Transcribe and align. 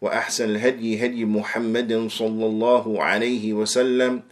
وأحسن 0.00 0.44
الهدي 0.44 1.06
هدي 1.06 1.24
محمد 1.24 2.08
صلى 2.10 2.46
الله 2.46 3.02
عليه 3.02 3.52
وسلم 3.52 4.22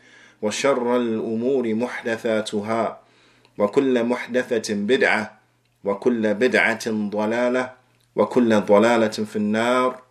وشر 0.42 0.96
الأمور 0.96 1.74
محدثاتها 1.74 3.00
وكل 3.58 4.04
محدثة 4.04 4.74
بدعة 4.74 5.38
وكل 5.84 6.34
بدعة 6.34 6.90
ضلالة 6.90 7.72
وكل 8.16 8.60
ضلالة 8.60 9.08
في 9.08 9.36
النار. 9.36 10.02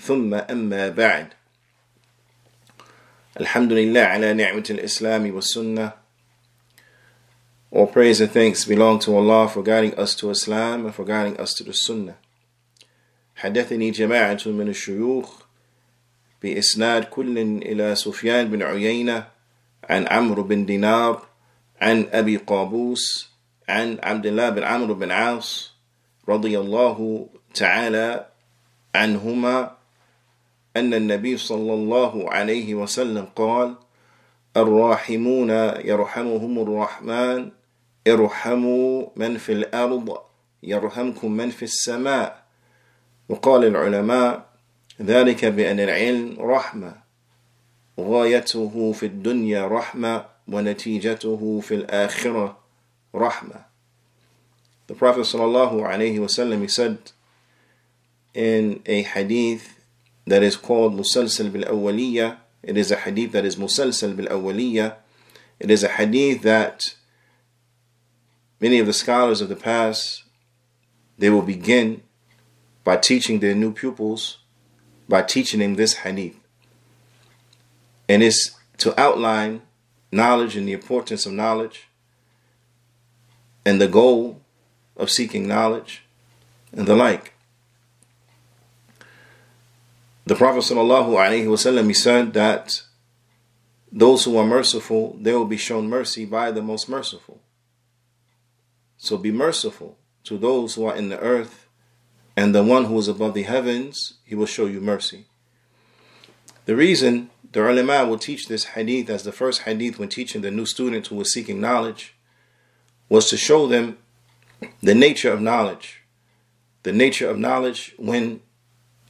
ثم 0.00 0.34
أما 0.34 0.88
بعد. 0.88 1.26
الحمد 3.40 3.72
لله 3.72 4.00
على 4.00 4.32
نعمة 4.32 4.64
الإسلام 4.70 5.34
والسنة. 5.34 5.92
All 7.70 7.86
praise 7.86 8.20
and 8.20 8.30
thanks 8.30 8.64
belong 8.64 8.98
to 9.00 9.16
Allah 9.16 9.48
for 9.48 9.62
guiding 9.62 9.94
us 9.94 10.14
to 10.16 10.30
Islam 10.30 10.86
and 10.86 10.94
for 10.94 11.04
guiding 11.04 11.38
us 11.38 11.54
to 11.54 11.64
the 11.64 11.72
Sunnah. 11.72 12.16
حدثني 13.42 13.90
جماعة 13.90 14.38
من 14.46 14.68
الشيوخ 14.68 15.42
بإسناد 16.42 17.04
كل 17.04 17.38
إلى 17.38 17.94
سفيان 17.94 18.50
بن 18.50 18.62
عيينة 18.62 19.26
عن 19.90 20.06
عمرو 20.08 20.42
بن 20.42 20.66
دينار 20.66 21.26
عن 21.80 22.06
أبي 22.12 22.36
قابوس 22.36 23.30
عن 23.68 23.98
عبد 24.02 24.26
الله 24.26 24.48
بن 24.48 24.62
عمرو 24.64 24.94
بن 24.94 25.10
عاص 25.10 25.74
رضي 26.28 26.58
الله 26.58 27.28
تعالى 27.54 28.26
عنهما 28.94 29.76
أن 30.76 30.94
النبي 30.94 31.36
صلى 31.36 31.74
الله 31.74 32.32
عليه 32.32 32.74
وسلم 32.74 33.24
قال 33.36 33.74
الراحمون 34.56 35.50
يرحمهم 35.84 36.58
الرحمن 36.58 37.50
ارحموا 38.08 39.06
من 39.16 39.36
في 39.36 39.52
الأرض 39.52 40.18
يرحمكم 40.62 41.32
من 41.32 41.50
في 41.50 41.62
السماء. 41.62 42.41
وقال 43.28 43.64
العلماء 43.64 44.46
ذلك 45.02 45.44
بأن 45.44 45.80
العلم 45.80 46.36
رحمة 46.40 46.94
غايته 48.00 48.92
في 48.92 49.06
الدنيا 49.06 49.68
رحمة 49.68 50.24
ونتيجته 50.48 51.60
في 51.60 51.74
الآخرة 51.74 52.58
رحمة 53.14 53.72
The 54.88 54.94
Prophet 54.94 55.20
sallallahu 55.20 55.80
alaihi 55.82 56.18
wasallam 56.18 56.60
he 56.60 56.68
said 56.68 57.12
in 58.34 58.82
a 58.84 59.02
hadith 59.02 59.80
that 60.26 60.42
is 60.42 60.56
called 60.56 60.96
bil 60.96 61.04
Awwaliyah. 61.04 62.36
It 62.62 62.76
is 62.76 62.90
a 62.90 62.96
hadith 62.96 63.32
that 63.32 63.44
is 63.44 63.56
bil 63.56 63.66
Awwaliyah. 63.66 64.96
It 65.60 65.70
is 65.70 65.84
a 65.84 65.88
hadith 65.88 66.42
that 66.42 66.94
many 68.60 68.78
of 68.80 68.86
the 68.86 68.92
scholars 68.92 69.40
of 69.40 69.48
the 69.48 69.56
past 69.56 70.24
they 71.18 71.30
will 71.30 71.42
begin 71.42 72.02
by 72.84 72.96
teaching 72.96 73.40
their 73.40 73.54
new 73.54 73.72
pupils 73.72 74.38
by 75.08 75.22
teaching 75.22 75.60
them 75.60 75.74
this 75.74 75.94
hadith. 75.94 76.36
And 78.08 78.22
it's 78.22 78.56
to 78.78 78.98
outline 78.98 79.62
knowledge 80.10 80.56
and 80.56 80.66
the 80.66 80.72
importance 80.72 81.26
of 81.26 81.32
knowledge 81.32 81.88
and 83.64 83.80
the 83.80 83.88
goal 83.88 84.40
of 84.96 85.10
seeking 85.10 85.46
knowledge 85.46 86.02
and 86.72 86.86
the 86.86 86.96
like. 86.96 87.34
The 90.24 90.34
Prophet 90.34 90.60
ﷺ 90.60 91.86
he 91.86 91.94
said 91.94 92.32
that 92.32 92.82
those 93.90 94.24
who 94.24 94.38
are 94.38 94.46
merciful, 94.46 95.18
they 95.20 95.34
will 95.34 95.44
be 95.44 95.56
shown 95.58 95.88
mercy 95.88 96.24
by 96.24 96.50
the 96.50 96.62
most 96.62 96.88
merciful. 96.88 97.40
So 98.96 99.18
be 99.18 99.32
merciful 99.32 99.98
to 100.24 100.38
those 100.38 100.74
who 100.74 100.86
are 100.86 100.96
in 100.96 101.08
the 101.08 101.18
earth, 101.18 101.61
and 102.36 102.54
the 102.54 102.62
one 102.62 102.86
who 102.86 102.98
is 102.98 103.08
above 103.08 103.34
the 103.34 103.42
heavens, 103.42 104.14
he 104.24 104.34
will 104.34 104.46
show 104.46 104.66
you 104.66 104.80
mercy. 104.80 105.26
The 106.64 106.76
reason 106.76 107.30
the 107.52 107.68
ulama 107.68 108.06
will 108.08 108.18
teach 108.18 108.48
this 108.48 108.64
hadith 108.64 109.10
as 109.10 109.24
the 109.24 109.32
first 109.32 109.62
hadith 109.62 109.98
when 109.98 110.08
teaching 110.08 110.40
the 110.40 110.50
new 110.50 110.64
student 110.64 111.08
who 111.08 111.16
was 111.16 111.32
seeking 111.32 111.60
knowledge 111.60 112.14
was 113.08 113.28
to 113.28 113.36
show 113.36 113.66
them 113.66 113.98
the 114.82 114.94
nature 114.94 115.30
of 115.30 115.40
knowledge, 115.40 116.02
the 116.82 116.92
nature 116.92 117.28
of 117.28 117.38
knowledge 117.38 117.94
when 117.98 118.40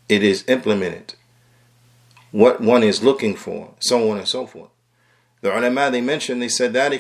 it 0.08 0.24
is 0.24 0.44
implemented, 0.48 1.14
what 2.32 2.60
one 2.60 2.82
is 2.82 3.04
looking 3.04 3.36
for, 3.36 3.74
so 3.78 4.10
on 4.10 4.18
and 4.18 4.26
so 4.26 4.46
forth. 4.46 4.70
The 5.42 5.56
ulama 5.56 5.90
they 5.90 6.00
mentioned, 6.00 6.42
they 6.42 6.48
said 6.48 6.72
that. 6.72 6.90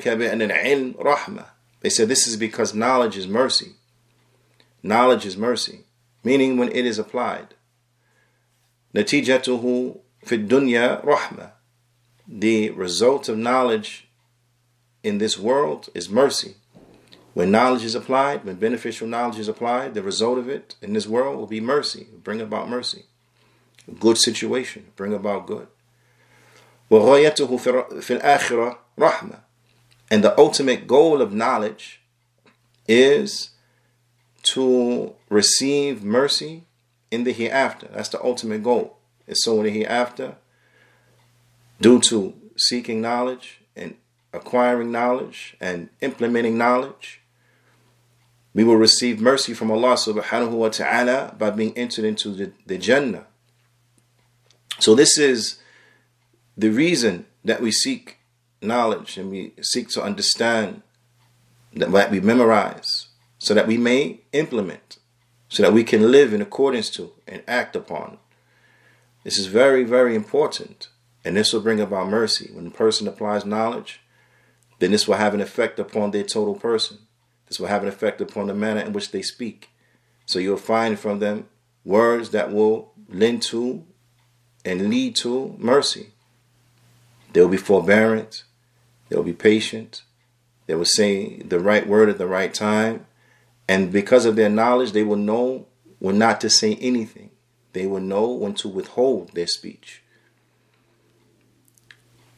They 1.80 1.90
said 1.90 2.08
this 2.08 2.26
is 2.26 2.36
because 2.36 2.74
knowledge 2.74 3.16
is 3.16 3.26
mercy. 3.26 3.72
Knowledge 4.82 5.26
is 5.26 5.36
mercy, 5.36 5.84
meaning 6.23 6.57
when 6.57 6.71
it 6.71 6.85
is 6.85 6.99
applied. 6.99 7.55
نتيجته 8.95 9.95
في 10.25 10.35
الدنيا 10.35 11.03
رحمة. 11.05 11.51
The 12.27 12.71
result 12.71 13.29
of 13.29 13.37
knowledge 13.37 14.07
in 15.03 15.17
this 15.19 15.37
world 15.37 15.89
is 15.93 16.09
mercy. 16.09 16.55
When 17.33 17.51
knowledge 17.51 17.83
is 17.83 17.95
applied, 17.95 18.43
when 18.43 18.55
beneficial 18.55 19.07
knowledge 19.07 19.37
is 19.39 19.47
applied, 19.47 19.93
the 19.93 20.01
result 20.01 20.39
of 20.39 20.49
it 20.49 20.75
in 20.81 20.93
this 20.93 21.07
world 21.07 21.37
will 21.37 21.47
be 21.47 21.61
mercy, 21.61 22.07
bring 22.23 22.41
about 22.41 22.67
mercy. 22.67 23.05
A 23.87 23.91
good 23.91 24.17
situation, 24.17 24.87
bring 24.95 25.13
about 25.13 25.45
good. 25.45 25.67
وغايته 26.89 27.57
في 28.01 28.19
الآخرة 28.19 28.77
رحمة. 28.97 29.39
And 30.09 30.23
the 30.23 30.37
ultimate 30.37 30.87
goal 30.87 31.21
of 31.21 31.31
knowledge 31.31 32.01
is 32.87 33.50
to 34.42 35.14
receive 35.28 36.02
mercy 36.02 36.64
in 37.10 37.24
the 37.24 37.32
hereafter. 37.32 37.88
That's 37.92 38.08
the 38.08 38.22
ultimate 38.22 38.62
goal. 38.62 38.96
It's 39.26 39.44
so 39.44 39.58
in 39.58 39.64
the 39.64 39.70
hereafter, 39.70 40.36
due 41.80 42.00
to 42.00 42.34
seeking 42.56 43.00
knowledge 43.00 43.60
and 43.76 43.96
acquiring 44.32 44.90
knowledge 44.90 45.56
and 45.60 45.90
implementing 46.00 46.58
knowledge, 46.58 47.20
we 48.54 48.64
will 48.64 48.76
receive 48.76 49.20
mercy 49.20 49.54
from 49.54 49.70
Allah 49.70 49.94
subhanahu 49.94 50.50
wa 50.50 50.68
ta'ala 50.68 51.34
by 51.38 51.50
being 51.50 51.76
entered 51.76 52.04
into 52.04 52.30
the, 52.30 52.52
the 52.66 52.78
Jannah. 52.78 53.26
So 54.78 54.94
this 54.94 55.16
is 55.18 55.58
the 56.56 56.70
reason 56.70 57.26
that 57.44 57.62
we 57.62 57.70
seek 57.70 58.18
knowledge 58.60 59.16
and 59.16 59.30
we 59.30 59.52
seek 59.62 59.88
to 59.90 60.02
understand 60.02 60.82
that 61.74 62.10
we 62.10 62.20
memorize 62.20 63.08
so 63.42 63.54
that 63.54 63.66
we 63.66 63.76
may 63.76 64.20
implement, 64.32 64.98
so 65.48 65.64
that 65.64 65.72
we 65.72 65.82
can 65.82 66.12
live 66.12 66.32
in 66.32 66.40
accordance 66.40 66.88
to 66.88 67.10
and 67.26 67.42
act 67.48 67.74
upon. 67.74 68.18
This 69.24 69.36
is 69.36 69.46
very, 69.46 69.82
very 69.82 70.14
important. 70.14 70.90
And 71.24 71.36
this 71.36 71.52
will 71.52 71.60
bring 71.60 71.80
about 71.80 72.08
mercy. 72.08 72.50
When 72.52 72.68
a 72.68 72.70
person 72.70 73.08
applies 73.08 73.44
knowledge, 73.44 74.00
then 74.78 74.92
this 74.92 75.08
will 75.08 75.16
have 75.16 75.34
an 75.34 75.40
effect 75.40 75.80
upon 75.80 76.12
their 76.12 76.22
total 76.22 76.54
person. 76.54 76.98
This 77.48 77.58
will 77.58 77.66
have 77.66 77.82
an 77.82 77.88
effect 77.88 78.20
upon 78.20 78.46
the 78.46 78.54
manner 78.54 78.80
in 78.80 78.92
which 78.92 79.10
they 79.10 79.22
speak. 79.22 79.70
So 80.24 80.38
you'll 80.38 80.56
find 80.56 80.96
from 80.96 81.18
them 81.18 81.48
words 81.84 82.30
that 82.30 82.52
will 82.52 82.92
lend 83.08 83.42
to 83.42 83.84
and 84.64 84.88
lead 84.88 85.16
to 85.16 85.56
mercy. 85.58 86.10
There 87.32 87.42
will 87.42 87.50
be 87.50 87.56
forbearance. 87.56 88.44
There 89.08 89.18
will 89.18 89.24
be 89.24 89.32
patience. 89.32 90.02
They 90.68 90.76
will 90.76 90.84
say 90.84 91.38
the 91.38 91.58
right 91.58 91.88
word 91.88 92.08
at 92.08 92.18
the 92.18 92.28
right 92.28 92.54
time. 92.54 93.06
And 93.72 93.90
because 93.90 94.26
of 94.26 94.36
their 94.36 94.50
knowledge, 94.50 94.92
they 94.92 95.02
will 95.02 95.16
know 95.16 95.66
when 95.98 96.18
not 96.18 96.42
to 96.42 96.50
say 96.50 96.74
anything. 96.74 97.30
They 97.72 97.86
will 97.86 98.00
know 98.00 98.30
when 98.30 98.52
to 98.56 98.68
withhold 98.68 99.32
their 99.32 99.46
speech. 99.46 100.02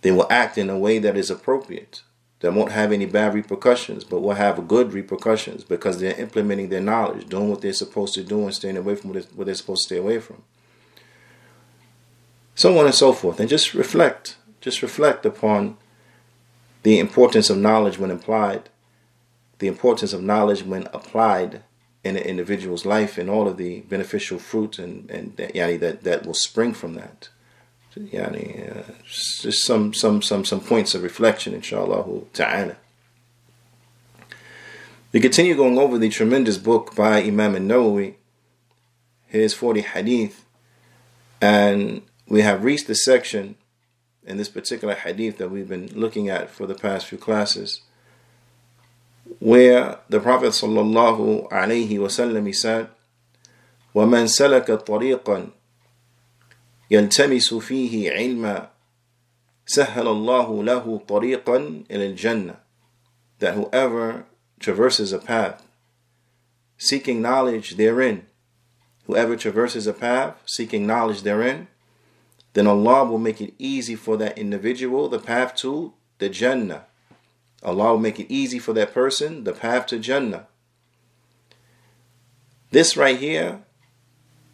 They 0.03 0.13
will 0.13 0.29
act 0.31 0.57
in 0.59 0.71
a 0.71 0.79
way 0.79 1.01
that 1.01 1.17
is 1.17 1.33
appropriate, 1.33 2.03
that 2.39 2.53
won't 2.53 2.71
have 2.71 2.93
any 2.93 3.07
bad 3.07 3.35
repercussions, 3.35 4.05
but 4.05 4.21
will 4.21 4.35
have 4.35 4.69
good 4.69 4.93
repercussions 4.93 5.65
because 5.65 5.99
they're 5.99 6.21
implementing 6.21 6.69
their 6.69 6.81
knowledge, 6.81 7.29
doing 7.29 7.51
what 7.51 7.63
they're 7.63 7.73
supposed 7.73 8.15
to 8.15 8.23
do, 8.23 8.45
and 8.45 8.55
staying 8.55 8.77
away 8.77 8.95
from 8.95 9.13
what 9.13 9.47
they're 9.47 9.55
supposed 9.57 9.83
to 9.83 9.87
stay 9.87 9.97
away 9.97 10.21
from. 10.21 10.45
So 12.55 12.79
on 12.79 12.85
and 12.87 12.95
so 12.95 13.13
forth. 13.13 13.41
And 13.41 13.49
just 13.49 13.75
reflect, 13.75 14.37
just 14.61 14.83
reflect 14.83 15.27
upon 15.27 15.79
the 16.85 17.01
importance 17.01 17.51
of 17.51 17.59
knowledge 17.59 17.99
when 17.99 18.13
applied, 18.13 18.69
the 19.59 19.67
importance 19.67 20.13
of 20.13 20.23
knowledge 20.23 20.63
when 20.63 20.89
applied 20.93 21.63
in 22.03 22.17
an 22.17 22.23
individual's 22.23 22.85
life 22.85 23.17
and 23.17 23.31
all 23.31 23.49
of 23.49 23.57
the 23.57 23.81
beneficial 23.83 24.39
fruits 24.39 24.79
and, 24.79 25.11
and 25.11 25.37
yani, 25.37 25.81
that, 25.81 26.05
that 26.05 26.27
will 26.27 26.35
spring 26.35 26.75
from 26.75 26.95
that. 26.95 27.29
Yani, 27.97 28.77
uh, 28.77 28.93
just 29.07 29.65
some, 29.65 29.95
some, 29.95 30.21
some, 30.21 30.45
some 30.45 30.61
points 30.61 30.95
of 30.95 31.03
reflection, 31.03 31.55
inshallah 31.55 32.23
ta'ala. 32.33 32.77
We 35.13 35.21
continue 35.21 35.55
going 35.55 35.79
over 35.79 35.97
the 35.97 36.09
tremendous 36.09 36.59
book 36.59 36.97
by 36.97 37.23
Imam 37.23 37.55
al-Nawawi, 37.55 38.15
his 39.29 39.55
40 39.55 39.83
hadith, 39.83 40.45
and 41.41 42.03
we 42.27 42.41
have 42.41 42.65
reached 42.65 42.89
the 42.89 42.97
section 42.97 43.55
in 44.27 44.39
this 44.39 44.49
particular 44.49 44.95
hadith 44.95 45.39
that 45.39 45.51
we've 45.51 45.69
been 45.69 45.89
looking 45.95 46.29
at 46.29 46.51
for 46.51 46.67
the 46.67 46.75
past 46.75 47.07
few 47.07 47.19
classes, 47.19 47.83
where 49.40 50.00
the 50.10 50.20
Prophet 50.20 50.50
sallallahu 50.50 51.50
alaihi 51.50 51.98
wasallam 51.98 52.54
said, 52.54 52.90
وَمَنْ 53.96 54.28
سَلَكَ 54.28 54.86
طَرِيقًا 54.86 55.52
يلتمس 56.92 57.54
فيه 57.54 58.12
علما 58.12 58.70
سهل 59.66 60.08
الله 60.08 60.64
له 60.64 61.02
طريقا 61.08 61.84
إلى 61.92 62.06
الجنة 62.16 62.56
that 63.38 63.54
whoever 63.54 64.26
traverses 64.60 65.14
a 65.14 65.20
path 65.20 65.68
seeking 66.78 67.22
knowledge 67.22 67.78
therein 67.78 68.26
whoever 69.06 69.36
traverses 69.36 69.86
a 69.86 69.94
path 69.94 70.42
seeking 70.48 70.88
knowledge 70.88 71.22
therein 71.22 71.68
then 72.54 72.68
Allah 72.68 73.06
will 73.06 73.20
make 73.20 73.40
it 73.42 73.54
easy 73.60 73.96
for 73.96 74.18
that 74.18 74.38
individual 74.38 75.08
the 75.08 75.20
path 75.20 75.56
to 75.58 75.94
the 76.18 76.30
Jannah. 76.30 76.86
Allah 77.65 77.93
will 77.93 77.99
make 77.99 78.21
it 78.21 78.33
easy 78.33 78.59
for 78.59 78.73
that 78.75 78.93
person 78.93 79.45
the 79.45 79.53
path 79.53 79.87
to 79.87 79.99
Jannah. 79.99 80.47
This 82.71 82.97
right 82.97 83.19
here, 83.19 83.61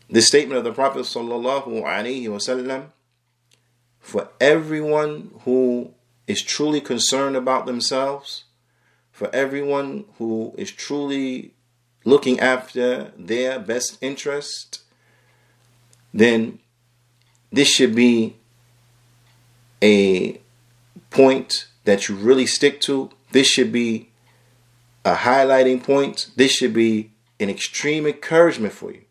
the 0.09 0.23
statement 0.23 0.59
of 0.59 0.65
the 0.65 0.73
Prophet 0.73 1.03
sallallahu 1.03 1.83
alaihi 1.83 2.25
wasallam, 2.25 2.91
for 3.99 4.29
everyone 4.41 5.31
who 5.45 5.93
is 6.27 6.43
truly 6.43 6.81
concerned 6.81 7.37
about 7.37 7.67
themselves, 7.67 8.45
for 9.11 9.35
everyone 9.35 10.05
who 10.19 10.55
is 10.57 10.71
truly 10.71 11.53
looking 12.05 12.41
after 12.41 13.13
their 13.17 13.59
best 13.59 13.99
interest, 14.01 14.83
then 16.13 16.59
this 17.51 17.69
should 17.69 17.95
be 17.95 18.37
a 19.83 20.41
point 21.11 21.70
that 21.91 22.09
you 22.09 22.15
really 22.15 22.47
stick 22.47 22.81
to. 22.83 23.11
This 23.33 23.49
should 23.49 23.73
be 23.73 24.11
a 25.05 25.15
highlighting 25.15 25.83
point. 25.83 26.31
This 26.37 26.53
should 26.53 26.73
be 26.73 27.11
an 27.41 27.51
extreme 27.51 28.07
encouragement 28.07 28.73
for 28.73 28.93
you. 28.93 29.03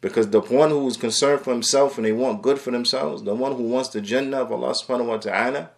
Because 0.00 0.30
the 0.30 0.40
one 0.40 0.70
who 0.70 0.86
is 0.88 0.96
concerned 0.96 1.42
for 1.42 1.52
himself 1.52 1.96
and 1.96 2.06
they 2.06 2.12
want 2.12 2.42
good 2.42 2.58
for 2.58 2.70
themselves, 2.70 3.22
the 3.22 3.34
one 3.34 3.56
who 3.56 3.64
wants 3.64 3.90
the 3.90 4.00
Jannah 4.00 4.38
of 4.38 4.50
Allah 4.50 4.74
subhanahu 4.74 5.06
wa 5.06 5.16
ta'ala, 5.18 5.70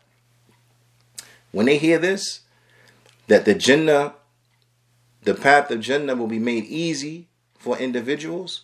when 1.53 1.67
they 1.67 1.79
hear 1.79 1.99
this, 1.99 2.41
that 3.27 3.45
the 3.45 3.55
Jannah, 3.55 4.15
the 5.23 5.35
path 5.35 5.71
of 5.71 5.81
Jannah 5.81 6.15
will 6.15 6.27
be 6.27 6.39
made 6.39 6.65
easy 6.65 7.29
for 7.59 7.77
individuals, 7.79 8.63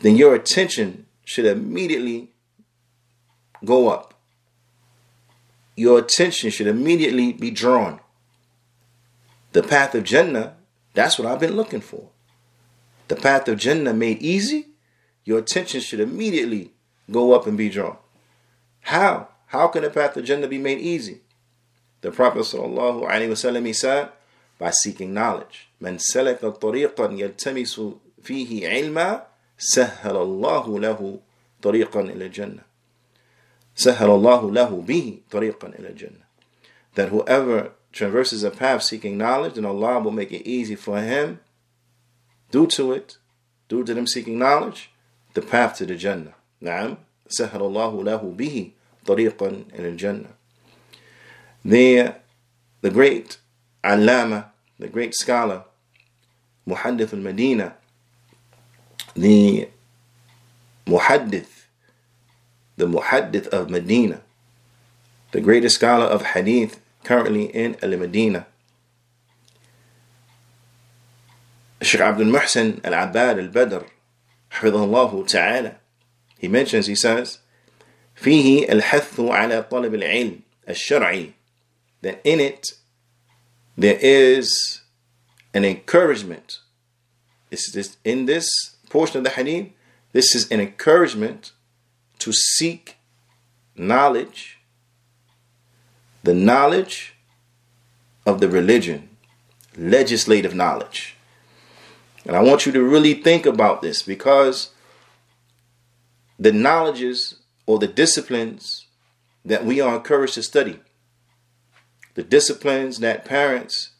then 0.00 0.16
your 0.16 0.34
attention 0.34 1.06
should 1.24 1.46
immediately 1.46 2.30
go 3.64 3.88
up 3.88 4.11
Your 5.75 5.99
attention 5.99 6.49
should 6.49 6.67
immediately 6.67 7.33
be 7.33 7.51
drawn. 7.51 7.99
The 9.53 9.63
path 9.63 9.95
of 9.95 10.03
Jannah, 10.03 10.55
that's 10.93 11.17
what 11.17 11.27
I've 11.27 11.39
been 11.39 11.55
looking 11.55 11.81
for. 11.81 12.09
The 13.07 13.15
path 13.15 13.47
of 13.47 13.57
Jannah 13.57 13.93
made 13.93 14.21
easy, 14.21 14.67
your 15.23 15.39
attention 15.39 15.81
should 15.81 15.99
immediately 15.99 16.71
go 17.09 17.33
up 17.33 17.47
and 17.47 17.57
be 17.57 17.69
drawn. 17.69 17.97
How? 18.81 19.29
How 19.47 19.67
can 19.67 19.83
the 19.83 19.89
path 19.89 20.17
of 20.17 20.25
Jannah 20.25 20.47
be 20.47 20.57
made 20.57 20.79
easy? 20.79 21.21
The 22.01 22.11
Prophet 22.11 22.39
ﷺ 22.39 23.65
he 23.65 23.73
said, 23.73 24.09
by 24.59 24.71
seeking 24.71 25.13
knowledge. 25.13 25.69
من 25.81 25.97
سلك 25.97 26.45
طريقا 26.45 27.11
يلتمس 27.11 27.81
فيه 28.23 28.69
علما 28.69 29.23
سهل 29.57 30.15
الله 30.15 30.79
له 30.79 31.19
طريقا 31.61 32.01
إلى 32.01 32.25
الجنة 32.25 32.63
سهل 33.81 34.09
الله 34.09 34.51
له 34.51 34.83
به 34.87 35.17
طريقا 35.31 35.67
إلى 35.67 35.89
الجنة 35.89 36.23
that 36.95 37.09
whoever 37.09 37.71
traverses 37.93 38.43
a 38.43 38.51
path 38.51 38.83
seeking 38.83 39.17
knowledge 39.17 39.53
then 39.53 39.65
Allah 39.65 39.99
will 39.99 40.11
make 40.11 40.31
it 40.31 40.45
easy 40.47 40.75
for 40.75 40.99
him 41.01 41.39
due 42.51 42.67
to 42.67 42.91
it 42.91 43.17
due 43.69 43.83
to 43.83 43.93
them 43.93 44.07
seeking 44.07 44.39
knowledge 44.39 44.91
the 45.33 45.41
path 45.41 45.77
to 45.77 45.85
the 45.85 45.95
Jannah 45.95 46.33
نعم 46.61 46.97
سهل 47.29 47.61
الله 47.61 48.03
له 48.03 48.33
به 48.37 48.71
طريقا 49.05 49.63
إلى 49.73 49.89
الجنة 49.89 50.29
the, 51.65 52.13
the 52.81 52.89
great 52.89 53.37
Allama 53.83 54.45
the 54.79 54.87
great 54.87 55.13
scholar 55.13 55.65
Muhaddith 56.67 57.13
al-Medina 57.13 57.75
the 59.15 59.69
Muhaddith 60.87 61.60
the 62.76 62.86
Muhaddith 62.86 63.48
of 63.48 63.70
Medina, 63.70 64.22
the 65.32 65.40
greatest 65.40 65.76
scholar 65.76 66.06
of 66.06 66.22
Hadith 66.22 66.80
currently 67.04 67.44
in 67.44 67.76
Al 67.82 67.96
Medina. 67.96 68.46
Sheikh 71.80 72.00
Abdul 72.00 72.26
Muhsin 72.26 72.84
Al 72.84 72.94
Abbad 73.08 73.38
Al 73.38 73.48
Badr, 73.48 73.84
Hafidhullah 74.52 75.26
Ta'ala, 75.26 75.76
he 76.38 76.48
mentions, 76.48 76.86
he 76.86 76.94
says, 76.94 77.38
فيه 78.16 78.68
الحث 78.68 79.18
al-'Ilm 79.18 80.42
al-Shar'i," 80.66 81.32
that 82.02 82.20
in 82.24 82.40
it 82.40 82.74
there 83.76 83.98
is 84.00 84.82
an 85.54 85.64
encouragement. 85.64 86.60
This 87.50 87.70
this 87.72 87.96
in 88.04 88.26
this 88.26 88.48
portion 88.90 89.18
of 89.18 89.24
the 89.24 89.30
hadith, 89.30 89.68
this 90.12 90.34
is 90.34 90.50
an 90.50 90.60
encouragement 90.60 91.52
to 92.22 92.32
seek 92.32 92.96
knowledge, 93.76 94.58
the 96.22 96.34
knowledge 96.34 97.14
of 98.24 98.40
the 98.40 98.48
religion, 98.48 99.08
legislative 99.76 100.54
knowledge. 100.54 101.16
And 102.24 102.36
I 102.36 102.42
want 102.42 102.66
you 102.66 102.72
to 102.72 102.82
really 102.82 103.14
think 103.14 103.46
about 103.46 103.82
this 103.82 104.02
because 104.02 104.70
the 106.38 106.52
knowledges 106.52 107.36
or 107.66 107.78
the 107.78 107.88
disciplines 107.88 108.86
that 109.44 109.64
we 109.64 109.80
are 109.80 109.96
encouraged 109.96 110.34
to 110.34 110.42
study, 110.42 110.78
the 112.14 112.22
disciplines 112.22 113.00
that 113.00 113.24
parents 113.24 113.90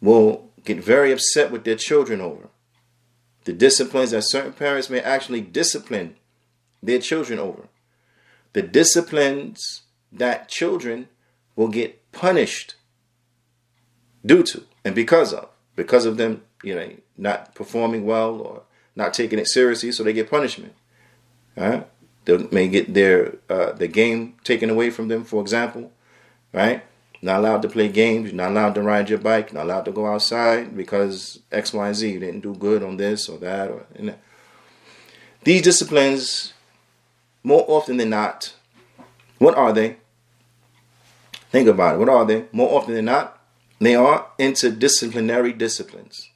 will 0.00 0.50
get 0.64 0.82
very 0.82 1.12
upset 1.12 1.50
with 1.50 1.64
their 1.64 1.76
children 1.76 2.20
over, 2.20 2.48
the 3.44 3.52
disciplines 3.52 4.12
that 4.12 4.22
certain 4.22 4.52
parents 4.52 4.88
may 4.88 5.00
actually 5.00 5.42
discipline 5.42 6.16
their 6.82 6.98
children 6.98 7.38
over. 7.38 7.68
The 8.52 8.62
disciplines 8.62 9.82
that 10.12 10.48
children 10.48 11.08
will 11.56 11.68
get 11.68 12.10
punished 12.12 12.76
due 14.24 14.42
to 14.42 14.64
and 14.84 14.94
because 14.94 15.32
of 15.32 15.48
because 15.76 16.04
of 16.04 16.16
them 16.16 16.42
you 16.62 16.74
know 16.74 16.90
not 17.16 17.54
performing 17.54 18.04
well 18.04 18.40
or 18.40 18.62
not 18.96 19.12
taking 19.12 19.38
it 19.38 19.46
seriously 19.46 19.92
so 19.92 20.02
they 20.02 20.12
get 20.12 20.30
punishment 20.30 20.74
right 21.56 21.86
they 22.24 22.36
may 22.50 22.66
get 22.68 22.94
their 22.94 23.36
uh, 23.48 23.72
the 23.72 23.86
game 23.86 24.34
taken 24.44 24.70
away 24.70 24.90
from 24.90 25.08
them 25.08 25.22
for 25.22 25.40
example 25.42 25.92
right 26.52 26.82
not 27.20 27.40
allowed 27.40 27.62
to 27.62 27.68
play 27.68 27.88
games, 27.88 28.32
not 28.32 28.50
allowed 28.50 28.74
to 28.76 28.82
ride 28.82 29.10
your 29.10 29.18
bike, 29.18 29.52
not 29.52 29.64
allowed 29.64 29.84
to 29.86 29.92
go 29.92 30.06
outside 30.06 30.76
because 30.76 31.40
X, 31.50 31.72
Y, 31.72 31.92
Z, 31.92 32.12
you 32.12 32.20
didn't 32.20 32.40
do 32.40 32.54
good 32.54 32.82
on 32.82 32.96
this 32.96 33.28
or 33.28 33.38
that 33.38 33.70
or 33.70 33.86
know. 33.98 34.14
These 35.44 35.62
disciplines, 35.62 36.52
more 37.48 37.64
often 37.66 37.96
than 37.96 38.10
not, 38.10 38.52
what 39.38 39.56
are 39.56 39.72
they? 39.72 39.96
Think 41.50 41.66
about 41.66 41.94
it. 41.94 41.98
What 41.98 42.10
are 42.10 42.26
they? 42.26 42.44
More 42.52 42.78
often 42.78 42.92
than 42.92 43.06
not, 43.06 43.42
they 43.78 43.94
are 43.94 44.26
interdisciplinary 44.38 45.56
disciplines. 45.56 46.28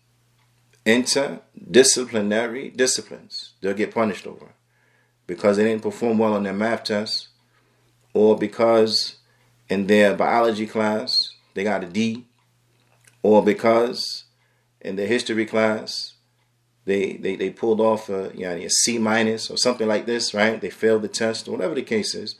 Interdisciplinary 0.86 2.74
disciplines. 2.74 3.52
They'll 3.60 3.74
get 3.74 3.94
punished 3.94 4.26
over 4.26 4.54
because 5.26 5.58
they 5.58 5.64
didn't 5.64 5.82
perform 5.82 6.16
well 6.16 6.32
on 6.32 6.44
their 6.44 6.54
math 6.54 6.84
test 6.84 7.28
or 8.14 8.38
because 8.38 9.16
in 9.68 9.88
their 9.88 10.14
biology 10.16 10.66
class 10.66 11.34
they 11.52 11.62
got 11.64 11.84
a 11.84 11.86
D 11.86 12.24
or 13.22 13.44
because 13.44 14.24
in 14.80 14.96
their 14.96 15.06
history 15.06 15.44
class 15.44 16.11
they, 16.84 17.14
they, 17.14 17.36
they 17.36 17.50
pulled 17.50 17.80
off 17.80 18.08
a, 18.08 18.32
you 18.34 18.44
know, 18.44 18.56
a 18.56 18.68
C 18.68 18.98
minus 18.98 19.50
or 19.50 19.56
something 19.56 19.86
like 19.86 20.06
this, 20.06 20.34
right? 20.34 20.60
They 20.60 20.70
failed 20.70 21.02
the 21.02 21.08
test 21.08 21.46
or 21.46 21.52
whatever 21.52 21.74
the 21.74 21.82
case 21.82 22.14
is. 22.14 22.36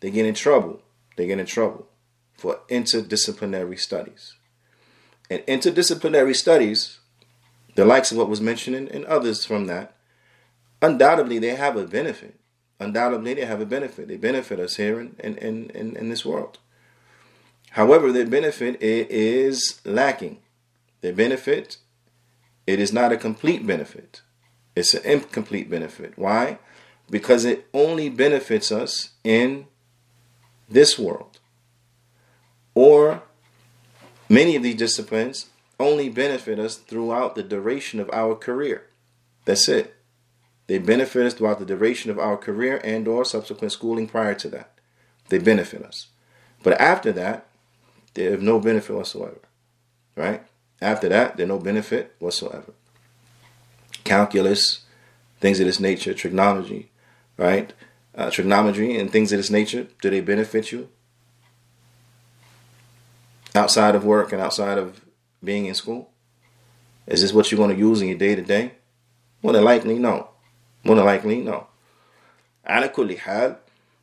They 0.00 0.10
get 0.10 0.26
in 0.26 0.34
trouble. 0.34 0.82
They 1.16 1.26
get 1.26 1.38
in 1.38 1.46
trouble 1.46 1.86
for 2.36 2.60
interdisciplinary 2.68 3.78
studies. 3.78 4.34
And 5.30 5.42
interdisciplinary 5.42 6.36
studies, 6.36 6.98
the 7.74 7.84
likes 7.84 8.12
of 8.12 8.18
what 8.18 8.28
was 8.28 8.40
mentioned 8.40 8.88
and 8.88 9.04
others 9.06 9.44
from 9.44 9.66
that, 9.66 9.94
undoubtedly 10.82 11.38
they 11.38 11.54
have 11.54 11.76
a 11.76 11.86
benefit. 11.86 12.38
Undoubtedly 12.78 13.34
they 13.34 13.44
have 13.44 13.60
a 13.60 13.66
benefit. 13.66 14.08
They 14.08 14.16
benefit 14.16 14.60
us 14.60 14.76
here 14.76 15.00
in, 15.00 15.14
in, 15.18 15.70
in, 15.70 15.96
in 15.96 16.08
this 16.10 16.24
world. 16.24 16.58
However, 17.70 18.12
their 18.12 18.26
benefit 18.26 18.80
is 18.80 19.80
lacking. 19.84 20.38
Their 21.00 21.12
benefit, 21.12 21.78
it 22.66 22.80
is 22.80 22.92
not 22.92 23.12
a 23.12 23.16
complete 23.16 23.66
benefit. 23.66 24.22
It's 24.74 24.94
an 24.94 25.04
incomplete 25.04 25.70
benefit. 25.70 26.14
Why? 26.16 26.58
Because 27.08 27.44
it 27.44 27.66
only 27.72 28.08
benefits 28.08 28.72
us 28.72 29.10
in 29.24 29.66
this 30.68 30.98
world. 30.98 31.38
Or 32.74 33.22
many 34.28 34.56
of 34.56 34.62
these 34.62 34.76
disciplines 34.76 35.46
only 35.78 36.08
benefit 36.08 36.58
us 36.58 36.76
throughout 36.76 37.34
the 37.34 37.42
duration 37.42 38.00
of 38.00 38.10
our 38.12 38.34
career. 38.34 38.86
That's 39.44 39.68
it. 39.68 39.94
They 40.66 40.78
benefit 40.78 41.26
us 41.26 41.34
throughout 41.34 41.60
the 41.60 41.64
duration 41.64 42.10
of 42.10 42.18
our 42.18 42.36
career 42.36 42.80
and 42.82 43.06
or 43.06 43.24
subsequent 43.24 43.72
schooling 43.72 44.08
prior 44.08 44.34
to 44.34 44.48
that. 44.48 44.72
They 45.28 45.38
benefit 45.38 45.82
us. 45.82 46.08
But 46.62 46.80
after 46.80 47.12
that, 47.12 47.46
they 48.14 48.24
have 48.24 48.42
no 48.42 48.58
benefit 48.58 48.96
whatsoever. 48.96 49.40
Right? 50.16 50.42
After 50.80 51.08
that, 51.08 51.36
they're 51.36 51.46
no 51.46 51.58
benefit 51.58 52.14
whatsoever. 52.18 52.72
Calculus, 54.04 54.80
things 55.40 55.58
of 55.60 55.66
this 55.66 55.80
nature, 55.80 56.14
trigonometry, 56.14 56.90
right? 57.36 57.72
Uh, 58.14 58.30
trigonometry 58.30 58.98
and 58.98 59.10
things 59.10 59.32
of 59.32 59.38
this 59.38 59.50
nature, 59.50 59.88
do 60.00 60.10
they 60.10 60.20
benefit 60.20 60.72
you? 60.72 60.88
Outside 63.54 63.94
of 63.94 64.04
work 64.04 64.32
and 64.32 64.40
outside 64.40 64.78
of 64.78 65.00
being 65.42 65.66
in 65.66 65.74
school? 65.74 66.10
Is 67.06 67.22
this 67.22 67.32
what 67.32 67.50
you're 67.50 67.58
going 67.58 67.74
to 67.74 67.80
use 67.80 68.02
in 68.02 68.08
your 68.08 68.18
day 68.18 68.34
to 68.34 68.42
day? 68.42 68.72
More 69.42 69.52
than 69.52 69.64
likely, 69.64 69.98
no. 69.98 70.30
More 70.84 70.96
than 70.96 71.04
likely, 71.04 71.40
no. 71.40 71.68
Adequately 72.64 73.16
had, 73.16 73.56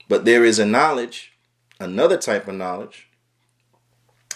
but 0.07 0.25
there 0.25 0.45
is 0.45 0.57
a 0.57 0.65
knowledge, 0.65 1.33
another 1.79 2.17
type 2.17 2.47
of 2.47 2.55
knowledge, 2.55 3.09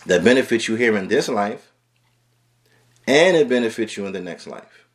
that 0.05 0.23
benefits 0.23 0.67
you 0.67 0.75
here 0.75 0.97
in 0.97 1.07
this 1.07 1.29
life, 1.29 1.71
and 3.07 3.37
it 3.37 3.47
benefits 3.47 3.95
you 3.95 4.05
in 4.05 4.13
the 4.13 4.21
next 4.21 4.45
life. 4.45 4.85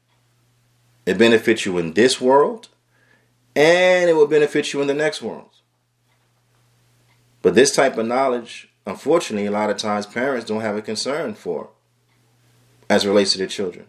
It 1.06 1.18
benefits 1.18 1.66
you 1.66 1.78
in 1.78 1.94
this 1.94 2.20
world, 2.20 2.68
and 3.56 4.08
it 4.08 4.12
will 4.12 4.26
benefit 4.26 4.72
you 4.72 4.80
in 4.82 4.86
the 4.86 4.94
next 4.94 5.22
world. 5.22 5.48
But 7.40 7.54
this 7.54 7.74
type 7.74 7.98
of 7.98 8.06
knowledge, 8.06 8.68
unfortunately, 8.86 9.46
a 9.46 9.50
lot 9.50 9.70
of 9.70 9.78
times 9.78 10.06
parents 10.06 10.46
don't 10.46 10.60
have 10.60 10.76
a 10.76 10.82
concern 10.82 11.34
for 11.34 11.70
as 12.88 13.06
relates 13.06 13.32
to 13.32 13.38
their 13.38 13.46
children. 13.46 13.86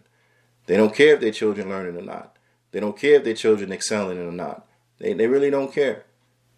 They 0.66 0.76
don't 0.76 0.94
care 0.94 1.14
if 1.14 1.20
their 1.20 1.30
children 1.30 1.68
learning 1.68 1.96
or 1.96 2.02
not. 2.02 2.36
They 2.72 2.80
don't 2.80 2.98
care 2.98 3.16
if 3.16 3.24
their 3.24 3.34
children 3.34 3.70
excelling 3.70 4.18
or 4.18 4.32
not. 4.32 4.66
They, 4.98 5.12
they 5.12 5.26
really 5.26 5.50
don't 5.50 5.72
care. 5.72 6.04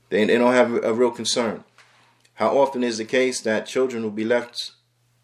They, 0.08 0.24
they 0.24 0.38
don't 0.38 0.54
have 0.54 0.72
a 0.84 0.94
real 0.94 1.10
concern. 1.10 1.64
How 2.34 2.56
often 2.56 2.84
is 2.84 2.98
the 2.98 3.04
case 3.04 3.40
that 3.40 3.66
children 3.66 4.02
will 4.02 4.10
be 4.10 4.24
left 4.24 4.72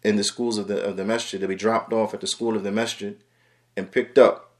in 0.03 0.15
the 0.15 0.23
schools 0.23 0.57
of 0.57 0.67
the 0.67 0.83
of 0.83 0.97
the 0.97 1.05
masjid, 1.05 1.39
they'll 1.39 1.49
be 1.49 1.55
dropped 1.55 1.93
off 1.93 2.13
at 2.13 2.21
the 2.21 2.27
school 2.27 2.55
of 2.55 2.63
the 2.63 2.71
masjid 2.71 3.17
and 3.75 3.91
picked 3.91 4.17
up 4.17 4.51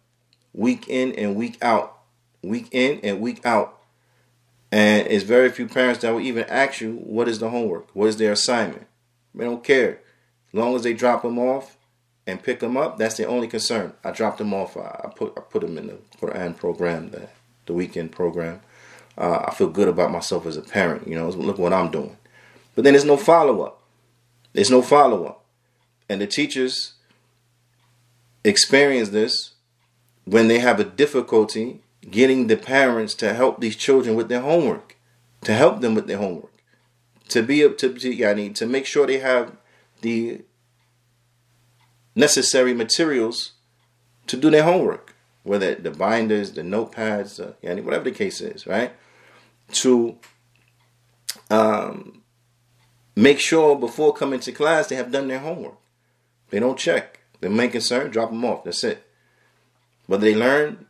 week 0.54 0.88
in 0.88 1.12
and 1.14 1.36
week 1.36 1.58
out, 1.62 2.00
week 2.42 2.68
in 2.72 3.00
and 3.04 3.20
week 3.20 3.46
out. 3.46 3.80
And 4.72 5.06
it's 5.08 5.24
very 5.24 5.50
few 5.50 5.68
parents 5.68 6.02
that 6.02 6.12
will 6.12 6.22
even 6.22 6.46
ask 6.46 6.82
you 6.82 6.96
what 6.96 7.28
is 7.28 7.40
the 7.40 7.50
homework, 7.50 7.96
what 7.96 8.08
is 8.08 8.18
their 8.18 8.32
assignment. 8.32 8.88
They 9.36 9.44
don't 9.44 9.64
care. 9.64 10.00
As 10.48 10.54
long 10.54 10.76
as 10.76 10.84
they 10.84 10.94
drop 10.94 11.22
them 11.22 11.38
off 11.38 11.78
and 12.26 12.42
pick 12.42 12.60
them 12.60 12.78
up, 12.78 12.98
that's 12.98 13.18
their 13.18 13.30
only 13.30 13.48
concern. 13.48 13.94
I 14.04 14.12
dropped 14.12 14.38
them 14.38 14.54
off. 14.54 14.78
I 14.78 15.12
put 15.16 15.34
I 15.38 15.42
put 15.42 15.62
them 15.62 15.78
in 15.78 15.88
the 15.88 15.98
Quran 16.20 16.56
program, 16.56 17.12
the 17.12 17.30
the 17.66 17.74
weekend 17.74 18.12
program. 18.12 18.62
Uh, 19.18 19.46
I 19.48 19.54
feel 19.54 19.70
good 19.70 19.88
about 19.88 20.12
myself 20.12 20.46
as 20.46 20.58
a 20.58 20.62
parent. 20.62 21.08
You 21.08 21.16
know, 21.16 21.30
look 21.30 21.60
what 21.60 21.74
I'm 21.74 21.92
doing. 21.92 22.18
But 22.76 22.84
then 22.84 22.94
there's 22.94 23.06
no 23.06 23.18
follow 23.18 23.62
up. 23.62 23.83
There's 24.54 24.72
no 24.72 24.82
follow 24.82 25.26
up. 25.26 25.46
And 26.08 26.22
the 26.22 26.28
teachers 26.28 26.94
experience 28.44 29.10
this 29.10 29.54
when 30.26 30.48
they 30.48 30.60
have 30.60 30.80
a 30.80 30.84
difficulty 30.84 31.82
getting 32.10 32.48
the 32.48 32.58
parents 32.58 33.14
to 33.16 33.34
help 33.34 33.60
these 33.60 33.76
children 33.76 34.16
with 34.16 34.30
their 34.30 34.42
homework, 34.42 34.98
to 35.42 35.54
help 35.54 35.82
them 35.82 35.96
with 35.96 36.08
their 36.08 36.18
homework, 36.18 36.54
to 37.30 37.42
be 37.42 37.64
up 37.64 37.78
to, 37.80 37.94
to, 37.94 38.16
yani, 38.16 38.54
to 38.56 38.66
make 38.66 38.86
sure 38.86 39.08
they 39.08 39.20
have 39.20 39.56
the 40.02 40.42
necessary 42.16 42.74
materials 42.74 43.54
to 44.28 44.38
do 44.38 44.50
their 44.50 44.64
homework, 44.64 45.16
whether 45.44 45.76
the 45.76 45.92
binders, 45.92 46.52
the 46.52 46.62
notepads, 46.62 47.40
uh, 47.40 47.54
yani, 47.64 47.84
whatever 47.84 48.06
the 48.06 48.12
case 48.12 48.42
is, 48.42 48.68
right? 48.68 48.92
To 49.72 50.18
um, 51.50 52.23
make 53.16 53.40
sure 53.40 53.76
before 53.76 54.14
coming 54.14 54.40
to 54.42 54.52
class 54.52 54.88
they 54.88 54.96
have 54.96 55.12
done 55.12 55.28
their 55.28 55.40
homework. 55.40 55.78
They 56.50 56.60
don't 56.60 56.78
check. 56.78 57.20
They're 57.40 57.50
main 57.50 57.72
concern, 57.72 58.12
drop 58.12 58.30
them 58.30 58.46
off. 58.46 58.64
That's 58.64 58.84
it. 58.84 59.06
Whether 60.08 60.26
they 60.26 60.36
learn, 60.36 60.86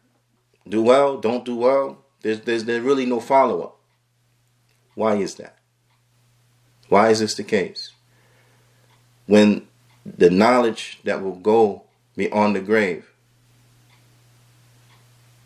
do 0.68 0.82
well, 0.82 1.18
don't 1.18 1.46
do 1.46 1.56
well, 1.56 2.00
there's, 2.22 2.42
there's, 2.42 2.66
there's 2.66 2.84
really 2.84 3.06
no 3.06 3.20
follow 3.20 3.62
up. 3.62 3.80
Why 4.96 5.16
is 5.16 5.36
that? 5.36 5.58
Why 6.90 7.10
is 7.10 7.20
this 7.20 7.36
the 7.36 7.44
case? 7.44 7.92
When 9.26 9.68
the 10.06 10.30
knowledge 10.30 11.00
that 11.04 11.24
will 11.24 11.36
go 11.36 11.84
beyond 12.16 12.56
the 12.56 12.62
grave, 12.62 13.10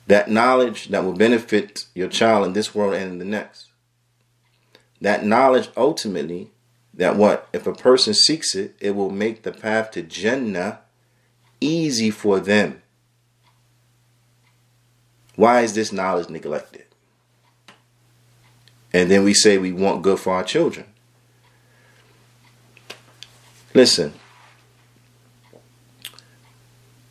that 0.07 0.29
knowledge 0.29 0.87
that 0.87 1.03
will 1.03 1.13
benefit 1.13 1.85
your 1.93 2.07
child 2.07 2.45
in 2.45 2.53
this 2.53 2.73
world 2.73 2.93
and 2.93 3.11
in 3.13 3.19
the 3.19 3.25
next, 3.25 3.67
that 5.01 5.25
knowledge 5.25 5.69
ultimately 5.77 6.51
that 6.97 7.15
what 7.15 7.47
if 7.53 7.65
a 7.65 7.73
person 7.73 8.13
seeks 8.13 8.55
it, 8.55 8.75
it 8.79 8.95
will 8.95 9.11
make 9.11 9.43
the 9.43 9.51
path 9.51 9.91
to 9.91 10.01
Jannah 10.01 10.79
easy 11.61 12.11
for 12.11 12.39
them. 12.39 12.81
Why 15.35 15.61
is 15.61 15.75
this 15.75 15.91
knowledge 15.91 16.29
neglected? 16.29 16.85
And 18.91 19.11
then 19.11 19.23
we 19.23 19.35
say 19.35 19.59
we 19.59 19.71
want 19.71 20.01
good 20.01 20.19
for 20.19 20.33
our 20.33 20.43
children. 20.43 20.87
Listen, 23.75 24.13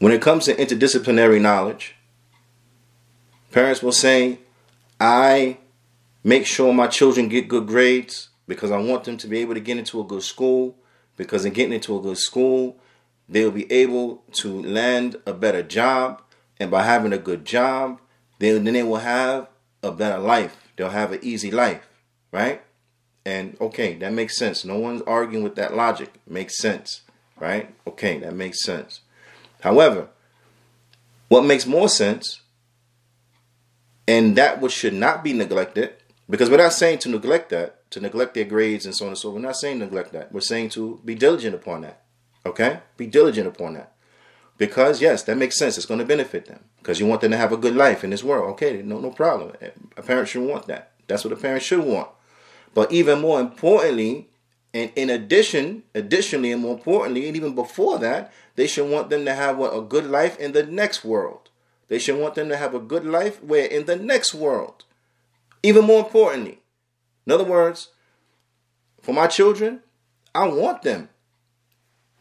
when 0.01 0.11
it 0.11 0.21
comes 0.21 0.47
to 0.47 0.55
interdisciplinary 0.55 1.41
knowledge, 1.41 1.95
parents 3.53 3.85
will 3.85 3.93
say, 3.93 4.41
I 4.99 5.59
make 6.25 6.45
sure 6.45 6.75
my 6.75 6.89
children 6.89 7.29
get 7.29 7.47
good 7.47 7.69
grades 7.69 8.31
because 8.47 8.71
I 8.71 8.79
want 8.79 9.05
them 9.05 9.17
to 9.19 9.27
be 9.27 9.39
able 9.39 9.55
to 9.55 9.61
get 9.61 9.79
into 9.79 10.01
a 10.01 10.05
good 10.05 10.23
school. 10.23 10.77
Because 11.17 11.45
in 11.45 11.53
getting 11.53 11.73
into 11.73 11.97
a 11.97 12.03
good 12.03 12.19
school, 12.19 12.79
they'll 13.29 13.51
be 13.51 13.71
able 13.73 14.23
to 14.33 14.63
land 14.63 15.17
a 15.27 15.33
better 15.33 15.63
job. 15.63 16.23
And 16.61 16.71
by 16.71 16.83
having 16.83 17.13
a 17.13 17.19
good 17.19 17.45
job, 17.45 18.01
then, 18.39 18.65
then 18.65 18.75
they 18.75 18.83
will 18.83 18.97
have 18.97 19.49
a 19.83 19.91
better 19.93 20.19
life. 20.19 20.57
They'll 20.77 20.91
have 20.91 21.13
an 21.13 21.21
easy 21.23 21.51
life, 21.51 21.89
right? 22.33 22.63
And 23.25 23.57
okay, 23.61 23.95
that 23.97 24.13
makes 24.13 24.37
sense. 24.37 24.65
No 24.65 24.79
one's 24.79 25.03
arguing 25.03 25.43
with 25.43 25.57
that 25.57 25.75
logic. 25.75 26.13
Makes 26.29 26.59
sense, 26.59 27.03
right? 27.41 27.75
Okay, 27.87 28.19
that 28.19 28.35
makes 28.35 28.63
sense. 28.63 29.01
However, 29.61 30.09
what 31.29 31.45
makes 31.45 31.67
more 31.67 31.89
sense, 31.89 32.43
and 34.07 34.37
that 34.37 34.61
which 34.61 34.73
should 34.73 34.95
not 34.95 35.25
be 35.25 35.33
neglected, 35.33 35.95
because 36.31 36.51
we're 36.51 36.59
not 36.59 36.73
saying 36.73 36.99
to 37.01 37.09
neglect 37.09 37.51
that, 37.51 37.76
to 37.91 38.01
neglect 38.01 38.35
their 38.35 38.45
grades 38.45 38.85
and 38.85 38.95
so 38.95 39.07
on 39.07 39.11
and 39.11 39.19
so. 39.19 39.31
We're 39.31 39.41
not 39.41 39.57
saying 39.57 39.79
neglect 39.79 40.13
that. 40.13 40.33
We're 40.33 40.41
saying 40.41 40.71
to 40.71 41.01
be 41.05 41.15
diligent 41.15 41.55
upon 41.55 41.83
that. 41.83 42.03
Okay? 42.45 42.81
Be 42.97 43.07
diligent 43.07 43.47
upon 43.47 43.75
that. 43.75 43.93
Because 44.59 45.01
yes, 45.03 45.23
that 45.25 45.37
makes 45.37 45.59
sense. 45.59 45.77
It's 45.77 45.87
going 45.87 46.01
to 46.01 46.07
benefit 46.07 46.47
them 46.47 46.61
because 46.79 46.99
you 46.99 47.07
want 47.07 47.21
them 47.21 47.33
to 47.33 47.37
have 47.37 47.53
a 47.53 47.59
good 47.59 47.75
life 47.75 48.05
in 48.05 48.11
this 48.11 48.25
world. 48.25 48.51
Okay, 48.53 48.81
no, 48.83 48.99
no 48.99 49.11
problem. 49.11 49.53
A 49.97 50.03
parent 50.03 50.29
should 50.29 50.49
want 50.49 50.67
that. 50.67 50.93
That's 51.09 51.25
what 51.25 51.33
a 51.33 51.37
parent 51.37 51.63
should 51.63 51.85
want. 51.85 52.09
But 52.73 52.91
even 52.91 53.21
more 53.21 53.41
importantly, 53.41 54.29
and 54.73 54.93
in 54.97 55.11
addition, 55.11 55.85
additionally, 55.95 56.53
and 56.53 56.63
more 56.63 56.75
importantly, 56.75 57.27
and 57.27 57.37
even 57.37 57.55
before 57.55 57.99
that, 57.99 58.33
they 58.57 58.67
should 58.67 58.91
want 58.91 59.11
them 59.11 59.25
to 59.25 59.35
have 59.35 59.57
what, 59.57 59.77
a 59.77 59.81
good 59.81 60.07
life 60.07 60.39
in 60.39 60.53
the 60.53 60.63
next 60.65 61.05
world. 61.05 61.51
They 61.89 61.99
should 61.99 62.19
want 62.19 62.35
them 62.35 62.49
to 62.49 62.57
have 62.57 62.75
a 62.75 62.81
good 62.81 63.05
life 63.05 63.43
where 63.43 63.67
in 63.67 63.87
the 63.87 63.97
next 63.97 64.35
world. 64.35 64.85
Even 65.63 65.85
more 65.85 66.05
importantly, 66.05 66.61
in 67.27 67.33
other 67.33 67.45
words, 67.45 67.89
for 69.03 69.13
my 69.13 69.27
children, 69.27 69.81
I 70.35 70.47
want 70.47 70.83
them 70.83 71.09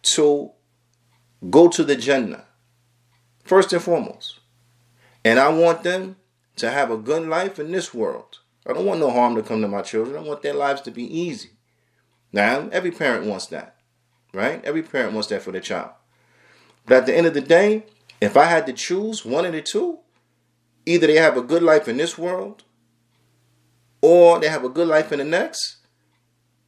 to 0.03 0.51
go 1.49 1.67
to 1.67 1.83
the 1.83 1.95
Jannah, 1.95 2.45
first 3.43 3.73
and 3.73 3.81
foremost. 3.81 4.39
And 5.23 5.39
I 5.39 5.49
want 5.49 5.83
them 5.83 6.17
to 6.57 6.69
have 6.69 6.91
a 6.91 6.97
good 6.97 7.27
life 7.27 7.59
in 7.59 7.71
this 7.71 7.93
world. 7.93 8.39
I 8.65 8.73
don't 8.73 8.85
want 8.85 8.99
no 8.99 9.11
harm 9.11 9.35
to 9.35 9.43
come 9.43 9.61
to 9.61 9.67
my 9.67 9.81
children. 9.81 10.17
I 10.17 10.27
want 10.27 10.41
their 10.41 10.53
lives 10.53 10.81
to 10.81 10.91
be 10.91 11.03
easy. 11.03 11.51
Now, 12.31 12.69
every 12.71 12.91
parent 12.91 13.25
wants 13.25 13.47
that, 13.47 13.77
right? 14.33 14.63
Every 14.63 14.81
parent 14.81 15.13
wants 15.13 15.29
that 15.29 15.41
for 15.41 15.51
their 15.51 15.61
child. 15.61 15.91
But 16.85 16.97
at 16.97 17.05
the 17.05 17.15
end 17.15 17.27
of 17.27 17.33
the 17.33 17.41
day, 17.41 17.85
if 18.21 18.37
I 18.37 18.45
had 18.45 18.65
to 18.67 18.73
choose 18.73 19.25
one 19.25 19.45
of 19.45 19.53
the 19.53 19.61
two, 19.61 19.99
either 20.85 21.07
they 21.07 21.15
have 21.15 21.37
a 21.37 21.41
good 21.41 21.63
life 21.63 21.87
in 21.87 21.97
this 21.97 22.17
world 22.17 22.63
or 24.05 24.39
they 24.39 24.49
have 24.49 24.63
a 24.63 24.69
good 24.69 24.87
life 24.87 25.11
in 25.11 25.17
the 25.17 25.25
next, 25.25 25.77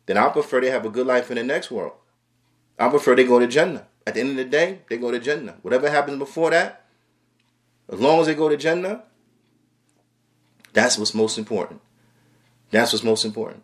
then 0.07 0.17
I 0.17 0.27
prefer 0.29 0.59
they 0.59 0.71
have 0.71 0.87
a 0.87 0.89
good 0.89 1.05
life 1.05 1.29
in 1.29 1.37
the 1.37 1.43
next 1.43 1.69
world. 1.69 1.93
I 2.79 2.89
prefer 2.89 3.15
they 3.15 3.25
go 3.25 3.37
to 3.37 3.45
Jannah. 3.45 3.85
At 4.07 4.15
the 4.15 4.21
end 4.21 4.31
of 4.31 4.37
the 4.37 4.45
day, 4.45 4.79
they 4.89 4.97
go 4.97 5.11
to 5.11 5.19
Jannah. 5.19 5.57
Whatever 5.61 5.87
happens 5.87 6.17
before 6.17 6.49
that, 6.49 6.83
as 7.93 7.99
long 7.99 8.21
as 8.21 8.25
they 8.25 8.33
go 8.33 8.49
to 8.49 8.57
Jannah, 8.57 9.03
that's 10.73 10.97
what's 10.97 11.13
most 11.13 11.37
important. 11.37 11.79
That's 12.71 12.91
what's 12.91 13.03
most 13.03 13.23
important. 13.23 13.61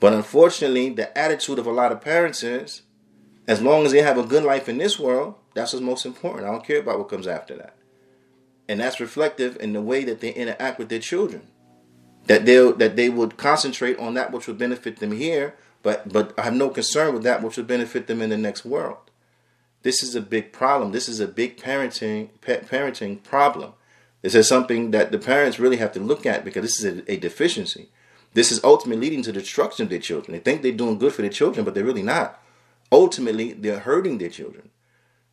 But 0.00 0.12
unfortunately, 0.12 0.90
the 0.90 1.16
attitude 1.16 1.60
of 1.60 1.66
a 1.68 1.70
lot 1.70 1.92
of 1.92 2.00
parents 2.00 2.42
is 2.42 2.82
as 3.46 3.62
long 3.62 3.86
as 3.86 3.92
they 3.92 4.02
have 4.02 4.18
a 4.18 4.24
good 4.24 4.42
life 4.42 4.68
in 4.68 4.78
this 4.78 4.98
world, 4.98 5.36
that's 5.54 5.72
what's 5.72 5.84
most 5.84 6.04
important. 6.04 6.44
I 6.44 6.50
don't 6.50 6.66
care 6.66 6.80
about 6.80 6.98
what 6.98 7.08
comes 7.08 7.28
after 7.28 7.56
that. 7.56 7.76
And 8.68 8.80
that's 8.80 8.98
reflective 8.98 9.56
in 9.60 9.74
the 9.74 9.80
way 9.80 10.02
that 10.02 10.20
they 10.20 10.32
interact 10.32 10.80
with 10.80 10.88
their 10.88 10.98
children. 10.98 11.46
That 12.26 12.44
they 12.44 12.72
that 12.72 12.96
they 12.96 13.08
would 13.08 13.36
concentrate 13.36 13.98
on 13.98 14.14
that 14.14 14.32
which 14.32 14.46
would 14.46 14.58
benefit 14.58 14.98
them 14.98 15.12
here 15.12 15.54
but 15.86 16.12
but 16.12 16.34
I 16.36 16.42
have 16.42 16.54
no 16.54 16.68
concern 16.68 17.14
with 17.14 17.22
that 17.22 17.44
which 17.44 17.56
would 17.56 17.68
benefit 17.68 18.08
them 18.08 18.20
in 18.20 18.28
the 18.28 18.36
next 18.36 18.64
world. 18.64 18.98
This 19.82 20.02
is 20.02 20.16
a 20.16 20.20
big 20.20 20.52
problem. 20.52 20.90
This 20.90 21.08
is 21.08 21.20
a 21.20 21.28
big 21.28 21.58
parenting 21.58 22.30
parenting 22.40 23.22
problem. 23.22 23.74
This 24.20 24.34
is 24.34 24.48
something 24.48 24.90
that 24.90 25.12
the 25.12 25.18
parents 25.18 25.60
really 25.60 25.76
have 25.76 25.92
to 25.92 26.00
look 26.00 26.26
at 26.26 26.44
because 26.44 26.62
this 26.62 26.82
is 26.82 26.84
a, 26.84 27.12
a 27.12 27.16
deficiency. 27.18 27.88
This 28.34 28.50
is 28.50 28.64
ultimately 28.64 29.06
leading 29.06 29.22
to 29.22 29.30
destruction 29.30 29.84
of 29.84 29.90
their 29.90 30.00
children. 30.00 30.32
They 30.32 30.42
think 30.42 30.62
they're 30.62 30.72
doing 30.72 30.98
good 30.98 31.12
for 31.12 31.22
their 31.22 31.30
children, 31.30 31.64
but 31.64 31.74
they're 31.74 31.84
really 31.84 32.02
not. 32.02 32.42
Ultimately, 32.90 33.52
they're 33.52 33.78
hurting 33.78 34.18
their 34.18 34.28
children. 34.28 34.70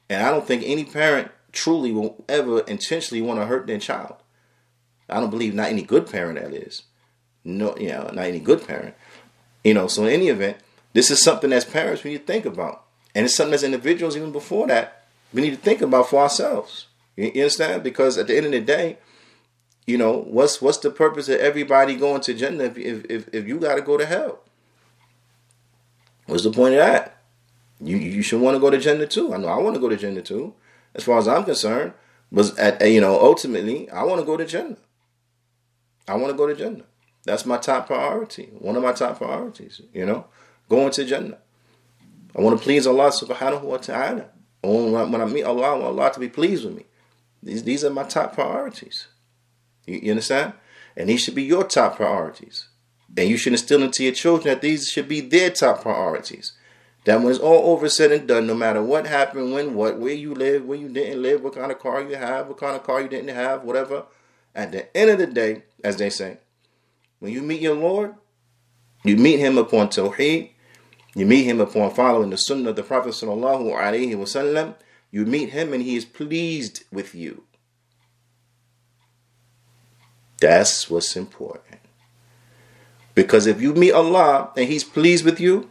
And 0.07 0.21
I 0.21 0.29
don't 0.29 0.45
think 0.45 0.61
any 0.63 0.85
parent 0.85 1.31
truly 1.51 1.91
will 1.91 2.23
ever 2.29 2.59
intentionally 2.59 3.23
want 3.23 3.39
to 3.39 3.47
hurt 3.47 3.65
their 3.65 3.79
child. 3.79 4.17
I 5.13 5.19
don't 5.19 5.29
believe 5.29 5.53
not 5.53 5.69
any 5.69 5.83
good 5.83 6.09
parent 6.09 6.39
that 6.39 6.53
is. 6.53 6.83
No, 7.43 7.75
you 7.77 7.89
know, 7.89 8.09
not 8.13 8.25
any 8.25 8.39
good 8.39 8.65
parent. 8.65 8.95
You 9.63 9.73
know, 9.73 9.87
so 9.87 10.03
in 10.03 10.11
any 10.11 10.29
event, 10.29 10.57
this 10.93 11.11
is 11.11 11.21
something 11.21 11.53
as 11.53 11.65
parents 11.65 12.03
we 12.03 12.11
need 12.11 12.25
to 12.25 12.25
think 12.25 12.45
about. 12.45 12.83
And 13.15 13.25
it's 13.25 13.35
something 13.35 13.53
as 13.53 13.63
individuals, 13.63 14.15
even 14.17 14.31
before 14.31 14.67
that, 14.67 15.05
we 15.33 15.41
need 15.41 15.51
to 15.51 15.57
think 15.57 15.81
about 15.81 16.09
for 16.09 16.21
ourselves. 16.21 16.87
You, 17.15 17.27
understand? 17.27 17.83
Because 17.83 18.17
at 18.17 18.27
the 18.27 18.35
end 18.35 18.47
of 18.47 18.51
the 18.51 18.61
day, 18.61 18.97
you 19.85 19.97
know, 19.97 20.17
what's 20.17 20.61
what's 20.61 20.77
the 20.79 20.89
purpose 20.89 21.29
of 21.29 21.39
everybody 21.39 21.95
going 21.95 22.21
to 22.21 22.33
Jannah 22.33 22.63
if 22.63 22.77
if, 22.77 23.29
if 23.33 23.47
you 23.47 23.59
got 23.59 23.75
to 23.75 23.81
go 23.81 23.97
to 23.97 24.05
hell? 24.05 24.39
What's 26.25 26.43
the 26.43 26.51
point 26.51 26.73
of 26.73 26.79
that? 26.79 27.17
You 27.81 27.97
you 27.97 28.21
should 28.21 28.41
want 28.41 28.55
to 28.55 28.59
go 28.59 28.69
to 28.69 28.77
Jannah 28.77 29.07
too. 29.07 29.33
I 29.33 29.37
know 29.37 29.49
I 29.49 29.57
want 29.57 29.75
to 29.75 29.81
go 29.81 29.89
to 29.89 29.97
Jannah 29.97 30.21
too, 30.21 30.53
as 30.95 31.03
far 31.03 31.19
as 31.19 31.27
I'm 31.27 31.43
concerned. 31.43 31.93
But 32.31 32.57
at 32.57 32.81
you 32.89 33.01
know, 33.01 33.19
ultimately, 33.19 33.89
I 33.91 34.03
want 34.03 34.21
to 34.21 34.25
go 34.25 34.37
to 34.37 34.45
Jannah. 34.45 34.77
I 36.07 36.15
want 36.15 36.31
to 36.31 36.37
go 36.37 36.47
to 36.47 36.55
Jannah. 36.55 36.83
That's 37.25 37.45
my 37.45 37.57
top 37.57 37.87
priority. 37.87 38.49
One 38.59 38.75
of 38.75 38.83
my 38.83 38.91
top 38.91 39.17
priorities, 39.17 39.81
you 39.93 40.05
know, 40.05 40.25
going 40.69 40.91
to 40.91 41.05
Jannah. 41.05 41.37
I 42.35 42.41
want 42.41 42.57
to 42.57 42.63
please 42.63 42.85
Allah 42.85 43.09
subhanahu 43.09 43.61
wa 43.61 43.77
ta'ala. 43.77 44.25
When 44.61 45.21
I 45.21 45.25
meet 45.25 45.43
Allah, 45.43 45.67
I 45.67 45.73
want 45.73 45.99
Allah 45.99 46.13
to 46.13 46.19
be 46.19 46.29
pleased 46.29 46.65
with 46.65 46.75
me. 46.75 46.85
These, 47.41 47.63
these 47.63 47.83
are 47.83 47.89
my 47.89 48.03
top 48.03 48.33
priorities. 48.33 49.07
You, 49.85 49.99
you 50.01 50.11
understand? 50.11 50.53
And 50.95 51.09
these 51.09 51.23
should 51.23 51.35
be 51.35 51.43
your 51.43 51.63
top 51.63 51.97
priorities. 51.97 52.67
And 53.15 53.29
you 53.29 53.37
should 53.37 53.53
instill 53.53 53.83
into 53.83 54.03
your 54.03 54.13
children 54.13 54.53
that 54.53 54.61
these 54.61 54.89
should 54.89 55.07
be 55.07 55.21
their 55.21 55.49
top 55.49 55.81
priorities. 55.81 56.53
That 57.05 57.21
when 57.21 57.31
it's 57.31 57.39
all 57.39 57.71
over 57.71 57.89
said 57.89 58.11
and 58.11 58.27
done, 58.27 58.47
no 58.47 58.55
matter 58.55 58.81
what 58.81 59.05
happened, 59.05 59.53
when, 59.53 59.73
what, 59.75 59.99
where 59.99 60.13
you 60.13 60.33
live, 60.33 60.65
where 60.65 60.77
you 60.77 60.87
didn't 60.87 61.21
live, 61.21 61.43
what 61.43 61.55
kind 61.55 61.71
of 61.71 61.79
car 61.79 62.01
you 62.01 62.15
have, 62.15 62.47
what 62.47 62.57
kind 62.57 62.75
of 62.75 62.83
car 62.83 63.01
you 63.01 63.09
didn't 63.09 63.35
have, 63.35 63.63
whatever, 63.63 64.05
at 64.55 64.71
the 64.71 64.95
end 64.95 65.09
of 65.09 65.17
the 65.17 65.27
day, 65.27 65.63
as 65.83 65.97
they 65.97 66.09
say, 66.09 66.37
when 67.19 67.31
you 67.31 67.41
meet 67.41 67.61
your 67.61 67.75
Lord, 67.75 68.15
you 69.03 69.17
meet 69.17 69.39
him 69.39 69.57
upon 69.57 69.89
Tawheed, 69.89 70.51
you 71.15 71.25
meet 71.25 71.43
him 71.43 71.59
upon 71.59 71.91
following 71.91 72.29
the 72.29 72.37
Sunnah 72.37 72.71
of 72.71 72.75
the 72.75 72.83
Prophet 72.83 73.11
Sallallahu 73.11 73.73
Alaihi 73.73 74.15
Wasallam, 74.15 74.75
you 75.11 75.25
meet 75.25 75.49
him 75.49 75.73
and 75.73 75.83
he 75.83 75.95
is 75.95 76.05
pleased 76.05 76.83
with 76.91 77.13
you. 77.13 77.43
That's 80.39 80.89
what's 80.89 81.15
important. 81.15 81.79
Because 83.15 83.45
if 83.47 83.61
you 83.61 83.73
meet 83.73 83.91
Allah 83.91 84.51
and 84.57 84.67
He's 84.67 84.83
pleased 84.83 85.23
with 85.23 85.39
you, 85.39 85.69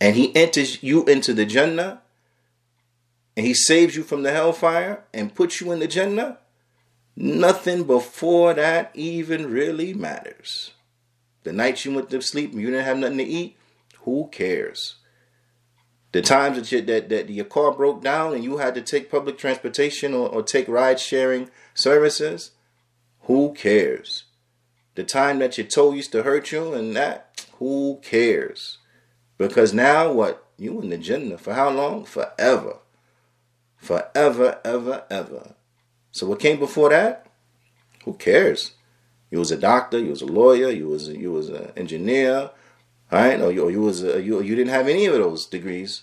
and 0.00 0.16
He 0.16 0.34
enters 0.34 0.82
you 0.82 1.04
into 1.04 1.34
the 1.34 1.44
Jannah, 1.44 2.00
and 3.36 3.44
He 3.44 3.54
saves 3.54 3.96
you 3.96 4.02
from 4.02 4.22
the 4.22 4.32
hellfire 4.32 5.04
and 5.12 5.34
puts 5.34 5.60
you 5.60 5.72
in 5.72 5.80
the 5.80 5.86
Jannah, 5.86 6.38
Nothing 7.22 7.84
before 7.84 8.54
that 8.54 8.92
even 8.94 9.50
really 9.52 9.92
matters. 9.92 10.70
The 11.42 11.52
night 11.52 11.84
you 11.84 11.92
went 11.92 12.08
to 12.08 12.22
sleep 12.22 12.52
and 12.52 12.62
you 12.62 12.70
didn't 12.70 12.86
have 12.86 12.96
nothing 12.96 13.18
to 13.18 13.24
eat, 13.24 13.58
who 14.04 14.30
cares? 14.32 14.94
The 16.12 16.22
times 16.22 16.56
that, 16.56 16.72
you, 16.72 16.80
that, 16.80 17.10
that 17.10 17.28
your 17.28 17.44
car 17.44 17.72
broke 17.72 18.02
down 18.02 18.32
and 18.32 18.42
you 18.42 18.56
had 18.56 18.74
to 18.74 18.80
take 18.80 19.10
public 19.10 19.36
transportation 19.36 20.14
or, 20.14 20.30
or 20.30 20.42
take 20.42 20.66
ride 20.66 20.98
sharing 20.98 21.50
services, 21.74 22.52
who 23.24 23.52
cares? 23.52 24.24
The 24.94 25.04
time 25.04 25.40
that 25.40 25.58
your 25.58 25.66
toe 25.66 25.92
used 25.92 26.12
to 26.12 26.22
hurt 26.22 26.50
you 26.52 26.72
and 26.72 26.96
that, 26.96 27.44
who 27.58 28.00
cares? 28.02 28.78
Because 29.36 29.74
now 29.74 30.10
what? 30.10 30.46
You 30.56 30.80
in 30.80 30.88
the 30.88 30.96
Jannah 30.96 31.36
for 31.36 31.52
how 31.52 31.68
long? 31.68 32.06
Forever. 32.06 32.78
Forever, 33.76 34.58
ever, 34.64 35.04
ever. 35.10 35.54
So 36.12 36.26
what 36.26 36.40
came 36.40 36.58
before 36.58 36.90
that? 36.90 37.26
Who 38.04 38.14
cares? 38.14 38.72
You 39.30 39.38
was 39.38 39.50
a 39.50 39.56
doctor, 39.56 39.98
you 39.98 40.10
was 40.10 40.22
a 40.22 40.26
lawyer, 40.26 40.70
you 40.70 40.88
was 40.88 41.08
you 41.08 41.32
was 41.32 41.48
an 41.48 41.72
engineer, 41.76 42.50
right? 43.12 43.40
Or 43.40 43.52
you, 43.52 43.68
you 43.68 43.80
was 43.80 44.02
a, 44.02 44.20
you 44.20 44.42
you 44.42 44.56
didn't 44.56 44.72
have 44.72 44.88
any 44.88 45.06
of 45.06 45.14
those 45.14 45.46
degrees, 45.46 46.02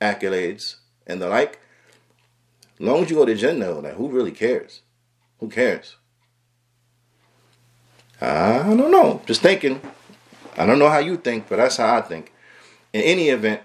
accolades, 0.00 0.76
and 1.06 1.22
the 1.22 1.28
like. 1.28 1.60
As 2.74 2.80
long 2.80 3.04
as 3.04 3.10
you 3.10 3.16
go 3.16 3.24
to 3.24 3.34
Jannah, 3.34 3.72
like 3.72 3.94
who 3.94 4.08
really 4.08 4.32
cares? 4.32 4.82
Who 5.38 5.48
cares? 5.48 5.96
I 8.20 8.74
don't 8.76 8.90
know. 8.90 9.22
Just 9.26 9.42
thinking. 9.42 9.80
I 10.56 10.66
don't 10.66 10.78
know 10.78 10.88
how 10.88 10.98
you 10.98 11.16
think, 11.16 11.48
but 11.48 11.56
that's 11.56 11.76
how 11.76 11.96
I 11.96 12.00
think. 12.00 12.32
In 12.92 13.02
any 13.02 13.28
event, 13.28 13.60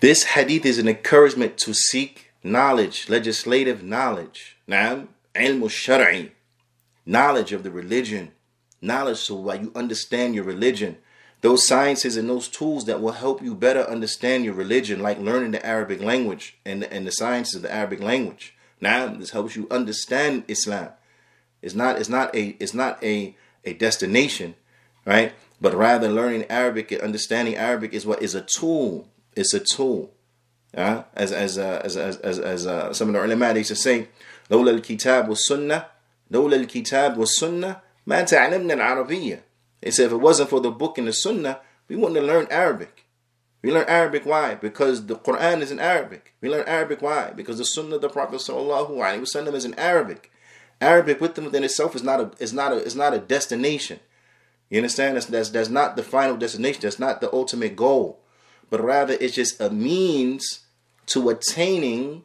this 0.00 0.24
hadith 0.24 0.64
is 0.64 0.78
an 0.78 0.86
encouragement 0.86 1.58
to 1.58 1.74
seek 1.74 2.27
knowledge, 2.42 3.08
legislative 3.08 3.82
knowledge. 3.82 4.56
Now, 4.66 5.08
ilm 5.34 5.70
shari, 5.70 6.32
knowledge 7.04 7.52
of 7.52 7.62
the 7.62 7.70
religion, 7.70 8.32
knowledge 8.80 9.18
so 9.18 9.34
why 9.36 9.54
you 9.54 9.72
understand 9.74 10.34
your 10.34 10.44
religion. 10.44 10.98
Those 11.40 11.66
sciences 11.66 12.16
and 12.16 12.28
those 12.28 12.48
tools 12.48 12.86
that 12.86 13.00
will 13.00 13.12
help 13.12 13.42
you 13.42 13.54
better 13.54 13.88
understand 13.88 14.44
your 14.44 14.54
religion, 14.54 15.00
like 15.00 15.20
learning 15.20 15.52
the 15.52 15.64
Arabic 15.64 16.00
language 16.00 16.58
and, 16.64 16.82
and 16.84 17.06
the 17.06 17.12
sciences 17.12 17.56
of 17.56 17.62
the 17.62 17.72
Arabic 17.72 18.00
language. 18.00 18.54
Now, 18.80 19.06
this 19.06 19.30
helps 19.30 19.54
you 19.54 19.68
understand 19.70 20.44
Islam. 20.48 20.90
It's 21.62 21.74
not 21.74 21.98
it's 21.98 22.08
not 22.08 22.34
a 22.34 22.56
it's 22.60 22.74
not 22.74 23.02
a, 23.02 23.36
a 23.64 23.72
destination, 23.74 24.54
right? 25.04 25.32
But 25.60 25.74
rather 25.74 26.08
learning 26.08 26.44
Arabic 26.48 26.92
and 26.92 27.00
understanding 27.00 27.56
Arabic 27.56 27.92
is 27.92 28.06
what 28.06 28.22
is 28.22 28.34
a 28.34 28.42
tool. 28.42 29.08
It's 29.34 29.54
a 29.54 29.60
tool 29.60 30.12
Uh, 30.75 31.03
as 31.13 31.31
as 31.31 31.57
uh, 31.57 31.81
as 31.83 31.95
as 31.97 32.17
as, 32.17 32.39
as 32.39 32.65
uh, 32.65 32.91
some 32.93 33.09
of 33.09 33.13
the 33.13 33.23
ulama 33.23 33.53
used 33.55 33.69
to 33.69 33.75
say, 33.75 34.07
لولا 34.49 34.71
الكتاب 34.71 35.29
والسنة 35.29 35.85
لولا 36.31 36.55
الكتاب 36.55 37.17
والسنة 37.17 37.81
ما 38.07 38.21
تعلمنا 38.23 38.73
العربية. 38.73 39.41
They 39.81 39.91
said 39.91 40.07
if 40.07 40.13
it 40.13 40.17
wasn't 40.17 40.49
for 40.49 40.59
the 40.59 40.71
book 40.71 40.97
and 40.97 41.07
the 41.07 41.13
sunnah, 41.13 41.59
we 41.87 41.95
wouldn't 41.95 42.15
have 42.15 42.25
learned 42.25 42.51
Arabic. 42.51 43.05
We 43.61 43.71
learn 43.71 43.85
Arabic 43.87 44.25
why? 44.25 44.55
Because 44.55 45.05
the 45.05 45.15
Quran 45.15 45.61
is 45.61 45.71
in 45.71 45.79
Arabic. 45.79 46.33
We 46.41 46.49
learn 46.49 46.67
Arabic 46.67 47.01
why? 47.01 47.31
Because 47.31 47.57
the 47.57 47.65
Sunnah 47.65 47.95
of 47.95 48.01
the 48.01 48.09
Prophet 48.09 48.35
sallallahu 48.35 48.89
alaihi 48.89 49.21
wasallam 49.21 49.53
is 49.53 49.63
in 49.63 49.73
Arabic. 49.75 50.31
Arabic 50.81 51.21
within 51.21 51.45
within 51.45 51.63
itself 51.63 51.95
is 51.95 52.03
not 52.03 52.19
a 52.19 52.31
is 52.39 52.51
not 52.51 52.73
a 52.73 52.77
is 52.83 52.95
not 52.95 53.13
a 53.13 53.19
destination. 53.19 54.01
You 54.69 54.79
understand? 54.79 55.15
That's, 55.15 55.27
that's 55.27 55.49
that's 55.49 55.69
not 55.69 55.95
the 55.95 56.03
final 56.03 56.35
destination. 56.35 56.81
That's 56.81 56.99
not 56.99 57.21
the 57.21 57.33
ultimate 57.33 57.77
goal, 57.77 58.19
but 58.70 58.82
rather 58.82 59.16
it's 59.20 59.34
just 59.34 59.60
a 59.60 59.70
means 59.70 60.60
to 61.06 61.28
attaining 61.30 62.22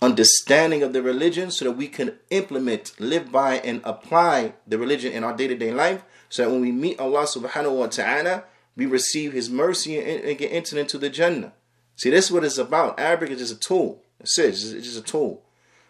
understanding 0.00 0.82
of 0.82 0.92
the 0.92 1.02
religion, 1.02 1.50
so 1.50 1.64
that 1.64 1.72
we 1.72 1.88
can 1.88 2.18
implement, 2.30 2.92
live 3.00 3.32
by, 3.32 3.56
and 3.58 3.80
apply 3.84 4.54
the 4.66 4.78
religion 4.78 5.12
in 5.12 5.24
our 5.24 5.34
day 5.34 5.48
to 5.48 5.56
day 5.56 5.72
life. 5.72 6.04
So 6.28 6.44
that 6.44 6.50
when 6.50 6.60
we 6.60 6.72
meet 6.72 7.00
Allah 7.00 7.22
Subhanahu 7.24 7.76
wa 7.76 7.86
Taala, 7.86 8.44
we 8.76 8.86
receive 8.86 9.32
His 9.32 9.48
mercy 9.48 9.98
and, 9.98 10.24
and 10.24 10.38
get 10.38 10.52
entered 10.52 10.78
into 10.78 10.98
the 10.98 11.08
Jannah. 11.08 11.52
See, 11.96 12.10
this 12.10 12.26
is 12.26 12.32
what 12.32 12.44
it's 12.44 12.58
about. 12.58 12.98
Arabic 12.98 13.30
is 13.30 13.38
just 13.38 13.54
a 13.54 13.58
tool. 13.58 14.02
It's 14.20 14.36
just, 14.36 14.74
it's 14.74 14.86
just 14.86 14.98
a 14.98 15.02
tool. 15.02 15.42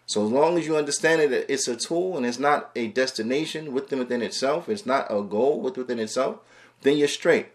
So 0.05 0.23
as 0.23 0.31
long 0.31 0.57
as 0.57 0.67
you 0.67 0.77
understand 0.77 1.21
it, 1.21 1.31
that 1.31 1.51
it's 1.51 1.67
a 1.67 1.75
tool 1.75 2.15
and 2.15 2.25
it's 2.25 2.37
not 2.37 2.69
a 2.75 2.87
destination 2.87 3.73
within 3.73 3.97
within 3.97 4.21
itself, 4.21 4.69
it's 4.69 4.85
not 4.85 5.07
a 5.09 5.21
goal 5.23 5.61
within 5.61 5.99
itself, 5.99 6.37
then 6.83 6.97
you're 6.97 7.07
straight. 7.07 7.47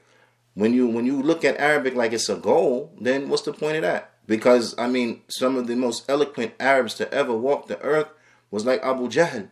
When 0.60 0.74
you 0.74 0.86
when 0.88 1.06
you 1.06 1.22
look 1.22 1.42
at 1.42 1.58
Arabic 1.58 1.94
like 1.94 2.12
it's 2.12 2.28
a 2.28 2.36
goal, 2.36 2.92
then 3.00 3.30
what's 3.30 3.44
the 3.44 3.52
point 3.54 3.76
of 3.76 3.82
that? 3.82 4.12
Because 4.26 4.74
I 4.76 4.88
mean, 4.88 5.22
some 5.26 5.56
of 5.56 5.66
the 5.66 5.74
most 5.74 6.04
eloquent 6.06 6.52
Arabs 6.60 6.92
to 6.96 7.10
ever 7.14 7.32
walk 7.32 7.66
the 7.66 7.80
earth 7.80 8.08
was 8.50 8.66
like 8.66 8.82
Abu 8.82 9.08
Jahl. 9.08 9.48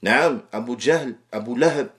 Now 0.00 0.44
Abu 0.50 0.76
Jahl, 0.76 1.18
Abu 1.34 1.54
Lahab. 1.54 1.90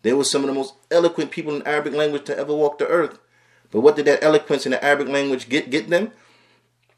They 0.00 0.14
were 0.14 0.24
some 0.24 0.40
of 0.40 0.48
the 0.48 0.54
most 0.54 0.72
eloquent 0.90 1.32
people 1.32 1.54
in 1.54 1.60
Arabic 1.66 1.92
language 1.92 2.24
to 2.24 2.38
ever 2.38 2.54
walk 2.54 2.78
the 2.78 2.88
earth. 2.88 3.18
But 3.70 3.82
what 3.82 3.96
did 3.96 4.06
that 4.06 4.24
eloquence 4.24 4.64
in 4.64 4.72
the 4.72 4.82
Arabic 4.82 5.08
language 5.08 5.50
get 5.50 5.68
get 5.68 5.90
them? 5.90 6.12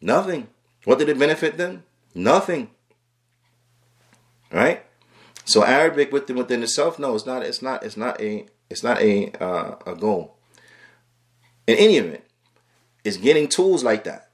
Nothing. 0.00 0.46
What 0.84 1.00
did 1.00 1.08
it 1.08 1.18
benefit 1.18 1.56
them? 1.58 1.82
Nothing. 2.14 2.70
Right? 4.52 4.86
So 5.44 5.64
Arabic 5.64 6.12
within 6.12 6.36
within 6.36 6.62
itself, 6.62 7.00
no, 7.00 7.16
it's 7.16 7.26
not. 7.26 7.42
It's 7.42 7.62
not. 7.62 7.82
It's 7.82 7.96
not 7.96 8.20
a. 8.20 8.46
It's 8.70 8.84
not 8.84 9.02
a 9.02 9.32
uh, 9.42 9.74
a 9.84 9.96
goal. 9.96 10.35
In 11.66 11.76
any 11.76 11.96
event, 11.96 12.22
it's 13.04 13.16
getting 13.16 13.48
tools 13.48 13.82
like 13.82 14.04
that. 14.04 14.30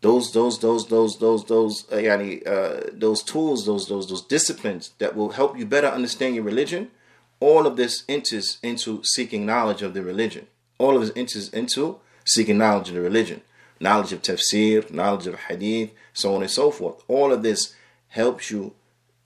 Those 0.00 0.32
those 0.32 0.58
those 0.60 0.86
those 0.88 1.18
those 1.18 1.44
those 1.44 1.84
uh, 1.92 1.96
uh, 1.96 2.80
those 2.92 3.22
tools, 3.22 3.66
those 3.66 3.88
those 3.88 4.08
those 4.08 4.24
disciplines 4.26 4.92
that 4.98 5.14
will 5.14 5.30
help 5.30 5.58
you 5.58 5.66
better 5.66 5.88
understand 5.88 6.34
your 6.34 6.44
religion. 6.44 6.90
All 7.38 7.66
of 7.66 7.76
this 7.76 8.04
enters 8.08 8.58
into 8.62 9.02
seeking 9.04 9.46
knowledge 9.46 9.82
of 9.82 9.94
the 9.94 10.02
religion. 10.02 10.46
All 10.78 10.96
of 10.96 11.02
this 11.02 11.12
enters 11.16 11.48
into 11.50 11.98
seeking 12.24 12.58
knowledge 12.58 12.88
of 12.88 12.94
the 12.94 13.00
religion 13.00 13.42
knowledge 13.80 14.12
of 14.12 14.22
tafsir, 14.22 14.90
knowledge 14.90 15.26
of 15.26 15.34
hadith, 15.34 15.92
so 16.12 16.34
on 16.34 16.42
and 16.42 16.50
so 16.50 16.70
forth. 16.70 17.02
All 17.08 17.32
of 17.32 17.42
this 17.42 17.74
helps 18.08 18.50
you, 18.50 18.74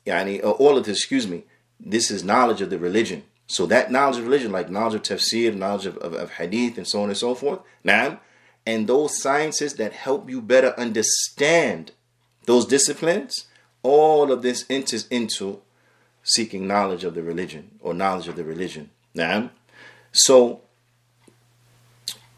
yani, 0.07 0.43
uh, 0.43 0.53
all 0.53 0.79
of 0.79 0.85
this, 0.85 0.99
excuse 0.99 1.27
me, 1.27 1.45
this 1.81 2.11
is 2.11 2.23
knowledge 2.23 2.61
of 2.61 2.71
the 2.71 2.79
religion. 2.79 3.25
So 3.47 3.67
that 3.67 3.93
knowledge 3.93 4.19
of 4.19 4.25
religion, 4.25 4.53
like 4.53 4.71
knowledge 4.71 4.95
of 4.95 5.03
tafsir, 5.03 5.55
knowledge 5.55 5.87
of, 5.87 5.99
of, 5.99 6.15
of 6.15 6.33
hadith, 6.33 6.79
and 6.79 6.89
so 6.89 7.03
on 7.03 7.09
and 7.09 7.19
so 7.19 7.35
forth, 7.35 7.61
now, 7.83 8.21
and 8.67 8.87
those 8.87 9.21
sciences 9.21 9.75
that 9.75 9.93
help 9.93 10.31
you 10.31 10.41
better 10.41 10.75
understand 10.79 11.93
those 12.47 12.65
disciplines, 12.65 13.47
all 13.83 14.33
of 14.33 14.43
this 14.43 14.65
enters 14.71 15.07
into 15.09 15.61
seeking 16.23 16.67
knowledge 16.67 17.05
of 17.05 17.15
the 17.15 17.23
religion 17.23 17.73
or 17.81 17.93
knowledge 17.93 18.29
of 18.29 18.37
the 18.37 18.45
religion. 18.45 18.91
Now, 19.15 19.51
so 20.13 20.63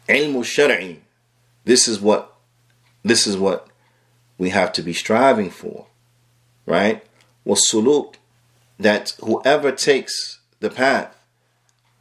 ilm 0.09 0.43
shari 0.43 1.01
this 1.63 1.87
is 1.87 1.99
what 1.99 2.33
this 3.03 3.27
is 3.27 3.37
what 3.37 3.67
we 4.37 4.49
have 4.49 4.71
to 4.73 4.81
be 4.81 4.93
striving 4.93 5.49
for. 5.49 5.87
Right? 6.65 7.03
suluk 7.45 8.15
that 8.77 9.13
whoever 9.23 9.71
takes 9.71 10.36
the 10.59 10.69
path, 10.69 11.15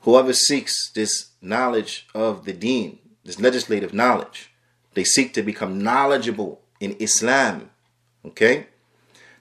whoever 0.01 0.33
seeks 0.33 0.91
this 0.93 1.29
knowledge 1.41 2.07
of 2.15 2.45
the 2.45 2.53
deen, 2.53 2.99
this 3.25 3.41
legislative 3.41 3.93
knowledge, 3.93 4.51
they 4.95 5.05
seek 5.05 5.35
to 5.35 5.43
become 5.43 5.83
knowledgeable 5.83 6.61
in 6.81 6.97
Islam. 6.99 7.71
Okay? 8.25 8.67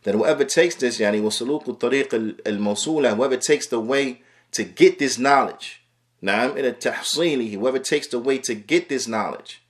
Then 0.03 0.15
whoever 0.15 0.43
takes 0.43 0.75
this, 0.75 0.99
yani 0.99 1.21
wasuluku 1.21 1.79
tariq 1.79 2.13
al 2.45 2.57
mawsula, 2.57 3.15
whoever 3.15 3.37
takes 3.37 3.67
the 3.67 3.79
way 3.79 4.21
to 4.51 4.63
get 4.63 4.99
this 4.99 5.17
knowledge, 5.17 5.81
na'am 6.21 6.57
a 6.57 6.71
tahsilihi, 6.71 7.53
whoever 7.53 7.79
takes 7.79 8.07
the 8.07 8.19
way 8.19 8.37
to 8.37 8.53
get 8.53 8.89
this 8.89 9.07
knowledge, 9.07 9.61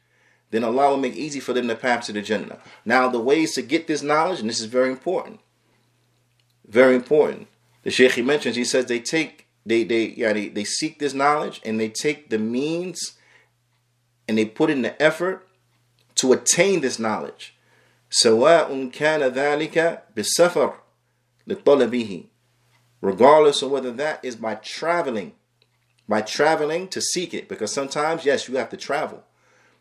then 0.52 0.64
Allah 0.64 0.92
will 0.92 0.98
make 0.98 1.16
easy 1.16 1.40
for 1.40 1.54
them 1.54 1.68
the 1.68 1.76
path 1.76 2.06
to 2.06 2.14
the 2.14 2.22
Jannah. 2.22 2.60
Now, 2.86 3.10
the 3.10 3.20
ways 3.20 3.54
to 3.56 3.62
get 3.62 3.88
this 3.88 4.02
knowledge, 4.02 4.40
and 4.40 4.50
this 4.50 4.60
is 4.60 4.66
very 4.66 4.90
important, 4.90 5.40
very 6.68 6.96
important 6.96 7.48
The 7.85 7.91
Shaykh 7.91 8.13
he 8.13 8.23
mentions, 8.23 8.57
he 8.57 8.65
says 8.65 8.87
they 8.87 9.01
take, 9.01 9.47
they 9.65 9.85
they 9.85 10.09
yeah, 10.09 10.33
they, 10.33 10.49
they 10.49 10.65
seek 10.65 10.99
this 10.99 11.15
knowledge 11.15 11.61
and 11.65 11.79
they 11.79 11.89
take 11.89 12.31
the 12.31 12.39
means 12.39 13.13
and 14.29 14.37
they 14.37 14.45
put 14.45 14.71
in 14.71 14.83
the 14.83 15.01
effort 15.03 15.47
to 16.17 16.33
attain 16.33 16.81
this 16.81 16.99
knowledge. 16.99 17.55
سواء 18.11 18.91
كان 18.93 19.33
ذلك 19.33 20.03
بالسفر 20.17 20.75
لطلبه 21.47 22.25
regardless 23.01 23.63
of 23.63 23.71
whether 23.71 23.93
that 23.93 24.23
is 24.25 24.37
by 24.37 24.57
traveling 24.57 25.33
by 26.09 26.21
traveling 26.21 26.89
to 26.89 27.01
seek 27.01 27.33
it 27.33 27.49
because 27.49 27.73
sometimes 27.73 28.25
yes 28.25 28.49
you 28.49 28.57
have 28.57 28.69
to 28.69 28.77
travel 28.77 29.23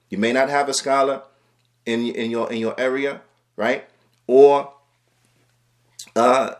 you 0.09 0.17
may 0.17 0.31
not 0.31 0.49
have 0.49 0.69
a 0.69 0.73
scholar 0.73 1.23
in 1.85 2.07
in 2.15 2.31
your 2.31 2.51
in 2.51 2.59
your 2.59 2.79
area, 2.79 3.21
right? 3.55 3.85
Or 4.27 4.73
uh, 6.15 6.55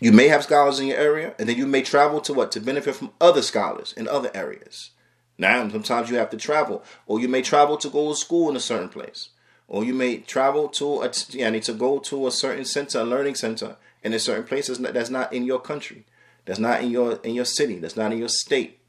you 0.00 0.12
may 0.12 0.28
have 0.28 0.42
scholars 0.42 0.80
in 0.80 0.88
your 0.88 0.98
area, 0.98 1.34
and 1.38 1.48
then 1.48 1.56
you 1.56 1.66
may 1.66 1.82
travel 1.82 2.20
to 2.22 2.32
what 2.32 2.50
to 2.52 2.60
benefit 2.60 2.94
from 2.96 3.12
other 3.20 3.42
scholars 3.42 3.92
in 3.96 4.08
other 4.08 4.30
areas. 4.34 4.90
Now, 5.36 5.68
sometimes 5.68 6.10
you 6.10 6.16
have 6.16 6.30
to 6.30 6.36
travel, 6.36 6.82
or 7.06 7.20
you 7.20 7.28
may 7.28 7.42
travel 7.42 7.76
to 7.78 7.88
go 7.88 8.08
to 8.08 8.16
school 8.16 8.50
in 8.50 8.56
a 8.56 8.60
certain 8.60 8.88
place, 8.88 9.28
or 9.68 9.84
you 9.84 9.94
may 9.94 10.18
travel 10.18 10.68
to 10.68 11.02
a, 11.02 11.12
yeah, 11.30 11.50
to 11.50 11.72
go 11.72 11.98
to 11.98 12.26
a 12.26 12.30
certain 12.30 12.64
center, 12.64 13.00
a 13.00 13.04
learning 13.04 13.36
center, 13.36 13.76
in 14.02 14.12
a 14.12 14.18
certain 14.18 14.44
places 14.44 14.78
that's 14.78 15.10
not 15.10 15.32
in 15.32 15.44
your 15.44 15.60
country, 15.60 16.04
that's 16.46 16.58
not 16.58 16.82
in 16.82 16.90
your 16.90 17.20
in 17.22 17.34
your 17.34 17.44
city, 17.44 17.78
that's 17.78 17.96
not 17.96 18.12
in 18.12 18.18
your 18.18 18.28
state, 18.28 18.80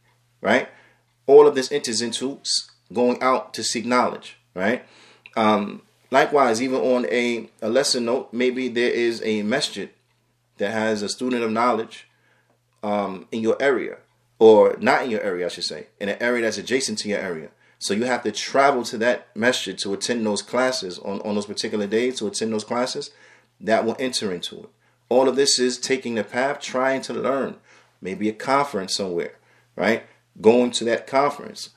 right? 0.42 0.70
All 1.28 1.48
of 1.48 1.56
this 1.56 1.72
enters 1.72 2.02
into 2.02 2.40
going 2.92 3.22
out 3.22 3.54
to 3.54 3.64
seek 3.64 3.86
knowledge, 3.86 4.38
right? 4.56 4.84
Um, 5.36 5.82
likewise, 6.10 6.62
even 6.62 6.80
on 6.80 7.06
a, 7.12 7.50
a 7.62 7.70
lesser 7.70 8.00
note, 8.00 8.34
maybe 8.34 8.68
there 8.68 8.92
is 8.92 9.22
a 9.24 9.44
masjid 9.44 9.90
that 10.62 10.72
has 10.72 11.02
a 11.02 11.10
student 11.10 11.44
of 11.44 11.52
knowledge 11.52 12.08
um, 12.84 13.28
in 13.32 13.42
your 13.42 13.58
area, 13.60 13.98
or 14.40 14.78
not 14.80 15.04
in 15.04 15.12
your 15.12 15.22
area, 15.22 15.46
I 15.46 15.50
should 15.50 15.64
say, 15.64 15.88
in 16.00 16.08
an 16.08 16.18
area 16.22 16.44
that's 16.44 16.58
adjacent 16.58 17.00
to 17.00 17.10
your 17.10 17.20
area. 17.20 17.50
So 17.80 17.94
you 17.94 18.04
have 18.06 18.24
to 18.24 18.32
travel 18.32 18.84
to 18.84 18.98
that 19.00 19.36
masjid 19.36 19.78
to 19.80 19.94
attend 19.94 20.26
those 20.26 20.42
classes 20.42 21.00
on, 21.00 21.20
on 21.22 21.36
those 21.36 21.48
particular 21.48 21.88
days, 21.88 22.20
to 22.20 22.28
attend 22.28 22.54
those 22.54 22.64
classes 22.64 23.12
that 23.60 23.86
will 23.86 23.96
enter 24.00 24.32
into 24.32 24.60
it. 24.62 24.70
All 25.10 25.28
of 25.28 25.36
this 25.36 25.60
is 25.60 25.78
taking 25.78 26.16
the 26.16 26.24
path, 26.24 26.62
trying 26.62 27.02
to 27.04 27.14
learn. 27.14 27.56
Maybe 28.02 28.30
a 28.30 28.34
conference 28.34 28.96
somewhere, 28.96 29.34
right? 29.76 30.04
Going 30.40 30.72
to 30.72 30.86
that 30.86 31.08
conference 31.08 31.70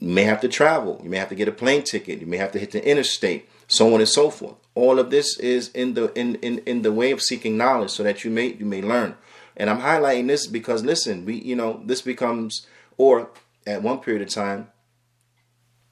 you 0.00 0.08
may 0.08 0.24
have 0.24 0.40
to 0.40 0.48
travel. 0.48 0.98
You 1.04 1.10
may 1.10 1.18
have 1.18 1.28
to 1.28 1.34
get 1.34 1.46
a 1.46 1.52
plane 1.52 1.82
ticket. 1.82 2.20
You 2.20 2.26
may 2.26 2.38
have 2.38 2.52
to 2.52 2.58
hit 2.58 2.70
the 2.70 2.84
interstate, 2.86 3.48
so 3.68 3.92
on 3.92 4.00
and 4.00 4.08
so 4.08 4.30
forth. 4.30 4.56
All 4.74 4.98
of 4.98 5.10
this 5.10 5.38
is 5.38 5.68
in 5.70 5.94
the 5.94 6.12
in, 6.18 6.36
in, 6.36 6.58
in 6.60 6.82
the 6.82 6.92
way 6.92 7.10
of 7.10 7.20
seeking 7.20 7.56
knowledge 7.56 7.90
so 7.90 8.02
that 8.02 8.24
you 8.24 8.30
may 8.30 8.54
you 8.54 8.64
may 8.64 8.82
learn. 8.82 9.16
And 9.56 9.68
I'm 9.68 9.80
highlighting 9.80 10.28
this 10.28 10.46
because 10.46 10.84
listen, 10.84 11.24
we 11.24 11.34
you 11.34 11.56
know, 11.56 11.82
this 11.84 12.02
becomes 12.02 12.66
or 12.96 13.30
at 13.66 13.82
one 13.82 13.98
period 13.98 14.22
of 14.22 14.28
time, 14.28 14.68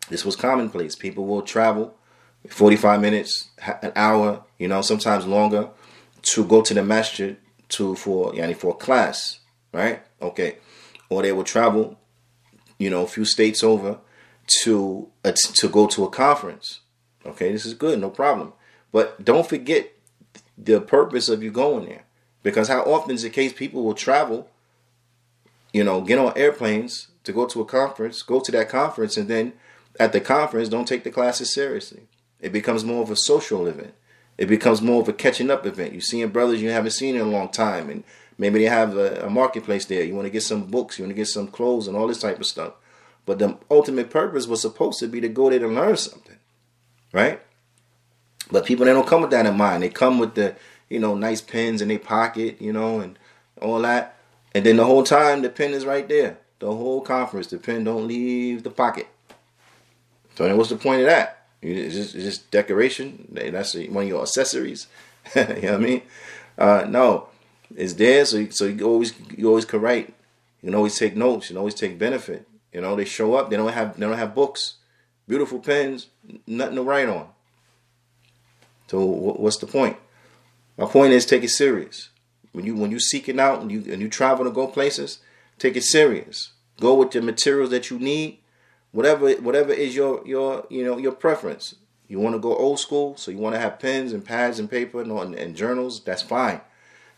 this 0.09 0.25
was 0.25 0.37
commonplace. 0.37 0.95
People 0.95 1.27
will 1.27 1.43
travel 1.43 1.97
45 2.49 3.01
minutes, 3.01 3.49
an 3.83 3.93
hour, 3.95 4.45
you 4.59 4.69
know, 4.69 4.81
sometimes 4.81 5.27
longer, 5.27 5.69
to 6.23 6.45
go 6.45 6.63
to 6.63 6.73
the 6.73 6.83
masjid 6.83 7.37
to 7.71 7.95
for 7.97 8.33
yani 8.33 8.57
for 8.57 8.77
class, 8.77 9.41
right? 9.73 10.03
Okay. 10.23 10.59
Or 11.11 11.23
they 11.23 11.33
will 11.33 11.45
travel 11.45 11.99
you 12.79 12.91
know, 12.91 13.03
a 13.03 13.07
few 13.07 13.25
states 13.25 13.63
over 13.63 13.99
to 14.63 15.09
uh, 15.25 15.33
to 15.55 15.69
go 15.69 15.87
to 15.89 16.05
a 16.05 16.11
conference. 16.11 16.81
Okay, 17.27 17.53
this 17.53 17.67
is 17.67 17.75
good, 17.75 17.99
no 17.99 18.11
problem. 18.11 18.53
But 18.93 19.25
don't 19.25 19.49
forget 19.49 19.93
the 20.57 20.81
purpose 20.81 21.29
of 21.29 21.43
you 21.43 21.51
going 21.51 21.87
there, 21.87 22.05
because 22.43 22.69
how 22.69 22.83
often 22.83 23.15
is 23.15 23.23
the 23.23 23.31
case 23.31 23.53
people 23.53 23.85
will 23.85 23.95
travel, 23.95 24.49
you 25.73 25.85
know, 25.85 26.01
get 26.01 26.19
on 26.19 26.37
airplanes 26.37 27.09
to 27.25 27.33
go 27.33 27.47
to 27.47 27.61
a 27.61 27.65
conference, 27.65 28.23
go 28.23 28.41
to 28.41 28.53
that 28.53 28.69
conference, 28.69 29.17
and 29.17 29.29
then 29.29 29.53
at 30.01 30.13
the 30.13 30.21
conference 30.21 30.69
don't 30.69 30.89
take 30.89 31.05
the 31.05 31.11
classes 31.11 31.53
seriously. 31.53 32.03
It 32.41 32.53
becomes 32.53 32.85
more 32.85 33.03
of 33.03 33.11
a 33.11 33.17
social 33.17 33.67
event. 33.67 33.95
It 34.39 34.47
becomes 34.47 34.81
more 34.81 35.03
of 35.03 35.09
a 35.09 35.13
catching 35.13 35.51
up 35.51 35.67
event. 35.67 35.93
You're 35.93 36.01
seeing 36.01 36.29
brothers 36.29 36.63
you 36.63 36.71
haven't 36.71 36.93
seen 36.93 37.17
in 37.17 37.23
a 37.23 37.31
long 37.31 37.49
time, 37.49 37.91
and 37.91 38.05
Maybe 38.39 38.61
they 38.61 38.67
have 38.67 38.97
a, 38.97 39.27
a 39.27 39.31
marketplace 39.31 39.85
there. 39.85 40.05
You 40.05 40.15
want 40.15 40.27
to 40.27 40.31
get 40.31 40.45
some 40.45 40.67
books, 40.67 40.99
you 40.99 41.05
want 41.05 41.11
to 41.11 41.21
get 41.21 41.27
some 41.27 41.49
clothes 41.49 41.89
and 41.89 41.97
all 41.97 42.07
this 42.07 42.21
type 42.21 42.39
of 42.39 42.47
stuff. 42.47 42.75
But 43.27 43.41
the 43.41 43.59
ultimate 43.71 44.11
purpose 44.11 44.47
was 44.47 44.63
supposed 44.63 45.01
to 45.01 45.09
be 45.09 45.21
to 45.21 45.29
go 45.29 45.51
there 45.51 45.59
to 45.59 45.69
learn 45.69 45.97
something, 45.97 46.39
right? 47.13 47.43
But 48.51 48.67
people 48.67 48.87
they 48.87 48.93
don't 48.93 49.07
come 49.07 49.23
with 49.23 49.31
that 49.31 49.47
in 49.47 49.57
mind. 49.57 49.83
They 49.83 49.91
come 49.91 50.19
with 50.19 50.35
the 50.35 50.57
you 50.89 50.99
know 50.99 51.15
nice 51.15 51.41
pens 51.41 51.83
in 51.83 51.89
their 51.89 51.99
pocket, 51.99 52.61
you 52.61 52.73
know, 52.73 53.01
and 53.01 53.19
all 53.61 53.81
that. 53.81 54.17
And 54.55 54.65
then 54.65 54.77
the 54.77 54.85
whole 54.85 55.05
time 55.05 55.43
the 55.43 55.51
pen 55.51 55.73
is 55.73 55.85
right 55.85 56.09
there. 56.09 56.39
The 56.59 56.67
whole 56.67 57.01
conference, 57.01 57.49
the 57.49 57.59
pen 57.59 57.85
don't 57.85 58.09
leave 58.09 58.63
the 58.63 58.71
pocket. 58.71 59.07
So 60.35 60.45
then 60.45 60.57
what's 60.57 60.71
the 60.71 60.77
point 60.77 61.01
of 61.01 61.07
that? 61.07 61.47
It's 61.61 61.95
just, 61.95 62.15
it's 62.15 62.25
just 62.25 62.51
decoration. 62.51 63.29
That's 63.33 63.75
one 63.75 64.05
of 64.05 64.09
your 64.09 64.23
accessories. 64.23 64.87
you 65.35 65.43
know 65.43 65.55
what 65.55 65.65
I 65.65 65.77
mean? 65.77 66.03
Uh, 66.57 66.87
no, 66.89 67.29
it's 67.77 67.95
there. 67.95 68.25
So 68.25 68.39
you, 68.39 68.51
so 68.51 68.67
you 68.67 68.85
always 68.87 69.15
you 69.37 69.49
always 69.49 69.65
can 69.65 69.81
write. 69.81 70.09
You 70.63 70.69
can 70.69 70.75
always 70.75 70.97
take 70.97 71.17
notes. 71.17 71.51
You 71.51 71.55
can 71.55 71.59
always 71.59 71.75
take 71.75 71.99
benefit. 71.99 72.47
You 72.73 72.81
know 72.81 72.97
they 72.97 73.05
show 73.05 73.35
up. 73.35 73.51
They 73.51 73.57
don't 73.57 73.73
have 73.73 73.99
they 73.99 74.07
don't 74.07 74.17
have 74.17 74.35
books, 74.35 74.75
beautiful 75.27 75.59
pens, 75.59 76.09
nothing 76.47 76.77
to 76.77 76.83
write 76.83 77.09
on. 77.09 77.29
So 78.89 79.05
what's 79.05 79.59
the 79.59 79.67
point? 79.67 79.97
My 80.77 80.87
point 80.87 81.13
is 81.13 81.27
take 81.27 81.45
it 81.45 81.51
serious. 81.51 82.09
When 82.53 82.65
you 82.65 82.75
when 82.75 82.91
you 82.91 82.99
seek 82.99 83.29
it 83.29 83.39
out 83.39 83.61
and 83.61 83.71
you 83.71 83.85
and 83.93 84.01
you 84.01 84.09
travel 84.09 84.45
to 84.45 84.51
go 84.51 84.67
places, 84.67 85.19
take 85.59 85.77
it 85.77 85.85
serious. 85.85 86.53
Go 86.81 86.95
with 86.95 87.11
the 87.11 87.21
materials 87.21 87.71
that 87.71 87.91
you 87.91 87.99
need, 87.99 88.39
whatever 88.93 89.31
whatever 89.35 89.73
is 89.73 89.95
your 89.95 90.27
your 90.27 90.67
you 90.71 90.85
know 90.85 90.97
your 90.99 91.13
preference. 91.13 91.75
You 92.07 92.19
want 92.19 92.35
to 92.35 92.41
go 92.41 92.57
old 92.57 92.81
school, 92.81 93.17
so 93.19 93.31
you 93.31 93.37
want 93.37 93.55
to 93.55 93.61
have 93.61 93.79
pens 93.79 94.15
and 94.15 94.25
pads 94.25 94.59
and 94.59 94.71
paper 94.71 95.03
and, 95.03 95.13
and, 95.13 95.35
and 95.35 95.55
journals. 95.55 96.03
That's 96.03 96.23
fine. 96.23 96.63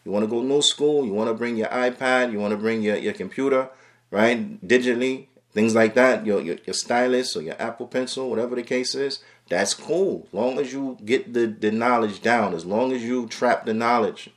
You 0.04 0.10
want 0.10 0.24
to 0.24 0.30
go 0.30 0.42
new 0.42 0.62
school. 0.62 1.06
You 1.06 1.12
want 1.12 1.30
to 1.30 1.34
bring 1.34 1.56
your 1.56 1.68
iPad. 1.68 2.32
You 2.32 2.40
want 2.40 2.50
to 2.50 2.56
bring 2.56 2.82
your, 2.82 2.96
your 2.96 3.12
computer, 3.12 3.68
right? 4.10 4.66
Digitally, 4.66 5.26
things 5.52 5.76
like 5.76 5.94
that. 5.94 6.26
Your, 6.26 6.40
your 6.40 6.56
your 6.64 6.74
stylus 6.74 7.36
or 7.36 7.42
your 7.42 7.60
Apple 7.62 7.86
Pencil, 7.86 8.28
whatever 8.28 8.56
the 8.56 8.64
case 8.64 8.96
is. 8.96 9.20
That's 9.50 9.74
cool. 9.74 10.28
Long 10.32 10.58
as 10.58 10.72
you 10.72 10.96
get 11.04 11.34
the, 11.34 11.46
the 11.46 11.72
knowledge 11.72 12.22
down, 12.22 12.54
as 12.54 12.64
long 12.64 12.92
as 12.92 13.02
you 13.02 13.26
trap 13.26 13.66
the 13.66 13.74
knowledge, 13.74 14.30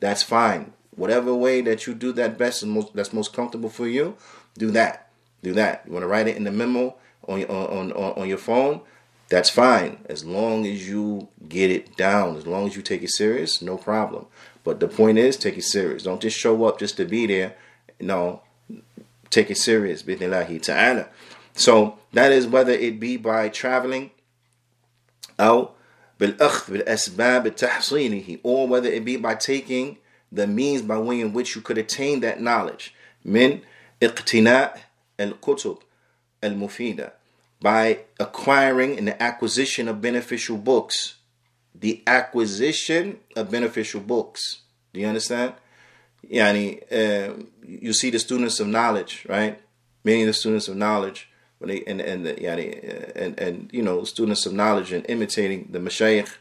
that's 0.00 0.24
fine. 0.24 0.72
Whatever 0.96 1.34
way 1.34 1.60
that 1.60 1.86
you 1.86 1.94
do 1.94 2.12
that 2.12 2.36
best 2.36 2.62
and 2.62 2.72
most 2.72 2.94
that's 2.94 3.12
most 3.12 3.32
comfortable 3.32 3.70
for 3.70 3.86
you, 3.86 4.16
do 4.58 4.72
that. 4.72 5.10
Do 5.42 5.52
that. 5.52 5.84
You 5.86 5.92
want 5.92 6.02
to 6.02 6.08
write 6.08 6.26
it 6.26 6.36
in 6.36 6.44
the 6.44 6.50
memo 6.50 6.96
on 7.28 7.40
your 7.40 7.50
on, 7.50 7.92
on, 7.92 8.12
on 8.18 8.28
your 8.28 8.38
phone, 8.38 8.80
that's 9.28 9.50
fine. 9.50 9.98
As 10.06 10.24
long 10.24 10.66
as 10.66 10.88
you 10.88 11.28
get 11.48 11.70
it 11.70 11.96
down, 11.96 12.36
as 12.36 12.46
long 12.46 12.66
as 12.66 12.74
you 12.74 12.82
take 12.82 13.04
it 13.04 13.10
serious, 13.10 13.62
no 13.62 13.76
problem. 13.76 14.26
But 14.64 14.80
the 14.80 14.88
point 14.88 15.18
is 15.18 15.36
take 15.36 15.56
it 15.56 15.62
serious. 15.62 16.02
Don't 16.02 16.20
just 16.20 16.36
show 16.36 16.64
up 16.64 16.80
just 16.80 16.96
to 16.96 17.04
be 17.04 17.26
there. 17.26 17.54
No. 18.00 18.42
Take 19.30 19.50
it 19.50 19.58
serious. 19.58 20.02
So 21.54 21.98
that 22.12 22.32
is 22.32 22.46
whether 22.48 22.72
it 22.72 22.98
be 22.98 23.16
by 23.16 23.48
traveling 23.48 24.10
أو 25.39 25.69
بالأخذ 26.19 26.73
بالأسباب 26.73 27.55
تحصيله 27.55 28.39
or 28.43 28.67
whether 28.67 28.89
it 28.89 29.03
be 29.03 29.17
by 29.17 29.35
taking 29.35 29.97
the 30.31 30.47
means 30.47 30.81
by 30.81 30.97
way 30.97 31.19
in 31.19 31.33
which 31.33 31.55
you 31.55 31.61
could 31.61 31.77
attain 31.77 32.19
that 32.21 32.39
knowledge 32.39 32.93
من 33.25 33.59
اقتناء 34.03 34.77
الكتب 35.19 35.77
المفيدة 36.43 37.13
by 37.63 37.99
acquiring 38.19 38.97
and 38.97 39.07
the 39.07 39.21
acquisition 39.21 39.87
of 39.87 40.01
beneficial 40.01 40.57
books 40.57 41.15
the 41.75 42.03
acquisition 42.07 43.19
of 43.35 43.51
beneficial 43.51 44.01
books 44.01 44.61
do 44.93 44.99
you 44.99 45.07
understand 45.07 45.53
yani 46.29 46.81
uh, 46.91 47.33
you 47.65 47.93
see 47.93 48.09
the 48.09 48.19
students 48.19 48.59
of 48.59 48.67
knowledge 48.67 49.25
right 49.27 49.59
many 50.03 50.21
of 50.21 50.27
the 50.27 50.33
students 50.33 50.67
of 50.67 50.75
knowledge 50.75 51.29
when 51.58 51.70
they 51.70 51.82
and 51.84 52.00
and 52.00 52.26
the, 52.26 52.34
yani, 52.34 53.12
and 53.16 53.38
and 53.38 53.70
you 53.72 53.82
know 53.82 54.04
students 54.04 54.46
of 54.46 54.52
knowledge 54.52 54.92
and 54.92 55.04
imitating 55.08 55.68
the 55.70 55.78
mashayikh 55.78 56.36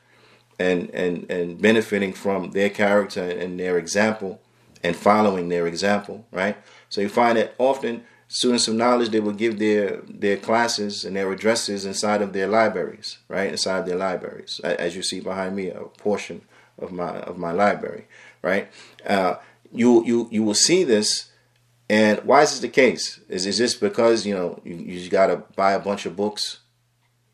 and 0.59 0.89
and 0.91 1.29
and 1.29 1.61
benefiting 1.61 2.13
from 2.13 2.51
their 2.51 2.69
character 2.69 3.23
and 3.23 3.59
their 3.59 3.77
example 3.77 4.41
and 4.83 4.95
following 4.95 5.49
their 5.49 5.67
example 5.67 6.25
right? 6.31 6.57
So 6.89 7.01
you 7.01 7.09
find 7.09 7.37
that 7.37 7.55
often 7.57 8.03
students 8.27 8.67
of 8.67 8.75
knowledge 8.75 9.09
they 9.09 9.19
will 9.19 9.33
give 9.33 9.59
their 9.59 10.01
their 10.07 10.37
classes 10.37 11.05
and 11.05 11.15
their 11.15 11.31
addresses 11.31 11.85
inside 11.85 12.21
of 12.21 12.33
their 12.33 12.47
libraries 12.47 13.19
right? 13.27 13.51
Inside 13.51 13.79
of 13.79 13.85
their 13.85 13.97
libraries 13.97 14.59
as 14.63 14.95
you 14.95 15.03
see 15.03 15.19
behind 15.19 15.55
me 15.55 15.69
a 15.69 15.81
portion 15.81 16.41
of 16.77 16.91
my 16.91 17.19
of 17.19 17.37
my 17.37 17.51
library 17.51 18.05
right? 18.41 18.69
Uh, 19.05 19.35
you 19.71 20.05
you 20.05 20.27
you 20.31 20.43
will 20.43 20.53
see 20.53 20.83
this 20.83 21.31
and 21.89 22.19
why 22.23 22.41
is 22.41 22.51
this 22.51 22.59
the 22.59 22.69
case? 22.69 23.19
Is 23.29 23.45
is 23.45 23.57
this 23.57 23.75
because 23.75 24.25
you 24.25 24.33
know 24.33 24.59
you, 24.63 24.75
you 24.75 25.09
got 25.09 25.27
to 25.27 25.37
buy 25.55 25.73
a 25.73 25.79
bunch 25.79 26.05
of 26.05 26.15
books? 26.15 26.59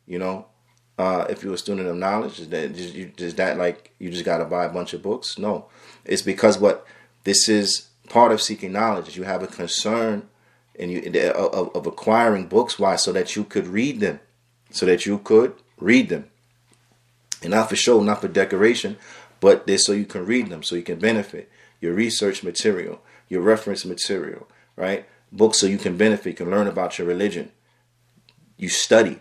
You 0.05 0.19
know, 0.19 0.47
uh, 0.97 1.25
if 1.29 1.43
you're 1.43 1.53
a 1.53 1.57
student 1.57 1.87
of 1.87 1.95
knowledge, 1.95 2.39
is 2.39 2.49
that 2.49 2.75
you, 2.75 3.11
is 3.17 3.35
that 3.35 3.57
like 3.57 3.93
you 3.97 4.09
just 4.09 4.25
got 4.25 4.39
to 4.39 4.45
buy 4.45 4.65
a 4.65 4.69
bunch 4.69 4.93
of 4.93 5.01
books? 5.01 5.37
No, 5.37 5.67
it's 6.03 6.21
because 6.21 6.59
what 6.59 6.85
this 7.23 7.47
is 7.47 7.87
part 8.09 8.33
of 8.33 8.41
seeking 8.41 8.73
knowledge. 8.73 9.15
You 9.15 9.23
have 9.23 9.41
a 9.41 9.47
concern 9.47 10.27
and 10.77 10.91
you 10.91 11.31
of, 11.31 11.73
of 11.75 11.87
acquiring 11.87 12.47
books. 12.47 12.77
Why? 12.77 12.97
So 12.97 13.13
that 13.13 13.37
you 13.37 13.45
could 13.45 13.67
read 13.67 14.01
them, 14.01 14.19
so 14.69 14.85
that 14.85 15.05
you 15.05 15.17
could 15.19 15.53
read 15.79 16.09
them, 16.09 16.29
and 17.41 17.51
not 17.51 17.69
for 17.69 17.77
show, 17.77 18.01
not 18.03 18.19
for 18.19 18.27
decoration, 18.27 18.97
but 19.39 19.65
this 19.65 19.85
so 19.85 19.93
you 19.93 20.05
can 20.05 20.25
read 20.25 20.49
them, 20.49 20.61
so 20.61 20.75
you 20.75 20.83
can 20.83 20.99
benefit 20.99 21.49
your 21.79 21.93
research 21.93 22.43
material 22.43 23.01
your 23.31 23.41
reference 23.41 23.85
material, 23.85 24.45
right? 24.75 25.05
Books 25.31 25.59
so 25.59 25.65
you 25.65 25.77
can 25.77 25.95
benefit, 25.95 26.31
you 26.31 26.35
can 26.35 26.51
learn 26.51 26.67
about 26.67 26.99
your 26.99 27.07
religion. 27.07 27.49
You 28.57 28.67
study. 28.67 29.19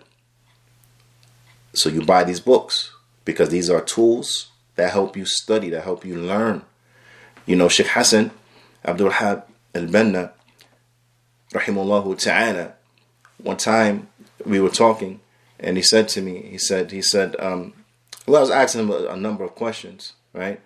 So 1.72 1.88
you 1.88 2.02
buy 2.02 2.24
these 2.24 2.40
books 2.40 2.92
because 3.24 3.50
these 3.50 3.70
are 3.70 3.80
tools 3.80 4.48
that 4.74 4.90
help 4.90 5.16
you 5.16 5.24
study, 5.24 5.70
that 5.70 5.84
help 5.84 6.04
you 6.04 6.16
learn. 6.16 6.62
You 7.46 7.54
know, 7.54 7.68
Sheikh 7.68 7.86
Hassan 7.86 8.32
Abdul 8.84 9.10
Wahhab 9.10 9.44
al 9.76 9.86
Banna, 9.86 10.32
rahimullahu 11.54 12.18
ta'ala, 12.18 12.74
one 13.38 13.58
time 13.58 14.08
we 14.44 14.58
were 14.58 14.70
talking 14.70 15.20
and 15.60 15.76
he 15.76 15.84
said 15.84 16.08
to 16.08 16.20
me, 16.20 16.42
he 16.50 16.58
said, 16.58 16.90
he 16.90 17.00
said, 17.00 17.36
um, 17.38 17.74
well, 18.26 18.38
I 18.38 18.40
was 18.40 18.50
asking 18.50 18.80
him 18.82 18.90
a, 18.90 19.06
a 19.10 19.16
number 19.16 19.44
of 19.44 19.54
questions, 19.54 20.14
right? 20.32 20.60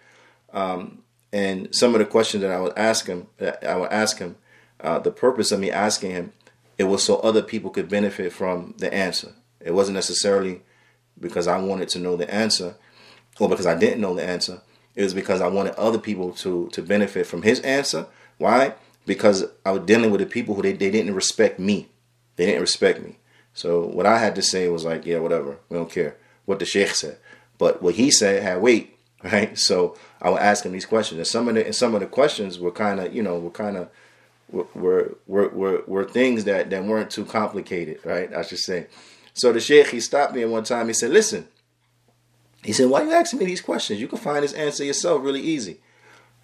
Um, 0.54 1.03
and 1.34 1.74
some 1.74 1.96
of 1.96 1.98
the 1.98 2.04
questions 2.04 2.42
that 2.42 2.52
I 2.52 2.60
would 2.60 2.78
ask 2.78 3.08
him, 3.08 3.26
I 3.40 3.74
would 3.74 3.90
ask 3.90 4.18
him, 4.18 4.36
uh, 4.78 5.00
the 5.00 5.10
purpose 5.10 5.50
of 5.50 5.58
me 5.58 5.68
asking 5.68 6.12
him, 6.12 6.32
it 6.78 6.84
was 6.84 7.02
so 7.02 7.16
other 7.16 7.42
people 7.42 7.70
could 7.70 7.88
benefit 7.88 8.32
from 8.32 8.74
the 8.78 8.94
answer. 8.94 9.32
It 9.58 9.72
wasn't 9.72 9.96
necessarily 9.96 10.62
because 11.18 11.48
I 11.48 11.58
wanted 11.58 11.88
to 11.88 11.98
know 11.98 12.14
the 12.14 12.32
answer 12.32 12.76
or 13.40 13.48
because 13.48 13.66
I 13.66 13.74
didn't 13.74 14.00
know 14.00 14.14
the 14.14 14.22
answer. 14.22 14.62
It 14.94 15.02
was 15.02 15.12
because 15.12 15.40
I 15.40 15.48
wanted 15.48 15.74
other 15.74 15.98
people 15.98 16.30
to 16.34 16.68
to 16.68 16.82
benefit 16.82 17.26
from 17.26 17.42
his 17.42 17.58
answer. 17.60 18.06
Why? 18.38 18.74
Because 19.04 19.44
I 19.66 19.72
was 19.72 19.86
dealing 19.86 20.12
with 20.12 20.20
the 20.20 20.26
people 20.26 20.54
who 20.54 20.62
they, 20.62 20.72
they 20.72 20.92
didn't 20.92 21.16
respect 21.16 21.58
me. 21.58 21.88
They 22.36 22.46
didn't 22.46 22.60
respect 22.60 23.02
me. 23.02 23.18
So 23.54 23.84
what 23.84 24.06
I 24.06 24.18
had 24.18 24.36
to 24.36 24.42
say 24.42 24.68
was 24.68 24.84
like, 24.84 25.04
yeah, 25.04 25.18
whatever. 25.18 25.58
We 25.68 25.78
don't 25.78 25.90
care 25.90 26.16
what 26.44 26.60
the 26.60 26.64
sheikh 26.64 26.94
said. 26.94 27.18
But 27.58 27.82
what 27.82 27.96
he 27.96 28.12
said 28.12 28.44
had 28.44 28.62
weight 28.62 28.93
right? 29.24 29.58
So 29.58 29.96
I 30.20 30.30
would 30.30 30.40
ask 30.40 30.64
him 30.64 30.72
these 30.72 30.86
questions, 30.86 31.18
and 31.18 31.26
some 31.26 31.48
of 31.48 31.54
the 31.54 31.64
and 31.64 31.74
some 31.74 31.94
of 31.94 32.00
the 32.00 32.06
questions 32.06 32.58
were 32.58 32.70
kind 32.70 33.00
of 33.00 33.14
you 33.14 33.22
know 33.22 33.38
were 33.38 33.50
kind 33.50 33.76
of 33.76 33.88
were, 34.50 35.16
were 35.26 35.48
were 35.48 35.82
were 35.86 36.04
things 36.04 36.44
that 36.44 36.70
that 36.70 36.84
weren't 36.84 37.10
too 37.10 37.24
complicated, 37.24 38.00
right? 38.04 38.32
I 38.32 38.42
should 38.42 38.58
say. 38.58 38.86
So 39.32 39.52
the 39.52 39.60
sheikh 39.60 39.88
he 39.88 40.00
stopped 40.00 40.34
me 40.34 40.42
at 40.42 40.48
one 40.48 40.64
time. 40.64 40.88
He 40.88 40.94
said, 40.94 41.10
"Listen," 41.10 41.48
he 42.62 42.72
said, 42.72 42.88
"Why 42.88 43.02
you 43.02 43.12
asking 43.12 43.40
me 43.40 43.46
these 43.46 43.62
questions? 43.62 44.00
You 44.00 44.08
can 44.08 44.18
find 44.18 44.44
this 44.44 44.52
answer 44.52 44.84
yourself 44.84 45.22
really 45.22 45.40
easy." 45.40 45.80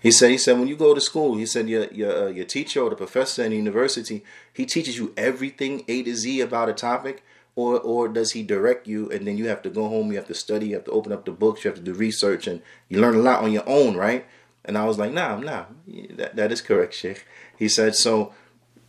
He 0.00 0.10
said, 0.10 0.30
"He 0.30 0.38
said 0.38 0.58
when 0.58 0.68
you 0.68 0.76
go 0.76 0.94
to 0.94 1.00
school, 1.00 1.36
he 1.36 1.44
said 1.44 1.68
your 1.68 1.84
your 1.88 2.24
uh, 2.24 2.28
your 2.28 2.46
teacher 2.46 2.80
or 2.80 2.90
the 2.90 2.96
professor 2.96 3.44
in 3.44 3.50
the 3.50 3.56
university, 3.56 4.24
he 4.52 4.64
teaches 4.64 4.96
you 4.96 5.12
everything 5.16 5.84
A 5.86 6.02
to 6.02 6.14
Z 6.16 6.40
about 6.40 6.70
a 6.70 6.72
topic." 6.72 7.22
Or 7.56 7.80
or 7.80 8.08
does 8.08 8.32
he 8.32 8.42
direct 8.42 8.86
you 8.86 9.10
and 9.10 9.26
then 9.26 9.36
you 9.36 9.48
have 9.48 9.62
to 9.62 9.70
go 9.70 9.88
home 9.88 10.10
you 10.10 10.16
have 10.16 10.26
to 10.26 10.34
study 10.34 10.68
you 10.68 10.74
have 10.74 10.84
to 10.84 10.90
open 10.90 11.12
up 11.12 11.24
the 11.24 11.32
books 11.32 11.64
you 11.64 11.70
have 11.70 11.78
to 11.78 11.84
do 11.84 11.92
research 11.92 12.46
and 12.46 12.62
you 12.88 13.00
learn 13.00 13.14
a 13.14 13.18
lot 13.18 13.42
on 13.42 13.52
your 13.52 13.68
own 13.68 13.96
right? 13.96 14.26
And 14.64 14.76
i 14.76 14.84
was 14.84 14.98
like 14.98 15.12
nah 15.12 15.36
nah 15.38 15.64
that, 16.10 16.36
that 16.36 16.52
is 16.52 16.60
correct 16.60 16.94
sheikh. 16.94 17.26
He 17.58 17.68
said 17.68 17.94
so 17.94 18.32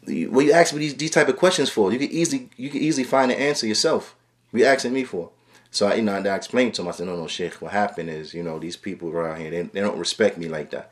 what 0.06 0.46
you 0.46 0.52
ask 0.52 0.74
me 0.74 0.80
these, 0.80 0.96
these 0.96 1.12
type 1.12 1.28
of 1.28 1.38
questions 1.38 1.70
for 1.70 1.92
you 1.92 2.00
can 2.00 2.12
easily 2.12 2.50
you 2.58 2.70
can 2.70 2.82
easily 2.82 3.04
find 3.04 3.32
the 3.32 3.40
answer 3.40 3.68
yourself. 3.68 4.16
You 4.54 4.66
asking 4.66 4.94
me 4.94 5.06
for? 5.06 5.30
So 5.72 5.88
I, 5.88 5.96
you 5.96 6.02
know 6.02 6.14
i 6.14 6.36
explained 6.36 6.74
to 6.76 6.82
him 6.82 6.90
i 6.90 6.92
said 6.92 7.08
no 7.08 7.16
no 7.16 7.28
sheikh 7.28 7.62
what 7.62 7.72
happened 7.72 8.10
is 8.10 8.34
you 8.34 8.44
know 8.44 8.60
these 8.60 8.76
people 8.76 9.10
around 9.10 9.40
here 9.40 9.50
they, 9.50 9.62
they 9.62 9.80
don't 9.80 9.98
respect 9.98 10.38
me 10.38 10.48
like 10.48 10.72
that. 10.72 10.92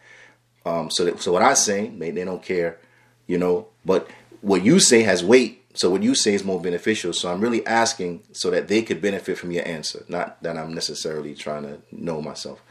Um 0.65 0.89
so 0.89 1.05
that, 1.05 1.21
so 1.21 1.33
what 1.33 1.41
i 1.41 1.53
say 1.53 1.87
they, 1.89 2.11
they 2.11 2.23
don't 2.23 2.41
care 2.41 2.79
you 3.27 3.37
know 3.37 3.67
but 3.85 4.09
what 4.41 4.63
you 4.63 4.79
say 4.79 5.03
has 5.03 5.23
weight 5.23 5.68
so 5.73 5.89
what 5.89 6.03
you 6.03 6.15
say 6.15 6.33
is 6.33 6.43
more 6.43 6.59
beneficial. 6.59 7.13
So 7.13 7.31
I'm 7.31 7.41
really 7.41 7.65
asking 7.65 8.23
so 8.31 8.49
that 8.49 8.67
they 8.67 8.81
could 8.81 9.01
benefit 9.01 9.37
from 9.37 9.51
your 9.51 9.67
answer, 9.67 10.03
not 10.07 10.41
that 10.43 10.57
I'm 10.57 10.73
necessarily 10.73 11.35
trying 11.35 11.63
to 11.63 11.81
know 11.91 12.21
myself. 12.21 12.61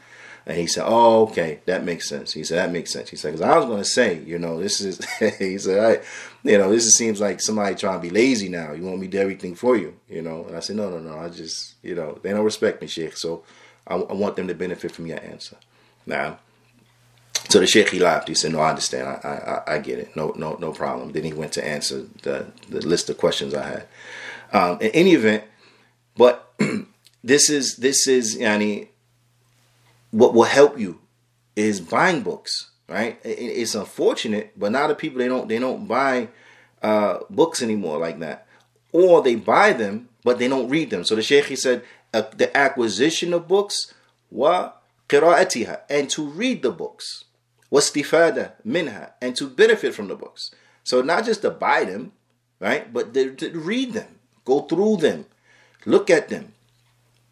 And 0.45 0.57
he 0.57 0.67
said, 0.67 0.85
"Oh, 0.87 1.23
okay, 1.27 1.59
that 1.65 1.83
makes 1.83 2.09
sense." 2.09 2.33
He 2.33 2.43
said, 2.43 2.57
"That 2.57 2.71
makes 2.71 2.91
sense." 2.91 3.09
He 3.09 3.17
said, 3.17 3.33
"Because 3.33 3.47
I 3.47 3.55
was 3.57 3.65
going 3.65 3.83
to 3.83 3.85
say, 3.85 4.19
you 4.23 4.39
know, 4.39 4.59
this 4.59 4.81
is," 4.81 4.99
he 5.37 5.57
said, 5.57 6.01
"I, 6.01 6.49
you 6.49 6.57
know, 6.57 6.71
this 6.71 6.89
seems 6.91 7.21
like 7.21 7.39
somebody 7.39 7.75
trying 7.75 8.01
to 8.01 8.01
be 8.01 8.09
lazy 8.09 8.49
now. 8.49 8.73
You 8.73 8.83
want 8.83 8.99
me 8.99 9.07
to 9.07 9.11
do 9.11 9.19
everything 9.19 9.53
for 9.55 9.75
you, 9.75 9.95
you 10.09 10.21
know?" 10.21 10.45
And 10.45 10.55
I 10.55 10.59
said, 10.59 10.77
"No, 10.77 10.89
no, 10.89 10.99
no. 10.99 11.19
I 11.19 11.29
just, 11.29 11.75
you 11.83 11.93
know, 11.93 12.17
they 12.23 12.31
don't 12.31 12.43
respect 12.43 12.81
me, 12.81 12.87
Sheikh. 12.87 13.15
So 13.17 13.43
I, 13.85 13.95
I 13.95 14.13
want 14.13 14.37
them 14.37 14.47
to 14.47 14.55
benefit 14.55 14.91
from 14.91 15.07
your 15.07 15.23
answer." 15.23 15.57
Now, 16.05 16.39
so 17.49 17.59
the 17.59 17.67
Sheikh 17.67 17.89
he 17.89 17.99
laughed. 17.99 18.27
He 18.27 18.35
said, 18.35 18.51
"No, 18.51 18.59
I 18.59 18.69
understand. 18.69 19.07
I, 19.07 19.61
I, 19.67 19.75
I 19.75 19.79
get 19.79 19.99
it. 19.99 20.15
No, 20.15 20.33
no, 20.37 20.55
no 20.59 20.71
problem." 20.71 21.11
Then 21.11 21.23
he 21.23 21.33
went 21.33 21.53
to 21.53 21.65
answer 21.65 22.05
the 22.21 22.47
the 22.69 22.85
list 22.85 23.09
of 23.09 23.17
questions 23.17 23.53
I 23.53 23.67
had. 23.67 23.87
Um, 24.53 24.79
in 24.81 24.91
any 24.91 25.13
event, 25.13 25.43
but 26.15 26.53
this 27.23 27.49
is 27.49 27.77
this 27.77 28.07
is 28.07 28.37
yani 28.37 28.89
what 30.11 30.33
will 30.33 30.43
help 30.43 30.79
you 30.79 30.99
is 31.55 31.81
buying 31.81 32.21
books, 32.21 32.71
right? 32.87 33.19
It's 33.23 33.75
unfortunate, 33.75 34.53
but 34.57 34.71
now 34.71 34.87
the 34.87 34.95
people 34.95 35.19
they 35.19 35.27
don't 35.27 35.47
they 35.47 35.59
don't 35.59 35.87
buy 35.87 36.29
uh, 36.81 37.19
books 37.29 37.61
anymore 37.61 37.97
like 37.97 38.19
that, 38.19 38.47
or 38.91 39.21
they 39.21 39.35
buy 39.35 39.73
them 39.73 40.09
but 40.23 40.39
they 40.39 40.47
don't 40.47 40.69
read 40.69 40.89
them. 40.89 41.03
So 41.03 41.15
the 41.15 41.23
Sheikh 41.23 41.45
he 41.45 41.55
said 41.55 41.83
uh, 42.13 42.23
the 42.35 42.55
acquisition 42.55 43.33
of 43.33 43.47
books 43.47 43.93
wa 44.29 44.73
qira'atiha 45.07 45.81
and 45.89 46.09
to 46.11 46.27
read 46.27 46.61
the 46.61 46.71
books 46.71 47.25
wastifada 47.71 48.53
minha 48.63 49.13
and 49.21 49.35
to 49.35 49.47
benefit 49.47 49.93
from 49.93 50.07
the 50.07 50.15
books. 50.15 50.51
So 50.83 51.01
not 51.01 51.25
just 51.25 51.41
to 51.43 51.51
buy 51.51 51.83
them, 51.83 52.13
right, 52.59 52.91
but 52.91 53.13
to, 53.13 53.35
to 53.35 53.51
read 53.51 53.93
them, 53.93 54.19
go 54.45 54.61
through 54.61 54.97
them, 54.97 55.25
look 55.85 56.09
at 56.09 56.29
them. 56.29 56.53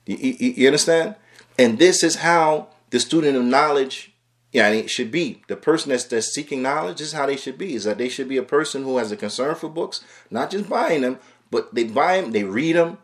You, 0.05 0.17
you, 0.17 0.53
you 0.57 0.67
understand? 0.67 1.15
And 1.57 1.79
this 1.79 2.03
is 2.03 2.17
how 2.17 2.69
the 2.91 2.99
student 2.99 3.35
of 3.35 3.43
knowledge 3.43 4.13
yeah, 4.53 4.69
it 4.69 4.89
should 4.89 5.11
be. 5.11 5.43
The 5.47 5.57
person 5.57 5.89
that's, 5.89 6.05
that's 6.05 6.33
seeking 6.33 6.61
knowledge 6.61 6.97
this 6.99 7.07
is 7.07 7.13
how 7.13 7.25
they 7.25 7.35
should 7.35 7.57
be. 7.57 7.75
Is 7.75 7.83
that 7.83 7.97
they 7.97 8.09
should 8.09 8.29
be 8.29 8.37
a 8.37 8.43
person 8.43 8.83
who 8.83 8.97
has 8.97 9.11
a 9.11 9.17
concern 9.17 9.55
for 9.55 9.69
books, 9.69 10.03
not 10.31 10.49
just 10.49 10.69
buying 10.69 11.01
them, 11.01 11.19
but 11.51 11.75
they 11.75 11.83
buy 11.83 12.21
them, 12.21 12.31
they 12.31 12.43
read 12.43 12.75
them, 12.75 12.97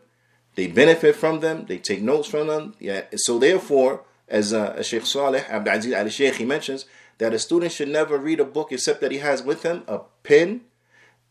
they 0.54 0.66
benefit 0.66 1.16
from 1.16 1.40
them, 1.40 1.66
they 1.66 1.78
take 1.78 2.02
notes 2.02 2.28
from 2.28 2.46
them. 2.46 2.74
Yeah. 2.80 3.02
So 3.16 3.38
therefore, 3.38 4.04
as 4.28 4.52
uh, 4.52 4.82
Sheikh 4.82 5.06
Saleh 5.06 5.48
Abdul 5.50 5.74
Aziz 5.74 5.92
Al 5.92 6.08
Sheikh 6.08 6.36
he 6.36 6.44
mentions 6.44 6.86
that 7.18 7.34
a 7.34 7.38
student 7.38 7.72
should 7.72 7.88
never 7.88 8.18
read 8.18 8.40
a 8.40 8.44
book 8.44 8.72
except 8.72 9.00
that 9.00 9.12
he 9.12 9.18
has 9.18 9.42
with 9.42 9.62
him 9.62 9.82
a 9.86 10.00
pen 10.22 10.62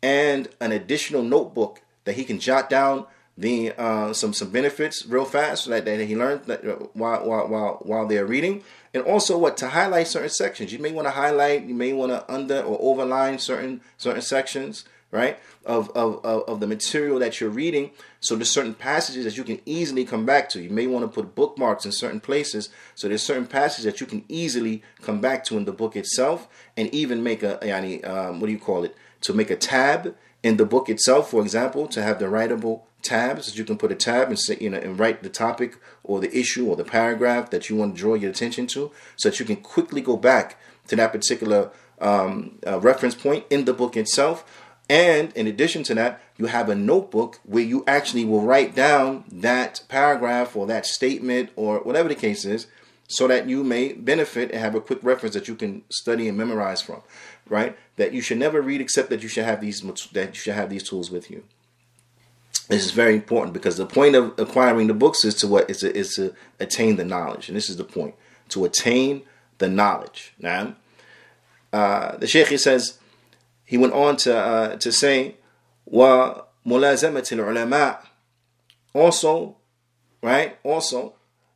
and 0.02 0.50
an 0.60 0.72
additional 0.72 1.24
notebook 1.24 1.82
that 2.06 2.15
he 2.15 2.24
can 2.24 2.39
jot 2.39 2.69
down 2.69 3.06
the 3.38 3.74
uh, 3.78 4.13
some 4.13 4.34
some 4.34 4.52
benefits 4.52 5.06
real 5.06 5.26
fast 5.26 5.67
that, 5.67 5.86
that 5.86 6.06
he 6.06 6.15
learned 6.15 6.43
that, 6.46 6.65
uh, 6.65 6.76
while, 6.93 7.26
while 7.26 7.48
while 7.48 7.80
while 7.82 8.08
they're 8.08 8.26
reading, 8.26 8.63
and 8.93 9.04
also 9.04 9.38
what 9.38 9.58
to 9.58 9.69
highlight 9.69 10.08
certain 10.08 10.30
sections. 10.30 10.72
You 10.72 10.80
may 10.80 10.91
want 10.91 11.08
to 11.08 11.12
highlight, 11.12 11.63
you 11.63 11.74
may 11.74 11.93
want 11.93 12.12
to 12.12 12.32
under 12.32 12.62
or 12.62 12.80
overline 12.80 13.39
certain 13.39 13.82
certain 13.98 14.22
sections, 14.22 14.86
right, 15.13 15.39
of, 15.65 15.89
of 15.91 16.10
of 16.26 16.43
of 16.49 16.60
the 16.60 16.67
material 16.67 17.19
that 17.19 17.39
you're 17.39 17.49
reading. 17.63 17.91
So 18.19 18.36
there's 18.36 18.49
certain 18.49 18.73
passages 18.73 19.23
that 19.26 19.38
you 19.38 19.45
can 19.45 19.62
easily 19.65 20.04
come 20.04 20.26
back 20.26 20.49
to. 20.49 20.62
You 20.62 20.69
may 20.69 20.88
want 20.88 21.04
to 21.06 21.08
put 21.08 21.36
bookmarks 21.36 21.86
in 21.86 21.91
certain 21.91 22.19
places. 22.19 22.69
So 22.95 23.08
there's 23.08 23.23
certain 23.23 23.47
passages 23.47 23.86
that 23.86 24.02
you 24.02 24.08
can 24.08 24.26
easily 24.28 24.82
come 25.02 25.21
back 25.21 25.45
to 25.45 25.58
in 25.58 25.65
the 25.65 25.71
book 25.71 25.95
itself, 25.95 26.47
and 26.76 26.93
even 26.93 27.23
make 27.23 27.43
a 27.43 27.60
yani, 27.62 28.06
um, 28.06 28.39
what 28.39 28.47
do 28.47 28.54
you 28.54 28.60
call 28.60 28.84
it? 28.84 28.95
To 29.21 29.34
make 29.34 29.52
a 29.52 29.56
tab 29.56 30.15
in 30.41 30.58
the 30.58 30.65
book 30.65 30.89
itself, 30.89 31.30
for 31.32 31.41
example, 31.41 31.88
to 31.88 32.02
have 32.02 32.19
the 32.19 32.26
writable 32.26 32.82
tabs 33.02 33.45
that 33.45 33.58
you 33.58 33.65
can 33.65 33.78
put 33.78 33.91
a 33.91 33.95
tab 33.95 34.30
and 34.30 34.39
say, 34.39 34.58
you 34.60 34.69
know, 34.69 34.78
and 34.78 34.99
write 34.99 35.23
the 35.23 35.30
topic 35.30 35.78
or 36.04 36.19
the 36.19 36.38
issue 36.38 36.67
or 36.69 36.76
the 36.76 36.84
paragraph 36.84 37.49
that 37.49 37.69
you 37.69 37.76
want 37.76 37.95
to 37.95 38.02
draw 38.02 38.15
your 38.15 38.32
attention 38.32 38.65
to, 38.67 38.91
so 39.15 39.30
that 39.30 39.39
you 39.39 39.45
can 39.45 39.58
quickly 39.58 40.02
go 40.02 40.17
back 40.17 40.58
to 40.88 40.95
that 40.95 41.12
particular 41.12 41.71
um, 41.99 42.60
uh, 42.67 42.80
reference 42.80 43.15
point 43.15 43.45
in 43.49 43.65
the 43.65 43.73
book 43.73 43.95
itself. 43.95 44.43
And 44.94 45.34
in 45.34 45.48
addition 45.48 45.82
to 45.86 45.96
that, 45.96 46.22
you 46.38 46.46
have 46.46 46.70
a 46.70 46.76
notebook 46.76 47.40
where 47.46 47.64
you 47.64 47.84
actually 47.88 48.26
will 48.26 48.42
write 48.42 48.76
down 48.76 49.24
that 49.32 49.82
paragraph 49.90 50.56
or 50.56 50.68
that 50.68 50.86
statement 50.86 51.50
or 51.56 51.80
whatever 51.80 52.08
the 52.08 52.14
case 52.14 52.46
is, 52.46 52.68
so 53.08 53.28
that 53.28 53.50
you 53.50 53.64
may 53.64 53.94
benefit 53.94 54.52
and 54.52 54.60
have 54.60 54.76
a 54.76 54.82
quick 54.82 55.00
reference 55.02 55.34
that 55.34 55.48
you 55.48 55.56
can 55.56 55.82
study 55.90 56.28
and 56.30 56.38
memorize 56.38 56.84
from. 56.84 57.02
Right? 57.50 57.76
That 57.96 58.14
you 58.14 58.22
should 58.22 58.38
never 58.38 58.62
read 58.62 58.82
except 58.82 59.10
that 59.10 59.24
you 59.24 59.30
should 59.30 59.46
have 59.46 59.62
these 59.62 59.82
that 60.12 60.28
you 60.28 60.40
should 60.40 60.54
have 60.54 60.70
these 60.70 60.88
tools 60.88 61.10
with 61.10 61.32
you. 61.32 61.44
This 62.68 62.86
is 62.86 62.92
very 62.92 63.16
important 63.16 63.54
because 63.54 63.78
the 63.78 63.88
point 63.88 64.16
of 64.16 64.38
acquiring 64.38 64.86
the 64.86 64.94
books 64.94 65.26
is 65.26 65.34
to 65.36 65.48
what 65.48 65.72
is 65.72 65.80
to, 65.80 65.92
is 65.98 66.14
to 66.18 66.36
attain 66.60 66.98
the 66.98 67.04
knowledge, 67.04 67.48
and 67.48 67.58
this 67.58 67.68
is 67.68 67.78
the 67.78 67.84
point 67.84 68.14
to 68.50 68.64
attain 68.64 69.24
the 69.58 69.70
knowledge. 69.70 70.36
Now, 70.38 70.76
uh, 71.74 72.18
the 72.18 72.28
Sheikh 72.28 72.50
he 72.50 72.58
says 72.58 73.00
he 73.74 73.78
went 73.78 73.94
on 73.94 74.16
to 74.18 74.38
uh, 74.38 74.76
to 74.78 74.92
say 74.92 75.36
wa 75.86 76.44
mulazamat 76.64 77.32
ulama 77.32 78.00
also 78.94 79.56
right 80.22 80.60
also 80.64 81.16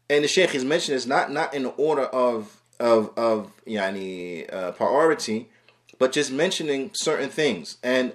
and 0.09 0.23
the 0.23 0.27
Sheikh 0.27 0.55
is 0.55 0.65
mentioned 0.65 0.95
is 0.95 1.05
not 1.05 1.31
not 1.31 1.53
in 1.53 1.61
the 1.61 1.69
order 1.69 2.05
of 2.05 2.59
of 2.79 3.11
of 3.15 3.51
yani 3.67 4.51
uh, 4.51 4.71
priority 4.71 5.47
but 5.99 6.11
just 6.11 6.31
mentioning 6.31 6.89
certain 6.95 7.29
things 7.29 7.77
and 7.83 8.13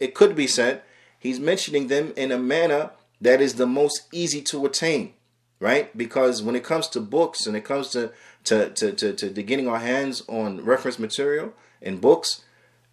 it 0.00 0.12
could 0.12 0.34
be 0.34 0.48
said 0.48 0.82
he's 1.16 1.38
mentioning 1.38 1.86
them 1.86 2.12
in 2.16 2.32
a 2.32 2.38
manner 2.38 2.90
that 3.20 3.40
is 3.40 3.54
the 3.54 3.66
most 3.66 4.08
easy 4.12 4.42
to 4.42 4.66
attain, 4.66 5.14
right? 5.60 5.96
Because 5.96 6.42
when 6.42 6.56
it 6.56 6.64
comes 6.64 6.88
to 6.88 7.00
books 7.00 7.46
and 7.46 7.56
it 7.56 7.64
comes 7.64 7.90
to 7.90 8.12
to, 8.44 8.70
to, 8.70 8.92
to, 8.92 9.12
to 9.12 9.42
getting 9.42 9.66
our 9.66 9.80
hands 9.80 10.22
on 10.28 10.64
reference 10.64 10.98
material 11.00 11.52
in 11.80 11.98
books, 11.98 12.44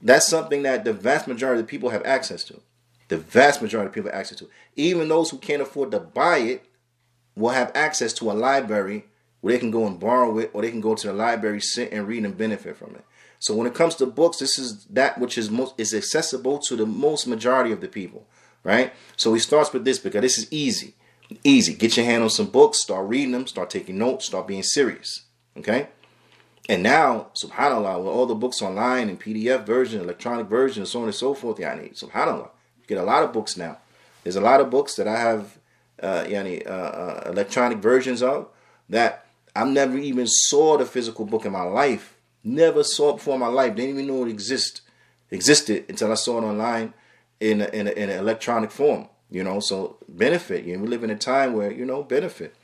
that's 0.04 0.28
something 0.28 0.64
that 0.64 0.84
the 0.84 0.94
vast 0.94 1.28
majority 1.28 1.62
of 1.62 1.68
people 1.68 1.90
have 1.90 2.06
access 2.06 2.44
to. 2.46 2.62
The 3.08 3.18
vast 3.18 3.62
majority 3.62 3.88
of 3.88 3.94
people 3.94 4.12
have 4.12 4.20
access 4.20 4.38
to. 4.40 4.50
Even 4.76 5.08
those 5.08 5.30
who 5.30 5.38
can't 5.38 5.62
afford 5.62 5.92
to 5.92 6.00
buy 6.00 6.38
it 6.40 6.66
will 7.36 7.50
have 7.50 7.72
access 7.74 8.14
to 8.14 8.30
a 8.30 8.34
library 8.34 9.06
where 9.42 9.54
they 9.54 9.60
can 9.60 9.72
go 9.72 9.88
and 9.88 10.00
borrow 10.00 10.38
it 10.38 10.52
or 10.54 10.62
they 10.62 10.72
can 10.72 10.82
go 10.82 10.94
to 10.94 11.08
the 11.08 11.14
library, 11.14 11.62
sit 11.62 11.92
and 11.92 12.08
read 12.08 12.26
and 12.26 12.38
benefit 12.38 12.78
from 12.78 12.96
it. 12.96 13.04
So 13.40 13.56
when 13.56 13.68
it 13.68 13.74
comes 13.74 13.96
to 13.96 14.06
books, 14.06 14.38
this 14.38 14.58
is 14.58 14.86
that 14.86 15.18
which 15.18 15.38
is 15.38 15.50
most 15.50 15.74
is 15.78 15.94
accessible 15.94 16.60
to 16.60 16.76
the 16.76 16.86
most 16.86 17.28
majority 17.28 17.72
of 17.72 17.82
the 17.82 17.90
people, 17.90 18.26
right? 18.64 18.94
So 19.18 19.34
he 19.34 19.40
starts 19.40 19.74
with 19.74 19.84
this 19.84 20.00
because 20.00 20.22
this 20.22 20.38
is 20.38 20.52
easy. 20.52 20.96
Easy. 21.44 21.74
Get 21.74 21.98
your 21.98 22.06
hand 22.06 22.24
on 22.24 22.30
some 22.30 22.48
books, 22.48 22.82
start 22.82 23.08
reading 23.08 23.32
them, 23.32 23.48
start 23.48 23.70
taking 23.70 23.98
notes, 23.98 24.28
start 24.28 24.48
being 24.48 24.64
serious. 24.64 25.26
Okay? 25.58 25.90
And 26.70 26.82
now, 26.82 27.28
subhanAllah, 27.36 28.00
with 28.00 28.14
all 28.14 28.26
the 28.26 28.36
books 28.36 28.62
online 28.62 29.10
and 29.10 29.20
PDF 29.20 29.66
version, 29.66 30.02
electronic 30.02 30.48
version, 30.48 30.84
and 30.84 30.88
so 30.88 31.00
on 31.00 31.06
and 31.06 31.16
so 31.16 31.34
forth, 31.34 31.58
yani, 31.58 31.98
subhanAllah, 31.98 32.50
you 32.80 32.88
get 32.88 32.98
a 32.98 33.04
lot 33.04 33.24
of 33.24 33.34
books 33.34 33.58
now. 33.58 33.78
There's 34.24 34.38
a 34.38 34.42
lot 34.42 34.62
of 34.62 34.70
books 34.70 34.96
that 34.96 35.08
I 35.08 35.20
have 35.20 35.58
uh, 36.02 36.24
yani, 36.24 36.66
uh, 36.66 36.70
uh, 36.70 37.24
electronic 37.28 37.80
versions 37.80 38.24
of 38.24 38.48
that 38.90 39.26
I've 39.56 39.68
never 39.68 39.98
even 39.98 40.26
saw 40.28 40.78
the 40.78 40.86
physical 40.86 41.26
book 41.26 41.46
in 41.46 41.52
my 41.52 41.64
life 41.64 42.14
Never 42.44 42.84
saw 42.84 43.12
it 43.12 43.18
before 43.18 43.36
in 43.36 43.40
my 43.40 43.48
life. 43.48 43.76
Didn't 43.76 43.92
even 43.92 44.08
know 44.08 44.26
it 44.26 44.30
exist 44.30 44.82
existed 45.32 45.86
until 45.88 46.12
I 46.12 46.16
saw 46.16 46.40
it 46.40 46.44
online 46.44 46.94
in 47.40 47.62
a, 47.62 47.66
in, 47.68 47.88
a, 47.88 47.92
in 47.92 48.10
an 48.10 48.20
electronic 48.20 48.70
form. 48.70 49.08
You 49.32 49.44
know, 49.44 49.60
so 49.60 49.98
benefit. 50.10 50.66
You 50.66 50.76
know, 50.76 50.84
we 50.84 50.90
live 50.90 51.04
in 51.04 51.10
a 51.10 51.16
time 51.16 51.54
where 51.54 51.72
you 51.72 51.86
know 51.86 52.04
benefit. 52.04 52.56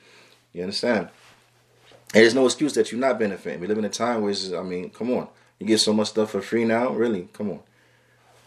You 0.51 0.63
understand? 0.63 1.09
And 2.13 2.23
there's 2.23 2.35
no 2.35 2.45
excuse 2.45 2.73
that 2.73 2.91
you're 2.91 2.99
not 2.99 3.19
benefiting. 3.19 3.59
We 3.59 3.67
live 3.67 3.77
in 3.77 3.85
a 3.85 3.89
time 3.89 4.21
where 4.21 4.33
I 4.57 4.63
mean, 4.63 4.89
come 4.89 5.11
on, 5.11 5.27
you 5.59 5.67
get 5.67 5.79
so 5.79 5.93
much 5.93 6.09
stuff 6.09 6.31
for 6.31 6.41
free 6.41 6.65
now. 6.65 6.89
Really, 6.89 7.29
come 7.33 7.51
on. 7.51 7.59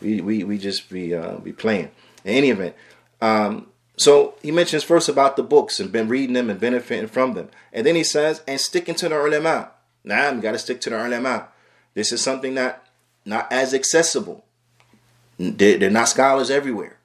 We 0.01 0.21
we, 0.21 0.45
we 0.45 0.59
just 0.59 0.91
be 0.91 1.15
uh, 1.15 1.37
be 1.37 1.53
playing. 1.53 1.91
In 2.25 2.35
any 2.35 2.51
event, 2.51 2.75
um, 3.21 3.69
so 3.97 4.35
he 4.43 4.51
mentions 4.51 4.83
first 4.83 5.09
about 5.09 5.37
the 5.37 5.43
books 5.43 5.79
and 5.79 5.93
been 5.93 6.09
reading 6.09 6.35
them 6.35 6.51
and 6.51 6.59
benefiting 6.59 7.09
from 7.09 7.35
them, 7.35 7.51
and 7.73 7.87
then 7.87 7.95
he 7.95 8.05
says 8.05 8.43
and 8.49 8.61
sticking 8.61 8.95
to 8.97 9.09
the 9.09 9.25
ulama. 9.25 9.71
Now 10.05 10.33
you 10.33 10.41
got 10.41 10.53
to 10.53 10.59
stick 10.59 10.81
to 10.83 10.91
the 10.91 11.05
ulama. 11.05 11.49
This 11.95 12.11
is 12.11 12.21
something 12.21 12.55
that 12.55 12.87
not 13.25 13.53
as 13.53 13.75
accessible. 13.75 14.45
They're 15.39 15.91
not 15.91 16.09
scholars 16.09 16.51
everywhere. 16.51 16.99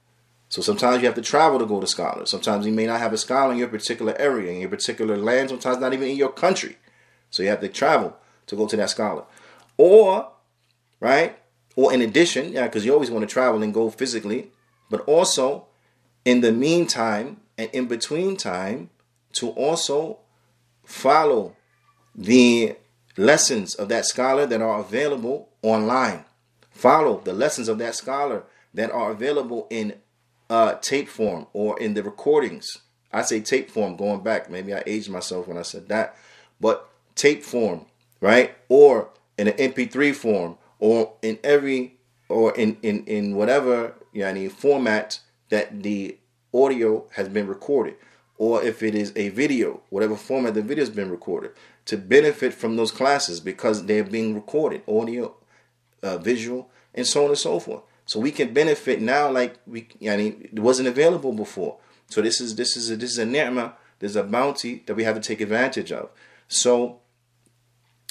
So 0.50 0.62
sometimes 0.62 1.02
you 1.02 1.08
have 1.08 1.16
to 1.16 1.22
travel 1.22 1.60
to 1.60 1.66
go 1.66 1.82
to 1.82 1.88
scholars. 1.88 2.30
Sometimes 2.30 2.66
you 2.66 2.72
may 2.72 2.86
not 2.86 3.02
have 3.02 3.14
a 3.14 3.18
scholar 3.18 3.52
in 3.52 3.60
your 3.60 3.68
particular 3.68 4.16
area, 4.18 4.52
in 4.52 4.62
your 4.62 4.70
particular 4.70 5.18
land, 5.18 5.50
sometimes 5.50 5.80
not 5.80 5.94
even 5.94 6.08
in 6.08 6.16
your 6.16 6.32
country. 6.32 6.78
So 7.30 7.44
you 7.44 7.50
have 7.50 7.62
to 7.62 7.68
travel 7.68 8.16
to 8.48 8.56
go 8.56 8.68
to 8.68 8.78
that 8.78 8.90
scholar. 8.90 9.24
Or, 9.78 10.32
right? 11.00 11.38
Or 11.76 11.94
in 11.94 12.02
addition, 12.02 12.54
yeah, 12.54 12.64
because 12.64 12.86
you 12.86 12.94
always 12.94 13.12
want 13.12 13.28
to 13.28 13.32
travel 13.32 13.62
and 13.62 13.74
go 13.74 13.90
physically, 13.90 14.52
but 14.90 15.02
also 15.02 15.68
in 16.24 16.42
the 16.42 16.52
meantime 16.52 17.42
and 17.58 17.70
in 17.72 17.88
between 17.88 18.38
time 18.38 18.90
to 19.34 19.50
also 19.50 20.20
follow 20.86 21.56
the 22.16 22.76
lessons 23.18 23.76
of 23.76 23.90
that 23.90 24.06
scholar 24.06 24.46
that 24.46 24.62
are 24.62 24.80
available 24.80 25.50
online. 25.62 26.24
Follow 26.72 27.20
the 27.24 27.34
lessons 27.34 27.68
of 27.68 27.78
that 27.80 27.96
scholar 27.96 28.44
that 28.74 28.92
are 28.92 29.12
available 29.12 29.68
in 29.70 29.96
uh, 30.50 30.76
tape 30.76 31.08
form 31.08 31.48
or 31.54 31.80
in 31.80 31.94
the 31.94 32.04
recordings. 32.04 32.78
I 33.12 33.22
say 33.22 33.40
tape 33.40 33.70
form 33.70 33.96
going 33.96 34.24
back. 34.24 34.50
Maybe 34.50 34.74
I 34.74 34.84
aged 34.86 35.10
myself 35.10 35.48
when 35.48 35.58
I 35.58 35.62
said 35.62 35.88
that. 35.90 36.18
But 36.60 36.90
tape 37.16 37.44
form, 37.44 37.86
right? 38.22 38.56
Or 38.70 39.10
in 39.38 39.48
an 39.48 39.54
MP3 39.54 40.16
form, 40.16 40.58
or 40.80 41.14
in 41.22 41.40
every, 41.44 41.96
or 42.30 42.56
in 42.56 42.78
in 42.82 43.04
in 43.06 43.36
whatever 43.36 43.94
yani 44.14 44.52
format 44.52 45.20
that 45.50 45.84
the 45.84 46.18
audio 46.54 47.06
has 47.12 47.30
been 47.30 47.48
recorded, 47.48 47.96
or 48.38 48.64
if 48.64 48.84
it 48.84 48.96
is 48.96 49.14
a 49.16 49.30
video, 49.30 49.82
whatever 49.90 50.16
format 50.16 50.54
the 50.54 50.62
video 50.62 50.84
has 50.84 50.94
been 50.94 51.10
recorded, 51.10 51.52
to 51.86 51.98
benefit 51.98 52.54
from 52.54 52.76
those 52.76 52.92
classes 52.92 53.40
because 53.40 53.86
they're 53.86 54.04
being 54.04 54.36
recorded, 54.36 54.82
audio, 54.88 55.36
uh, 56.04 56.18
visual, 56.18 56.70
and 56.94 57.06
so 57.06 57.24
on 57.24 57.30
and 57.30 57.38
so 57.38 57.60
forth. 57.60 57.84
So 58.08 58.20
we 58.20 58.32
can 58.32 58.54
benefit 58.54 59.02
now 59.02 59.30
like 59.30 59.60
we 59.68 59.84
yani, 60.02 60.46
it 60.46 60.60
wasn't 60.60 60.88
available 60.88 61.34
before. 61.34 61.78
So 62.10 62.22
this 62.22 62.42
is 62.42 62.56
this 62.56 62.76
is 62.76 62.90
a, 62.90 62.96
this 62.96 63.12
is 63.12 63.18
a 63.18 63.26
ni'mah, 63.26 63.74
there's 64.00 64.16
a 64.16 64.24
bounty 64.24 64.84
that 64.88 64.96
we 64.96 65.04
have 65.04 65.16
to 65.16 65.22
take 65.22 65.42
advantage 65.42 65.92
of. 65.92 66.10
So 66.48 67.02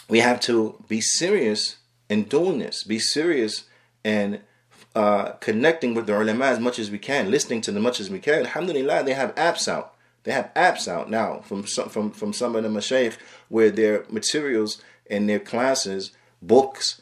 we 0.08 0.20
have 0.20 0.38
to 0.42 0.84
be 0.86 1.00
serious 1.00 1.78
in 2.08 2.24
doing 2.24 2.58
this. 2.58 2.84
Be 2.84 2.98
serious 2.98 3.64
and 4.04 4.40
uh, 4.94 5.32
connecting 5.40 5.94
with 5.94 6.06
the 6.06 6.20
ulama 6.20 6.44
as 6.44 6.60
much 6.60 6.78
as 6.78 6.90
we 6.90 6.98
can, 6.98 7.30
listening 7.30 7.62
to 7.62 7.72
them 7.72 7.82
as 7.82 7.84
much 7.84 8.00
as 8.00 8.10
we 8.10 8.18
can. 8.18 8.40
Alhamdulillah, 8.40 9.02
they 9.02 9.14
have 9.14 9.34
apps 9.34 9.66
out. 9.66 9.94
They 10.24 10.32
have 10.32 10.52
apps 10.54 10.88
out 10.88 11.08
now 11.08 11.40
from 11.40 11.66
some, 11.66 11.88
from 11.88 12.10
from 12.10 12.32
some 12.32 12.54
of 12.54 12.62
the 12.64 12.68
mashaykh 12.68 13.16
where 13.48 13.70
their 13.70 14.04
materials 14.10 14.82
and 15.08 15.28
their 15.28 15.38
classes, 15.38 16.12
books, 16.42 17.00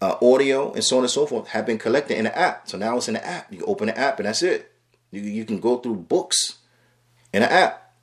uh, 0.00 0.16
audio, 0.22 0.72
and 0.72 0.82
so 0.82 0.96
on 0.96 1.04
and 1.04 1.10
so 1.10 1.26
forth 1.26 1.48
have 1.48 1.66
been 1.66 1.78
collected 1.78 2.16
in 2.16 2.26
an 2.26 2.32
app. 2.32 2.68
So 2.68 2.78
now 2.78 2.96
it's 2.96 3.08
in 3.08 3.14
the 3.14 3.26
app. 3.26 3.52
You 3.52 3.64
open 3.64 3.88
the 3.88 3.98
app 3.98 4.18
and 4.18 4.26
that's 4.26 4.42
it. 4.42 4.72
You, 5.10 5.20
you 5.20 5.44
can 5.44 5.60
go 5.60 5.78
through 5.78 5.96
books 5.96 6.58
in 7.32 7.42
an 7.42 7.50
app. 7.50 7.94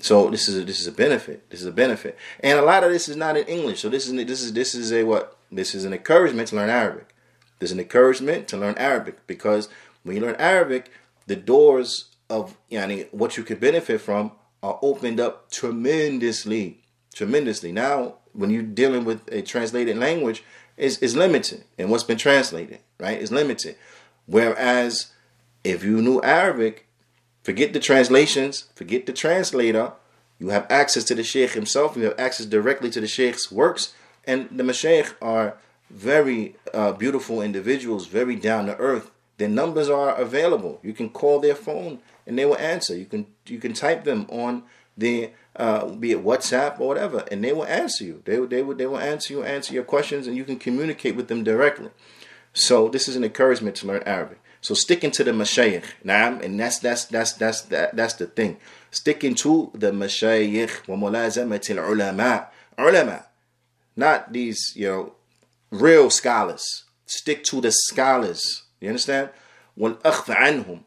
So 0.00 0.30
this 0.30 0.48
is 0.48 0.58
a, 0.58 0.64
this 0.64 0.80
is 0.80 0.86
a 0.86 0.92
benefit. 0.92 1.48
This 1.50 1.60
is 1.60 1.66
a 1.66 1.72
benefit, 1.72 2.18
and 2.40 2.58
a 2.58 2.62
lot 2.62 2.84
of 2.84 2.90
this 2.90 3.08
is 3.08 3.16
not 3.16 3.36
in 3.36 3.46
English. 3.46 3.80
So 3.80 3.88
this 3.88 4.06
is 4.06 4.12
this 4.26 4.42
is 4.42 4.52
this 4.52 4.74
is 4.74 4.92
a 4.92 5.04
what? 5.04 5.38
This 5.50 5.74
is 5.74 5.84
an 5.84 5.92
encouragement 5.92 6.48
to 6.48 6.56
learn 6.56 6.68
Arabic. 6.68 7.14
There's 7.58 7.72
an 7.72 7.80
encouragement 7.80 8.48
to 8.48 8.56
learn 8.56 8.74
Arabic 8.76 9.26
because 9.26 9.68
when 10.02 10.16
you 10.16 10.22
learn 10.22 10.36
Arabic, 10.38 10.90
the 11.26 11.36
doors 11.36 12.10
of 12.28 12.56
yani, 12.70 13.12
what 13.12 13.36
you 13.36 13.44
could 13.44 13.60
benefit 13.60 14.00
from 14.00 14.32
are 14.62 14.78
opened 14.82 15.20
up 15.20 15.50
tremendously, 15.50 16.82
tremendously. 17.14 17.70
Now, 17.72 18.16
when 18.32 18.50
you're 18.50 18.62
dealing 18.62 19.04
with 19.04 19.32
a 19.32 19.42
translated 19.42 19.96
language, 19.96 20.42
is 20.76 20.98
is 20.98 21.16
limited, 21.16 21.64
and 21.78 21.90
what's 21.90 22.04
been 22.04 22.18
translated, 22.18 22.80
right, 22.98 23.20
is 23.20 23.32
limited. 23.32 23.76
Whereas 24.26 25.12
if 25.62 25.84
you 25.84 26.00
knew 26.02 26.20
Arabic, 26.22 26.86
forget 27.42 27.72
the 27.72 27.80
translations, 27.80 28.68
forget 28.74 29.06
the 29.06 29.12
translator. 29.12 29.92
You 30.38 30.48
have 30.48 30.66
access 30.68 31.04
to 31.04 31.14
the 31.14 31.22
Sheikh 31.22 31.52
himself. 31.52 31.96
You 31.96 32.04
have 32.04 32.18
access 32.18 32.46
directly 32.46 32.90
to 32.90 33.00
the 33.00 33.06
Sheikh's 33.06 33.52
works, 33.52 33.94
and 34.24 34.48
the 34.50 34.64
Mashaykh 34.64 35.14
are 35.22 35.56
very 35.90 36.56
uh, 36.72 36.92
beautiful 36.92 37.40
individuals, 37.40 38.06
very 38.06 38.36
down 38.36 38.66
to 38.66 38.76
earth. 38.76 39.10
Their 39.38 39.48
numbers 39.48 39.88
are 39.88 40.14
available. 40.14 40.80
You 40.82 40.92
can 40.92 41.10
call 41.10 41.40
their 41.40 41.54
phone 41.54 42.00
and 42.26 42.38
they 42.38 42.44
will 42.44 42.58
answer. 42.58 42.96
You 42.96 43.06
can 43.06 43.26
you 43.46 43.58
can 43.58 43.72
type 43.72 44.04
them 44.04 44.26
on 44.28 44.64
the 44.96 45.30
uh, 45.56 45.86
be 45.86 46.12
it 46.12 46.24
WhatsApp 46.24 46.80
or 46.80 46.88
whatever, 46.88 47.24
and 47.30 47.44
they 47.44 47.52
will 47.52 47.66
answer 47.66 48.04
you. 48.04 48.22
They, 48.24 48.36
they, 48.46 48.62
will, 48.62 48.74
they 48.74 48.86
will 48.86 48.98
answer 48.98 49.32
you, 49.32 49.42
answer 49.44 49.72
your 49.72 49.84
questions, 49.84 50.26
and 50.26 50.36
you 50.36 50.44
can 50.44 50.58
communicate 50.58 51.16
with 51.16 51.28
them 51.28 51.44
directly. 51.44 51.90
So 52.52 52.88
this 52.88 53.08
is 53.08 53.16
an 53.16 53.24
encouragement 53.24 53.76
to 53.76 53.86
learn 53.86 54.02
Arabic. 54.04 54.40
So 54.60 54.74
sticking 54.74 55.10
to 55.12 55.24
the 55.24 55.32
mashayikh, 55.32 55.84
naam, 56.04 56.42
and 56.42 56.58
that's 56.58 56.78
that's 56.78 57.04
that's 57.04 57.34
that's 57.34 57.60
that, 57.62 57.94
that's 57.94 58.14
the 58.14 58.26
thing. 58.26 58.56
Sticking 58.90 59.34
to 59.36 59.70
the 59.74 59.90
mashayikh 59.90 60.88
wa 60.88 60.96
mulazamatil 60.96 61.86
ulama, 61.86 62.48
ulama, 62.78 63.26
not 63.94 64.32
these 64.32 64.72
you 64.74 64.88
know 64.88 65.12
real 65.70 66.08
scholars. 66.08 66.84
Stick 67.04 67.44
to 67.44 67.60
the 67.60 67.70
scholars. 67.70 68.62
You 68.80 68.88
understand? 68.88 69.28
Wal 69.76 69.94
anhum, 69.96 70.80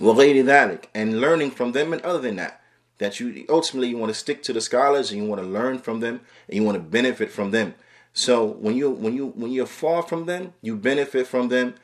wa 0.00 0.14
ghayri 0.14 0.86
and 0.94 1.20
learning 1.20 1.50
from 1.50 1.72
them 1.72 1.92
and 1.92 2.00
other 2.02 2.20
than 2.20 2.36
that 2.36 2.63
that 3.04 3.20
you 3.20 3.44
ultimately 3.48 3.88
you 3.88 3.98
want 3.98 4.10
to 4.10 4.18
stick 4.18 4.42
to 4.42 4.52
the 4.52 4.60
scholars 4.60 5.10
and 5.10 5.22
you 5.22 5.28
want 5.28 5.40
to 5.40 5.46
learn 5.46 5.78
from 5.78 6.00
them 6.00 6.20
and 6.48 6.56
you 6.56 6.62
want 6.62 6.76
to 6.76 6.82
benefit 6.82 7.30
from 7.30 7.50
them. 7.50 7.74
So 8.14 8.44
when 8.44 8.76
you 8.76 8.90
when 8.90 9.14
you 9.14 9.26
when 9.26 9.50
you're 9.52 9.66
far 9.66 10.02
from 10.02 10.26
them 10.26 10.54
you 10.62 10.76
benefit 10.76 11.26
from 11.26 11.48
them 11.48 11.74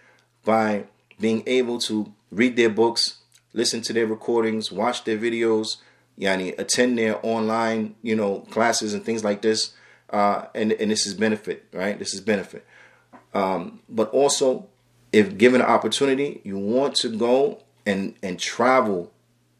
by 0.44 0.84
being 1.18 1.42
able 1.46 1.78
to 1.80 2.12
read 2.30 2.56
their 2.56 2.70
books 2.70 3.18
listen 3.52 3.82
to 3.82 3.92
their 3.92 4.06
recordings 4.06 4.70
watch 4.70 5.04
their 5.04 5.18
videos 5.18 5.76
yani 6.18 6.56
attend 6.58 6.96
their 6.96 7.18
online 7.26 7.96
you 8.02 8.14
know 8.14 8.40
classes 8.50 8.94
and 8.94 9.04
things 9.04 9.24
like 9.24 9.42
this 9.42 9.72
uh, 10.10 10.46
and 10.54 10.72
and 10.72 10.90
this 10.90 11.06
is 11.06 11.14
benefit 11.14 11.66
right? 11.72 11.98
This 11.98 12.14
is 12.14 12.20
benefit. 12.20 12.64
Um, 13.34 13.80
but 13.88 14.08
also 14.10 14.68
if 15.12 15.36
given 15.36 15.60
an 15.60 15.66
opportunity 15.66 16.40
you 16.44 16.56
want 16.56 16.94
to 16.96 17.08
go 17.08 17.62
and 17.84 18.14
and 18.22 18.38
travel 18.38 19.12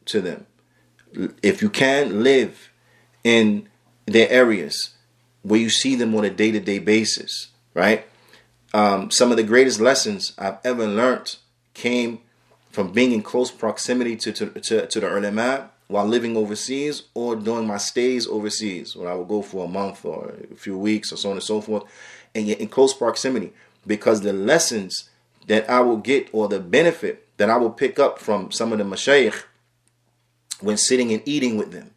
to 0.06 0.20
them. 0.20 0.46
If 1.42 1.62
you 1.62 1.70
can 1.70 2.22
live 2.22 2.70
in 3.24 3.68
their 4.06 4.28
areas 4.30 4.94
where 5.42 5.60
you 5.60 5.70
see 5.70 5.94
them 5.94 6.14
on 6.14 6.24
a 6.24 6.30
day 6.30 6.50
to 6.52 6.60
day 6.60 6.78
basis, 6.78 7.48
right? 7.74 8.06
Um, 8.72 9.10
some 9.10 9.30
of 9.30 9.36
the 9.36 9.42
greatest 9.42 9.80
lessons 9.80 10.32
I've 10.38 10.58
ever 10.64 10.86
learned 10.86 11.36
came 11.74 12.20
from 12.70 12.92
being 12.92 13.12
in 13.12 13.22
close 13.22 13.50
proximity 13.50 14.16
to, 14.16 14.32
to, 14.32 14.46
to, 14.60 14.86
to 14.86 15.00
the 15.00 15.16
ulama 15.16 15.70
while 15.88 16.06
living 16.06 16.36
overseas 16.36 17.02
or 17.14 17.34
during 17.34 17.66
my 17.66 17.78
stays 17.78 18.28
overseas 18.28 18.94
when 18.94 19.08
I 19.08 19.14
would 19.14 19.26
go 19.26 19.42
for 19.42 19.64
a 19.64 19.68
month 19.68 20.04
or 20.04 20.34
a 20.52 20.54
few 20.54 20.78
weeks 20.78 21.12
or 21.12 21.16
so 21.16 21.30
on 21.30 21.36
and 21.36 21.42
so 21.42 21.60
forth 21.60 21.82
and 22.32 22.46
get 22.46 22.60
in 22.60 22.68
close 22.68 22.94
proximity 22.94 23.52
because 23.86 24.20
the 24.20 24.32
lessons 24.32 25.10
that 25.48 25.68
I 25.68 25.80
will 25.80 25.96
get 25.96 26.28
or 26.32 26.46
the 26.46 26.60
benefit 26.60 27.26
that 27.38 27.50
I 27.50 27.56
will 27.56 27.70
pick 27.70 27.98
up 27.98 28.20
from 28.20 28.52
some 28.52 28.72
of 28.72 28.78
the 28.78 28.84
mashayikh 28.84 29.42
when 30.62 30.76
sitting 30.76 31.12
and 31.12 31.22
eating 31.26 31.56
with 31.56 31.72
them, 31.72 31.92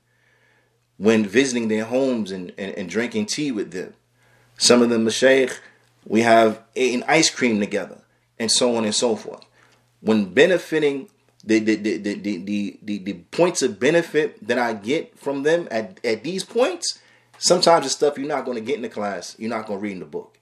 when 0.97 1.25
visiting 1.25 1.67
their 1.67 1.85
homes 1.85 2.31
and, 2.31 2.53
and, 2.57 2.75
and 2.77 2.89
drinking 2.89 3.25
tea 3.25 3.51
with 3.51 3.71
them. 3.71 3.93
Some 4.57 4.81
of 4.81 4.89
the 4.89 4.97
mashayikh, 4.97 5.57
we 6.05 6.21
have 6.21 6.61
eaten 6.75 7.03
ice 7.07 7.29
cream 7.29 7.59
together, 7.59 7.99
and 8.39 8.51
so 8.51 8.75
on 8.75 8.85
and 8.85 8.93
so 8.93 9.15
forth. 9.15 9.45
When 10.01 10.33
benefiting 10.33 11.09
the 11.43 11.59
the, 11.59 11.75
the, 11.75 11.97
the, 11.97 12.37
the, 12.37 12.79
the, 12.81 12.97
the 12.99 13.13
points 13.31 13.61
of 13.61 13.79
benefit 13.79 14.45
that 14.47 14.57
I 14.57 14.73
get 14.73 15.17
from 15.17 15.43
them 15.43 15.67
at, 15.71 15.99
at 16.05 16.23
these 16.23 16.43
points, 16.43 16.99
sometimes 17.37 17.85
the 17.85 17.89
stuff 17.89 18.17
you're 18.17 18.27
not 18.27 18.45
going 18.45 18.57
to 18.57 18.63
get 18.63 18.75
in 18.75 18.81
the 18.81 18.89
class, 18.89 19.35
you're 19.37 19.49
not 19.49 19.65
going 19.65 19.79
to 19.79 19.83
read 19.83 19.93
in 19.93 19.99
the 19.99 20.05
book. 20.05 20.37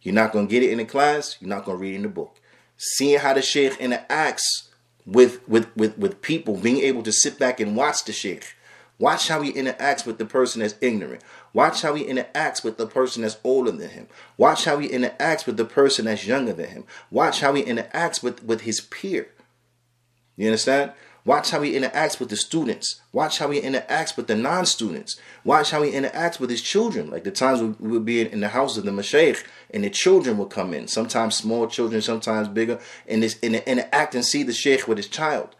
You're 0.00 0.14
not 0.14 0.32
going 0.32 0.46
to 0.46 0.50
get 0.50 0.62
it 0.62 0.70
in 0.70 0.78
the 0.78 0.84
class, 0.84 1.36
you're 1.40 1.50
not 1.50 1.64
going 1.64 1.76
to 1.76 1.82
read 1.82 1.94
in 1.94 2.02
the 2.02 2.08
book 2.08 2.38
seeing 2.78 3.18
how 3.18 3.34
the 3.34 3.42
sheikh 3.42 3.72
interacts 3.74 4.67
with 5.08 5.46
with 5.48 5.74
with 5.76 5.96
with 5.98 6.22
people, 6.22 6.56
being 6.56 6.78
able 6.78 7.02
to 7.02 7.12
sit 7.12 7.38
back 7.38 7.60
and 7.60 7.76
watch 7.76 8.04
the 8.04 8.12
sheikh. 8.12 8.54
Watch 8.98 9.28
how 9.28 9.42
he 9.42 9.52
interacts 9.52 10.04
with 10.04 10.18
the 10.18 10.26
person 10.26 10.60
that's 10.60 10.74
ignorant. 10.80 11.22
Watch 11.52 11.82
how 11.82 11.94
he 11.94 12.04
interacts 12.04 12.64
with 12.64 12.78
the 12.78 12.86
person 12.86 13.22
that's 13.22 13.38
older 13.44 13.70
than 13.70 13.90
him. 13.90 14.08
Watch 14.36 14.64
how 14.64 14.78
he 14.78 14.88
interacts 14.88 15.46
with 15.46 15.56
the 15.56 15.64
person 15.64 16.06
that's 16.06 16.26
younger 16.26 16.52
than 16.52 16.68
him. 16.68 16.84
Watch 17.10 17.40
how 17.40 17.54
he 17.54 17.62
interacts 17.62 18.24
with, 18.24 18.42
with 18.42 18.62
his 18.62 18.80
peer. 18.80 19.28
You 20.36 20.48
understand? 20.48 20.92
Watch 21.28 21.50
how 21.50 21.60
he 21.60 21.74
interacts 21.74 22.18
with 22.18 22.30
the 22.30 22.38
students. 22.38 23.02
Watch 23.12 23.38
how 23.38 23.50
he 23.50 23.60
interacts 23.60 24.16
with 24.16 24.28
the 24.28 24.34
non-students. 24.34 25.20
Watch 25.44 25.72
how 25.72 25.82
he 25.82 25.92
interacts 25.92 26.40
with 26.40 26.48
his 26.48 26.62
children. 26.62 27.10
Like 27.10 27.24
the 27.24 27.30
times 27.30 27.60
we 27.60 27.90
would 27.90 28.06
be 28.06 28.22
in 28.22 28.40
the 28.40 28.48
house 28.48 28.78
of 28.78 28.86
the 28.86 28.92
mashaykh 28.92 29.44
and 29.68 29.84
the 29.84 29.90
children 29.90 30.38
would 30.38 30.48
come 30.48 30.72
in. 30.72 30.88
Sometimes 30.88 31.36
small 31.36 31.66
children, 31.66 32.00
sometimes 32.00 32.48
bigger. 32.48 32.80
And 33.06 33.22
this 33.22 33.38
and 33.42 33.56
interact 33.56 34.14
and 34.14 34.24
see 34.24 34.42
the 34.42 34.54
sheikh 34.54 34.88
with 34.88 34.96
his 34.96 35.06
child. 35.06 35.54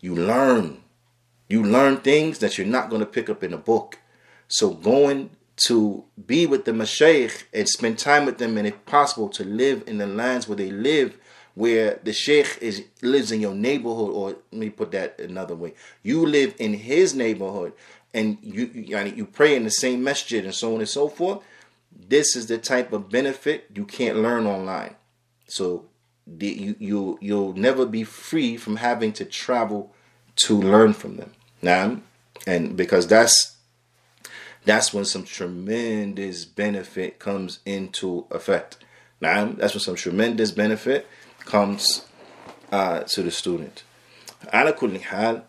You 0.00 0.16
learn. 0.16 0.82
You 1.48 1.62
learn 1.62 1.98
things 1.98 2.40
that 2.40 2.58
you're 2.58 2.66
not 2.66 2.90
going 2.90 2.98
to 2.98 3.06
pick 3.06 3.30
up 3.30 3.44
in 3.44 3.52
a 3.52 3.58
book. 3.58 4.00
So 4.48 4.70
going 4.70 5.30
to 5.68 6.02
be 6.26 6.46
with 6.46 6.64
the 6.64 6.72
mashaykh 6.72 7.44
and 7.54 7.68
spend 7.68 8.00
time 8.00 8.26
with 8.26 8.38
them 8.38 8.58
and 8.58 8.66
if 8.66 8.84
possible 8.86 9.28
to 9.28 9.44
live 9.44 9.84
in 9.86 9.98
the 9.98 10.06
lands 10.08 10.48
where 10.48 10.56
they 10.56 10.72
live 10.72 11.16
where 11.56 11.98
the 12.04 12.12
sheikh 12.12 12.58
is 12.60 12.84
lives 13.02 13.32
in 13.32 13.40
your 13.40 13.54
neighborhood, 13.54 14.10
or 14.10 14.28
let 14.28 14.52
me 14.52 14.70
put 14.70 14.92
that 14.92 15.18
another 15.18 15.56
way, 15.56 15.74
you 16.02 16.24
live 16.24 16.54
in 16.58 16.74
his 16.74 17.14
neighborhood, 17.14 17.72
and 18.14 18.38
you 18.42 18.66
you, 18.74 18.98
you 18.98 19.26
pray 19.26 19.56
in 19.56 19.64
the 19.64 19.70
same 19.70 20.04
masjid 20.04 20.44
and 20.44 20.54
so 20.54 20.74
on 20.74 20.80
and 20.80 20.88
so 20.88 21.08
forth. 21.08 21.42
This 22.08 22.36
is 22.36 22.46
the 22.46 22.58
type 22.58 22.92
of 22.92 23.08
benefit 23.08 23.70
you 23.74 23.86
can't 23.86 24.18
learn 24.18 24.46
online. 24.46 24.96
So 25.48 25.86
the, 26.26 26.46
you 26.46 26.76
you 26.78 27.18
you'll 27.22 27.54
never 27.54 27.86
be 27.86 28.04
free 28.04 28.58
from 28.58 28.76
having 28.76 29.12
to 29.14 29.24
travel 29.24 29.94
to 30.36 30.60
learn 30.60 30.92
from 30.92 31.16
them. 31.16 31.32
Now, 31.62 32.02
and 32.46 32.76
because 32.76 33.06
that's 33.06 33.56
that's 34.66 34.92
when 34.92 35.06
some 35.06 35.24
tremendous 35.24 36.44
benefit 36.44 37.18
comes 37.18 37.60
into 37.64 38.26
effect. 38.30 38.76
Now, 39.22 39.52
that's 39.52 39.72
when 39.72 39.80
some 39.80 39.94
tremendous 39.94 40.50
benefit 40.50 41.06
comes 41.45 42.05
uh, 42.71 43.01
to 43.01 43.23
the 43.23 43.31
student. 43.31 43.83
على 44.53 44.73
كل 44.73 44.99
حال 45.01 45.43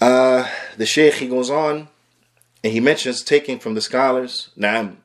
uh, 0.00 0.48
the 0.76 0.86
Sheikh 0.86 1.14
he 1.14 1.28
goes 1.28 1.50
on 1.50 1.88
And 2.62 2.72
he 2.72 2.80
mentions 2.80 3.22
taking 3.22 3.58
from 3.58 3.74
the 3.74 3.80
scholars, 3.80 4.50
na'am, 4.56 4.96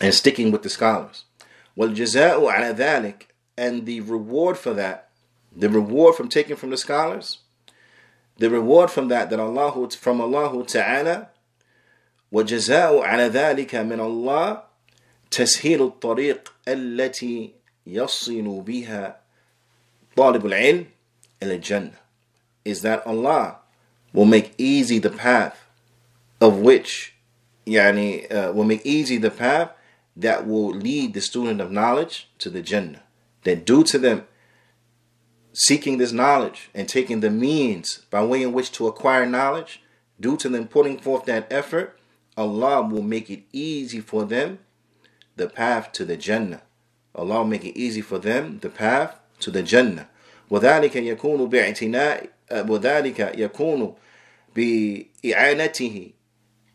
and 0.00 0.12
sticking 0.12 0.50
with 0.50 0.62
the 0.62 0.68
scholars. 0.68 1.24
وَالْجَزَاءُ 1.78 2.40
عَلَى 2.52 2.76
ذَلك 2.76 3.22
And 3.56 3.86
the 3.86 4.00
reward 4.00 4.58
for 4.58 4.74
that, 4.74 5.10
the 5.54 5.68
reward 5.68 6.16
from 6.16 6.28
taking 6.28 6.56
from 6.56 6.70
the 6.70 6.76
scholars, 6.76 7.38
the 8.38 8.50
reward 8.50 8.90
from 8.90 9.08
that, 9.08 9.30
that 9.30 9.38
Allah, 9.38 9.88
from 9.90 10.20
Allah 10.20 10.64
Ta'ala, 10.66 11.28
وجزاء 12.32 13.00
على 13.00 13.28
ذلك 13.28 13.74
من 13.76 14.00
الله 14.00 14.62
تسهيل 15.30 15.82
الطريق 15.82 16.52
التي 16.68 17.54
يصل 17.86 18.60
بها 18.60 19.20
طالب 20.16 20.46
العلم 20.46 20.86
إلى 21.42 21.54
الجنة 21.54 21.92
is 22.64 22.82
that 22.82 23.06
Allah 23.06 23.58
will 24.12 24.24
make 24.24 24.54
easy 24.58 24.98
the 24.98 25.10
path 25.10 25.66
of 26.40 26.58
which 26.58 27.14
يعني 27.66 28.30
uh, 28.30 28.52
will 28.52 28.64
make 28.64 28.84
easy 28.84 29.18
the 29.18 29.30
path 29.30 29.70
that 30.16 30.46
will 30.46 30.70
lead 30.70 31.14
the 31.14 31.20
student 31.20 31.60
of 31.60 31.70
knowledge 31.70 32.28
to 32.38 32.48
the 32.48 32.62
Jannah 32.62 33.02
that 33.42 33.66
due 33.66 33.84
to 33.84 33.98
them 33.98 34.26
seeking 35.52 35.98
this 35.98 36.12
knowledge 36.12 36.70
and 36.74 36.88
taking 36.88 37.20
the 37.20 37.30
means 37.30 38.00
by 38.10 38.24
way 38.24 38.42
in 38.42 38.52
which 38.52 38.72
to 38.72 38.86
acquire 38.86 39.26
knowledge 39.26 39.82
due 40.18 40.36
to 40.36 40.48
them 40.48 40.66
putting 40.66 40.98
forth 40.98 41.24
that 41.26 41.46
effort 41.50 41.98
Allah 42.36 42.82
will 42.82 43.02
make 43.02 43.30
it 43.30 43.44
easy 43.52 44.00
for 44.00 44.24
them 44.24 44.58
the 45.36 45.48
path 45.48 45.92
to 45.92 46.04
the 46.04 46.16
Jannah. 46.16 46.62
Allah 47.18 47.38
will 47.38 47.44
make 47.44 47.64
it 47.64 47.78
easy 47.78 48.00
for 48.00 48.18
them 48.18 48.58
the 48.60 48.68
path 48.70 49.18
to 49.40 49.50
the 49.50 49.62
Jannah. 49.62 50.08
وذلك 50.50 50.96
يكون 50.96 51.48
باعتناء 51.48 52.28
وذلك 52.52 53.20
يكون 53.38 53.94
بإعانته 54.56 56.10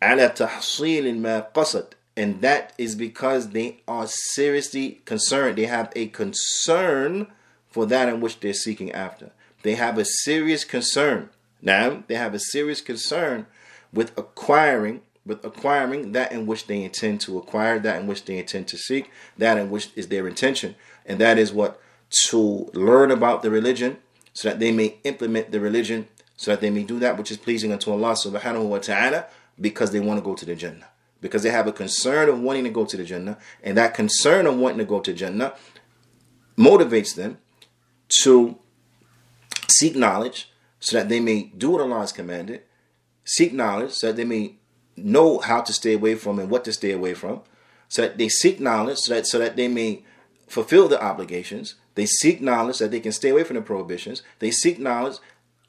على 0.01 0.29
تحصيل 0.29 1.17
ما 1.21 1.39
قصد 1.39 1.93
and 2.17 2.41
that 2.41 2.73
is 2.77 2.95
because 2.95 3.49
they 3.49 3.77
are 3.87 4.07
seriously 4.07 4.99
concerned 5.05 5.57
they 5.57 5.65
have 5.65 5.91
a 5.95 6.07
concern 6.07 7.27
for 7.69 7.85
that 7.85 8.09
in 8.09 8.19
which 8.19 8.39
they're 8.39 8.53
seeking 8.53 8.91
after 8.91 9.31
they 9.63 9.75
have 9.75 9.97
a 9.97 10.05
serious 10.05 10.63
concern 10.63 11.29
now 11.61 12.03
they 12.07 12.15
have 12.15 12.33
a 12.33 12.39
serious 12.39 12.81
concern 12.81 13.45
with 13.93 14.17
acquiring 14.17 15.01
with 15.26 15.44
acquiring 15.44 16.12
that 16.12 16.32
in 16.32 16.46
which 16.46 16.66
they 16.66 16.82
intend 16.82 17.20
to 17.22 17.38
acquire, 17.38 17.78
that 17.78 18.00
in 18.00 18.06
which 18.06 18.24
they 18.24 18.38
intend 18.38 18.68
to 18.68 18.76
seek, 18.76 19.10
that 19.38 19.56
in 19.56 19.70
which 19.70 19.90
is 19.96 20.08
their 20.08 20.28
intention. 20.28 20.74
And 21.06 21.18
that 21.20 21.38
is 21.38 21.52
what? 21.52 21.80
To 22.28 22.70
learn 22.74 23.10
about 23.10 23.42
the 23.42 23.50
religion 23.50 23.98
so 24.32 24.48
that 24.48 24.60
they 24.60 24.72
may 24.72 24.98
implement 25.04 25.52
the 25.52 25.60
religion, 25.60 26.08
so 26.36 26.50
that 26.50 26.60
they 26.60 26.70
may 26.70 26.82
do 26.82 26.98
that 26.98 27.16
which 27.16 27.30
is 27.30 27.36
pleasing 27.36 27.72
unto 27.72 27.90
Allah 27.90 28.12
subhanahu 28.12 28.68
wa 28.68 28.78
ta'ala 28.78 29.26
because 29.60 29.92
they 29.92 30.00
want 30.00 30.18
to 30.18 30.24
go 30.24 30.34
to 30.34 30.44
the 30.44 30.56
Jannah. 30.56 30.88
Because 31.20 31.42
they 31.42 31.50
have 31.50 31.66
a 31.66 31.72
concern 31.72 32.28
of 32.28 32.40
wanting 32.40 32.64
to 32.64 32.70
go 32.70 32.84
to 32.84 32.96
the 32.96 33.04
Jannah, 33.04 33.38
and 33.62 33.76
that 33.78 33.94
concern 33.94 34.46
of 34.46 34.56
wanting 34.56 34.78
to 34.78 34.84
go 34.84 35.00
to 35.00 35.12
Jannah 35.12 35.54
motivates 36.58 37.14
them 37.14 37.38
to 38.08 38.58
seek 39.68 39.96
knowledge 39.96 40.52
so 40.80 40.98
that 40.98 41.08
they 41.08 41.20
may 41.20 41.44
do 41.56 41.70
what 41.70 41.80
Allah 41.80 42.00
has 42.00 42.12
commanded, 42.12 42.62
seek 43.24 43.52
knowledge 43.52 43.92
so 43.92 44.08
that 44.08 44.16
they 44.16 44.24
may 44.24 44.56
know 44.96 45.38
how 45.38 45.60
to 45.60 45.72
stay 45.72 45.94
away 45.94 46.14
from 46.14 46.38
and 46.38 46.50
what 46.50 46.64
to 46.64 46.72
stay 46.72 46.92
away 46.92 47.14
from, 47.14 47.42
so 47.88 48.02
that 48.02 48.18
they 48.18 48.28
seek 48.28 48.60
knowledge, 48.60 48.98
so 48.98 49.14
that 49.14 49.26
so 49.26 49.38
that 49.38 49.56
they 49.56 49.68
may 49.68 50.02
fulfill 50.48 50.88
the 50.88 51.02
obligations. 51.02 51.74
They 51.94 52.06
seek 52.06 52.40
knowledge 52.40 52.76
so 52.76 52.84
that 52.84 52.90
they 52.90 53.00
can 53.00 53.12
stay 53.12 53.30
away 53.30 53.44
from 53.44 53.56
the 53.56 53.62
prohibitions. 53.62 54.22
They 54.38 54.50
seek 54.50 54.78
knowledge 54.78 55.16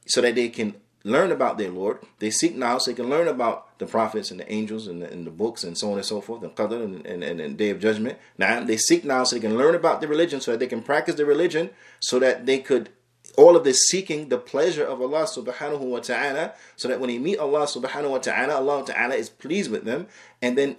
so 0.08 0.22
that 0.22 0.36
they 0.36 0.50
can 0.50 0.76
learn 1.04 1.32
about 1.32 1.58
their 1.58 1.70
Lord. 1.70 2.00
They 2.20 2.32
seek 2.32 2.56
knowledge 2.56 2.84
so 2.84 2.92
they 2.92 2.96
can 2.96 3.10
learn 3.10 3.28
about 3.28 3.78
the 3.78 3.86
prophets 3.86 4.32
and 4.32 4.40
the 4.40 4.52
angels 4.52 4.88
and 4.88 5.02
the, 5.02 5.12
and 5.12 5.26
the 5.26 5.32
books 5.32 5.64
and 5.64 5.78
so 5.78 5.92
on 5.92 5.98
and 5.98 6.06
so 6.06 6.20
forth, 6.20 6.42
the 6.42 6.50
Qadr 6.50 6.84
and, 6.84 7.06
and, 7.06 7.24
and, 7.24 7.40
and 7.40 7.58
Day 7.58 7.70
of 7.70 7.80
Judgment. 7.80 8.18
Now, 8.38 8.64
they 8.64 8.78
seek 8.78 9.06
knowledge 9.06 9.30
so 9.30 9.36
they 9.36 9.42
can 9.42 9.58
learn 9.58 9.76
about 9.76 10.02
the 10.02 10.08
religion 10.08 10.42
so 10.42 10.52
that 10.52 10.60
they 10.60 10.68
can 10.68 10.82
practice 10.82 11.16
the 11.16 11.26
religion 11.26 11.70
so 12.00 12.18
that 12.20 12.46
they 12.46 12.58
could 12.58 12.90
all 13.36 13.56
of 13.56 13.64
this 13.64 13.88
seeking 13.88 14.30
the 14.30 14.38
pleasure 14.38 14.84
of 14.86 15.02
Allah 15.02 15.24
subhanahu 15.24 15.80
wa 15.80 16.00
ta'ala 16.00 16.54
so 16.76 16.88
that 16.88 17.00
when 17.00 17.10
they 17.10 17.18
meet 17.18 17.38
Allah 17.38 17.66
subhanahu 17.66 18.12
wa 18.12 18.18
ta'ala, 18.18 18.56
Allah 18.56 18.86
ta'ala 18.86 19.16
is 19.16 19.30
pleased 19.30 19.72
with 19.72 19.84
them 19.86 20.08
and 20.42 20.58
then 20.58 20.78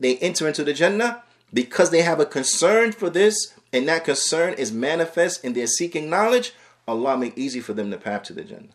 they 0.00 0.16
enter 0.18 0.46
into 0.48 0.64
the 0.64 0.72
Jannah 0.72 1.22
because 1.52 1.90
they 1.90 2.02
have 2.02 2.20
a 2.20 2.26
concern 2.26 2.92
for 2.92 3.10
this 3.10 3.54
and 3.72 3.88
that 3.88 4.04
concern 4.04 4.54
is 4.54 4.72
manifest 4.72 5.44
in 5.44 5.52
their 5.52 5.66
seeking 5.66 6.08
knowledge, 6.08 6.52
Allah 6.88 7.16
make 7.16 7.36
easy 7.36 7.60
for 7.60 7.72
them 7.72 7.90
the 7.90 7.98
path 7.98 8.24
to 8.24 8.32
the 8.32 8.44
Jannah. 8.44 8.74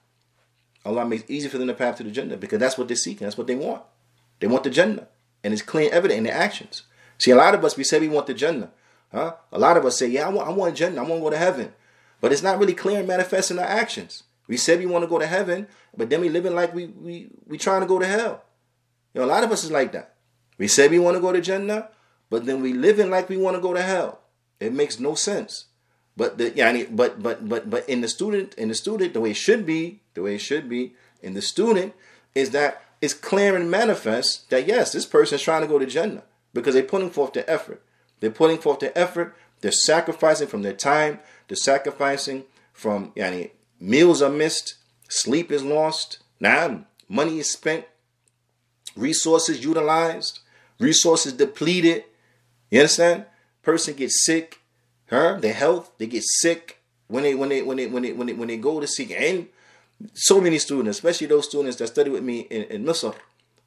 Allah 0.85 1.05
makes 1.05 1.29
easy 1.29 1.47
for 1.47 1.57
them 1.57 1.67
the 1.67 1.73
path 1.73 1.97
to 1.97 2.03
the 2.03 2.11
Jannah 2.11 2.37
because 2.37 2.59
that's 2.59 2.77
what 2.77 2.87
they're 2.87 2.97
seeking, 2.97 3.25
that's 3.25 3.37
what 3.37 3.47
they 3.47 3.55
want. 3.55 3.83
They 4.39 4.47
want 4.47 4.63
the 4.63 4.69
Jannah 4.69 5.07
and 5.43 5.53
it's 5.53 5.61
clear 5.61 5.89
evident 5.91 6.19
in 6.19 6.23
their 6.25 6.33
actions. 6.33 6.83
See, 7.17 7.31
a 7.31 7.35
lot 7.35 7.53
of 7.53 7.63
us, 7.63 7.77
we 7.77 7.83
say 7.83 7.99
we 7.99 8.07
want 8.07 8.27
the 8.27 8.33
Jannah. 8.33 8.71
Huh? 9.11 9.35
A 9.51 9.59
lot 9.59 9.77
of 9.77 9.85
us 9.85 9.99
say, 9.99 10.07
yeah, 10.07 10.27
I 10.27 10.29
want, 10.29 10.47
I 10.47 10.51
want 10.51 10.75
Jannah, 10.75 11.03
I 11.03 11.07
want 11.07 11.21
to 11.21 11.23
go 11.23 11.29
to 11.29 11.37
heaven. 11.37 11.73
But 12.21 12.31
it's 12.31 12.43
not 12.43 12.59
really 12.59 12.73
clear 12.73 12.99
and 12.99 13.07
manifest 13.07 13.51
in 13.51 13.59
our 13.59 13.65
actions. 13.65 14.23
We 14.47 14.57
said 14.57 14.79
we 14.79 14.85
want 14.85 15.03
to 15.03 15.09
go 15.09 15.19
to 15.19 15.27
heaven, 15.27 15.67
but 15.95 16.09
then 16.09 16.21
we 16.21 16.29
living 16.29 16.55
like 16.55 16.73
we 16.73 16.87
we 16.87 17.29
we 17.45 17.57
trying 17.57 17.81
to 17.81 17.87
go 17.87 17.99
to 17.99 18.05
hell. 18.05 18.43
You 19.13 19.21
know, 19.21 19.27
a 19.27 19.29
lot 19.29 19.43
of 19.43 19.51
us 19.51 19.63
is 19.63 19.71
like 19.71 19.91
that. 19.91 20.15
We 20.57 20.67
said 20.67 20.91
we 20.91 20.99
want 20.99 21.17
to 21.17 21.21
go 21.21 21.31
to 21.31 21.41
Jannah, 21.41 21.89
but 22.29 22.45
then 22.45 22.61
we 22.61 22.73
living 22.73 23.09
like 23.09 23.27
we 23.27 23.37
want 23.37 23.55
to 23.57 23.61
go 23.61 23.73
to 23.73 23.81
hell. 23.81 24.19
It 24.59 24.73
makes 24.73 24.99
no 24.99 25.15
sense. 25.15 25.65
But 26.15 26.37
the 26.37 26.51
yani, 26.51 26.93
but 26.95 27.21
but 27.21 27.47
but 27.47 27.69
but 27.69 27.87
in 27.89 28.01
the 28.01 28.07
student, 28.07 28.53
in 28.55 28.69
the 28.69 28.75
student, 28.75 29.13
the 29.13 29.21
way 29.21 29.31
it 29.31 29.37
should 29.37 29.65
be, 29.65 30.01
the 30.13 30.21
way 30.21 30.35
it 30.35 30.41
should 30.41 30.69
be 30.69 30.93
in 31.21 31.33
the 31.33 31.41
student 31.41 31.93
is 32.35 32.51
that 32.51 32.83
it's 33.01 33.13
clear 33.13 33.55
and 33.55 33.71
manifest 33.71 34.49
that 34.49 34.67
yes, 34.67 34.91
this 34.91 35.05
person 35.05 35.35
is 35.35 35.41
trying 35.41 35.61
to 35.61 35.67
go 35.67 35.79
to 35.79 35.85
Jannah 35.85 36.23
because 36.53 36.73
they're 36.73 36.83
putting 36.83 37.09
forth 37.09 37.33
the 37.33 37.49
effort. 37.49 37.81
They're 38.19 38.29
putting 38.29 38.59
forth 38.59 38.79
the 38.79 38.95
effort. 38.97 39.35
They're 39.61 39.71
sacrificing 39.71 40.47
from 40.47 40.61
their 40.61 40.73
time 40.73 41.19
the 41.51 41.57
sacrificing 41.57 42.45
from 42.71 43.11
yani, 43.11 43.51
meals 43.77 44.21
are 44.21 44.29
missed, 44.29 44.75
sleep 45.09 45.51
is 45.51 45.61
lost, 45.61 46.19
now 46.39 46.85
money 47.09 47.39
is 47.39 47.51
spent, 47.51 47.83
resources 48.95 49.61
utilized, 49.61 50.39
resources 50.79 51.33
depleted. 51.33 52.05
You 52.69 52.79
understand? 52.79 53.25
Person 53.63 53.95
gets 53.95 54.23
sick, 54.23 54.61
huh? 55.09 55.39
Their 55.41 55.53
health, 55.53 55.91
they 55.97 56.07
get 56.07 56.23
sick 56.23 56.79
when 57.09 57.23
they 57.23 57.35
when 57.35 57.49
they 57.49 57.61
when 57.63 57.75
they 57.75 57.87
when 57.87 58.03
they 58.03 58.13
when 58.13 58.27
they, 58.27 58.33
when 58.33 58.47
they 58.47 58.55
go 58.55 58.79
to 58.79 58.87
seek 58.87 59.11
and 59.11 59.49
so 60.13 60.39
many 60.39 60.57
students, 60.57 60.99
especially 60.99 61.27
those 61.27 61.49
students 61.49 61.75
that 61.79 61.87
study 61.87 62.09
with 62.09 62.23
me 62.23 62.47
in, 62.49 62.63
in 62.63 62.85
Misr, 62.85 63.13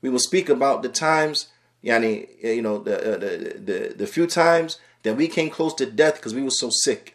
we 0.01 0.09
will 0.09 0.19
speak 0.19 0.49
about 0.49 0.83
the 0.83 0.89
times, 0.89 1.49
yani, 1.85 2.29
you 2.43 2.63
know, 2.63 2.79
the, 2.79 2.97
uh, 2.97 3.19
the 3.19 3.59
the 3.59 3.95
the 3.95 4.07
few 4.07 4.27
times 4.27 4.79
that 5.03 5.19
we 5.19 5.29
came 5.29 5.51
close 5.51 5.75
to 5.75 5.85
death 5.85 6.15
because 6.15 6.33
we 6.33 6.43
were 6.43 6.51
so 6.51 6.71
sick 6.71 7.14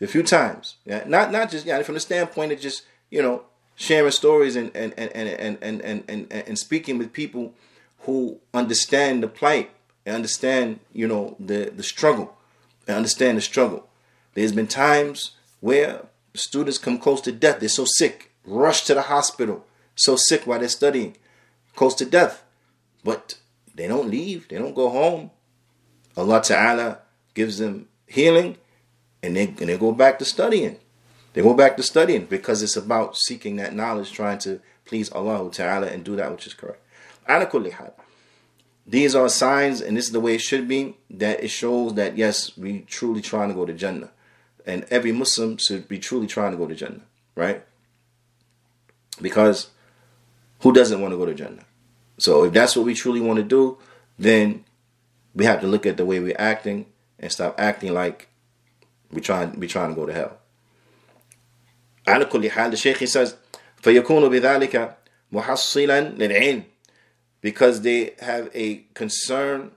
a 0.00 0.06
few 0.06 0.22
times. 0.22 0.76
Yeah, 0.84 1.04
not 1.06 1.32
not 1.32 1.50
just 1.50 1.66
yeah, 1.66 1.82
from 1.82 1.94
the 1.94 2.00
standpoint 2.00 2.52
of 2.52 2.60
just 2.60 2.84
you 3.10 3.22
know 3.22 3.42
sharing 3.76 4.10
stories 4.10 4.56
and 4.56 4.74
and 4.74 4.92
and 4.96 5.10
and 5.12 5.58
and 5.62 5.82
and 5.82 6.04
and, 6.08 6.32
and 6.32 6.58
speaking 6.58 6.98
with 6.98 7.12
people 7.12 7.54
who 8.00 8.38
understand 8.54 9.22
the 9.22 9.28
plight 9.28 9.70
and 10.06 10.14
understand 10.14 10.80
you 10.92 11.06
know 11.06 11.36
the 11.38 11.72
the 11.74 11.82
struggle 11.82 12.36
and 12.86 12.96
understand 12.96 13.38
the 13.38 13.42
struggle. 13.42 13.88
There's 14.34 14.52
been 14.52 14.66
times 14.66 15.32
where 15.60 16.06
students 16.34 16.78
come 16.78 16.98
close 16.98 17.20
to 17.22 17.32
death. 17.32 17.60
They're 17.60 17.68
so 17.68 17.84
sick, 17.84 18.32
rush 18.44 18.84
to 18.84 18.94
the 18.94 19.02
hospital, 19.02 19.66
so 19.96 20.16
sick 20.16 20.46
while 20.46 20.60
they're 20.60 20.68
studying, 20.68 21.16
close 21.74 21.94
to 21.96 22.04
death, 22.04 22.44
but 23.04 23.36
they 23.74 23.88
don't 23.88 24.10
leave. 24.10 24.48
They 24.48 24.58
don't 24.58 24.74
go 24.74 24.90
home. 24.90 25.30
Allah 26.16 26.42
Ta'ala 26.42 26.98
gives 27.34 27.58
them 27.58 27.88
healing 28.06 28.56
and 29.22 29.36
they 29.36 29.46
and 29.46 29.68
they 29.68 29.76
go 29.78 29.92
back 29.92 30.18
to 30.18 30.24
studying. 30.24 30.78
They 31.32 31.42
go 31.42 31.54
back 31.54 31.76
to 31.76 31.82
studying 31.82 32.24
because 32.24 32.62
it's 32.62 32.76
about 32.76 33.16
seeking 33.16 33.56
that 33.56 33.74
knowledge, 33.74 34.12
trying 34.12 34.38
to 34.40 34.60
please 34.84 35.12
Allah 35.12 35.50
Ta'ala 35.50 35.86
and 35.86 36.04
do 36.04 36.16
that 36.16 36.30
which 36.30 36.46
is 36.46 36.54
correct. 36.54 36.82
These 38.86 39.14
are 39.14 39.28
signs, 39.28 39.82
and 39.82 39.96
this 39.96 40.06
is 40.06 40.12
the 40.12 40.20
way 40.20 40.34
it 40.34 40.40
should 40.40 40.66
be, 40.66 40.96
that 41.10 41.44
it 41.44 41.48
shows 41.48 41.94
that 41.94 42.16
yes, 42.16 42.56
we 42.56 42.80
truly 42.80 43.20
trying 43.20 43.50
to 43.50 43.54
go 43.54 43.66
to 43.66 43.74
Jannah. 43.74 44.10
And 44.66 44.86
every 44.90 45.12
Muslim 45.12 45.58
should 45.58 45.88
be 45.88 45.98
truly 45.98 46.26
trying 46.26 46.52
to 46.52 46.56
go 46.56 46.66
to 46.66 46.74
Jannah, 46.74 47.02
right? 47.34 47.62
Because 49.20 49.68
who 50.60 50.72
doesn't 50.72 51.00
want 51.00 51.12
to 51.12 51.18
go 51.18 51.26
to 51.26 51.34
Jannah? 51.34 51.64
So 52.18 52.44
if 52.44 52.52
that's 52.52 52.76
what 52.76 52.86
we 52.86 52.94
truly 52.94 53.20
want 53.20 53.38
to 53.38 53.42
do, 53.42 53.78
then 54.18 54.64
we 55.34 55.44
have 55.44 55.60
to 55.60 55.66
look 55.66 55.84
at 55.84 55.98
the 55.98 56.06
way 56.06 56.18
we're 56.18 56.34
acting 56.38 56.86
and 57.18 57.30
stop 57.30 57.54
acting 57.58 57.92
like 57.92 58.27
we 59.11 59.21
trying 59.21 59.59
we 59.59 59.67
trying 59.67 59.89
to 59.89 59.95
go 59.95 60.05
to 60.05 60.13
hell. 60.13 60.39
على 62.07 62.25
كل 62.25 62.49
حال 62.51 62.71
the 62.71 62.77
Shaykh 62.77 63.07
says 63.07 63.35
فيكون 63.81 64.29
بذلك 64.29 64.95
محصلا 65.31 66.01
للعلم 66.17 66.63
because 67.41 67.81
they 67.81 68.15
have 68.19 68.49
a 68.53 68.85
concern 68.93 69.71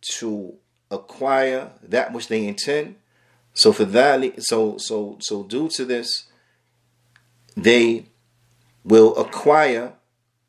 to 0.00 0.54
acquire 0.90 1.70
that 1.82 2.12
which 2.12 2.28
they 2.28 2.46
intend. 2.46 2.96
So 3.54 3.72
for 3.72 3.84
that, 3.84 4.42
so 4.42 4.76
so 4.78 5.18
so 5.20 5.44
due 5.44 5.68
to 5.76 5.84
this, 5.84 6.26
they 7.56 8.06
will 8.84 9.16
acquire 9.16 9.92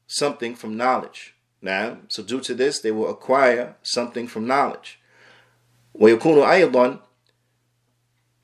something 0.07 0.55
from 0.55 0.76
knowledge. 0.76 1.36
Now, 1.61 1.97
so 2.09 2.24
due 2.24 2.41
to 2.41 2.53
this, 2.53 2.80
they 2.80 2.91
will 2.91 3.09
acquire 3.09 3.76
something 3.84 4.28
from 4.28 4.47
knowledge. 4.47 4.99
ويكون 5.93 6.43
أيضا 6.43 6.99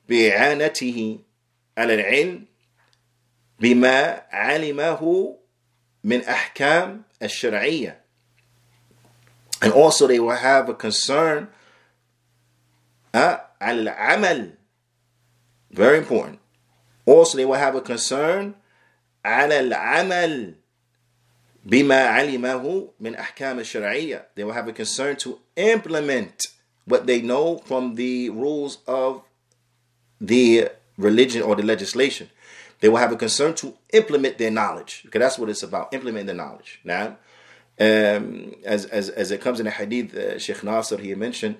بإعانته 0.09 1.19
على 1.77 1.93
العلم 1.93 2.45
بما 3.59 4.21
علمه 4.31 5.35
من 6.03 6.21
أحكام 6.23 7.03
الشرعية. 7.21 7.99
And 9.61 9.73
also 9.73 10.07
they 10.07 10.19
will 10.19 10.31
have 10.31 10.69
a 10.69 10.73
concern 10.73 11.49
uh, 13.13 13.37
على 13.61 13.83
العمل. 13.83 14.51
Very 15.71 15.97
important. 15.97 16.39
Also 17.05 17.37
they 17.37 17.45
will 17.45 17.55
have 17.55 17.75
a 17.75 17.81
concern 17.81 18.55
على 19.25 19.59
العمل 19.59 20.55
بما 21.65 22.07
علمه 22.07 22.93
من 22.99 23.15
أحكام 23.15 23.59
الشرعية. 23.59 24.25
They 24.35 24.43
will 24.43 24.53
have 24.53 24.67
a 24.67 24.73
concern 24.73 25.17
to 25.17 25.39
implement 25.55 26.47
what 26.85 27.05
they 27.05 27.21
know 27.21 27.57
from 27.57 27.95
the 27.95 28.29
rules 28.29 28.79
of 28.87 29.23
the 30.20 30.68
religion 30.96 31.42
or 31.42 31.56
the 31.56 31.62
legislation. 31.62 32.30
They 32.80 32.88
will 32.88 32.98
have 32.98 33.12
a 33.12 33.16
concern 33.16 33.54
to 33.54 33.74
implement 33.92 34.38
their 34.38 34.50
knowledge, 34.50 35.02
because 35.04 35.20
that's 35.20 35.38
what 35.38 35.48
it's 35.48 35.62
about, 35.62 35.94
implement 35.94 36.26
the 36.26 36.34
knowledge. 36.34 36.80
Now, 36.84 37.16
um, 37.80 38.54
as, 38.64 38.84
as, 38.86 39.08
as 39.08 39.30
it 39.30 39.40
comes 39.40 39.58
in 39.58 39.64
the 39.64 39.70
hadith, 39.70 40.14
uh, 40.14 40.38
Sheikh 40.38 40.62
Nasr, 40.62 40.98
he 40.98 41.14
mentioned 41.14 41.56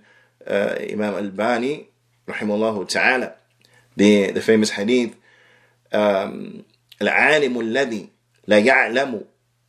uh, 0.47 0.77
Imam 0.81 1.15
al-Albani, 1.15 1.89
rahimahullah 2.29 2.89
ta'ala, 2.89 3.35
the, 3.97 4.31
the 4.33 4.41
famous 4.41 4.71
hadith, 4.71 5.17
um, 5.93 6.65
العالم 7.03 7.61
الذي 7.61 8.09
لا 8.47 8.59
يعلم 8.59 9.25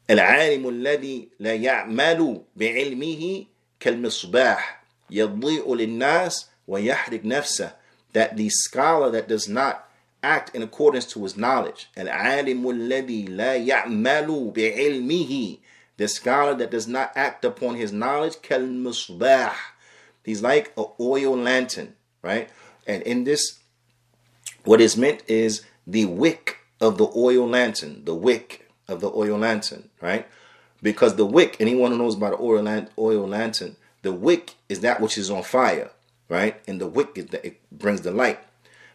العالم 0.09 0.69
الذي 0.69 1.29
لا 1.39 1.53
يعمل 1.53 2.41
بعلمه 2.55 3.45
كالمصباح 3.79 4.83
يضيء 5.09 5.75
للناس 5.75 6.49
ويحرق 6.67 7.25
نفسه 7.25 7.75
that 8.15 8.37
the 8.37 8.47
scholar 8.47 9.11
that 9.11 9.27
does 9.27 9.49
not 9.49 9.89
act 10.23 10.55
in 10.55 10.61
accordance 10.63 11.05
to 11.05 11.21
his 11.21 11.35
knowledge, 11.35 11.89
the 11.95 12.05
scholar 16.07 16.55
that 16.55 16.71
does 16.71 16.87
not 16.87 17.11
act 17.15 17.43
upon 17.43 17.75
his 17.75 17.91
knowledge, 17.91 18.37
he's 20.23 20.41
like 20.41 20.71
an 20.77 20.85
oil 20.97 21.35
lantern, 21.35 21.93
right? 22.21 22.49
And 22.87 23.03
in 23.03 23.25
this, 23.25 23.59
what 24.63 24.79
is 24.79 24.95
meant 24.95 25.21
is 25.27 25.65
the 25.85 26.05
wick 26.05 26.59
of 26.79 26.97
the 26.97 27.11
oil 27.17 27.45
lantern, 27.45 28.05
the 28.05 28.15
wick 28.15 28.69
of 28.87 29.01
the 29.01 29.11
oil 29.11 29.37
lantern, 29.37 29.89
right? 29.99 30.25
Because 30.81 31.17
the 31.17 31.25
wick, 31.25 31.57
anyone 31.59 31.91
who 31.91 31.97
knows 31.97 32.15
about 32.15 32.39
the 32.39 32.89
oil 32.97 33.27
lantern, 33.27 33.75
the 34.03 34.13
wick 34.13 34.53
is 34.69 34.79
that 34.79 35.01
which 35.01 35.17
is 35.17 35.29
on 35.29 35.43
fire 35.43 35.91
right? 36.29 36.61
And 36.67 36.79
the 36.79 36.87
wick 36.87 37.11
is 37.15 37.27
that 37.27 37.45
it 37.45 37.59
brings 37.71 38.01
the 38.01 38.11
light. 38.11 38.39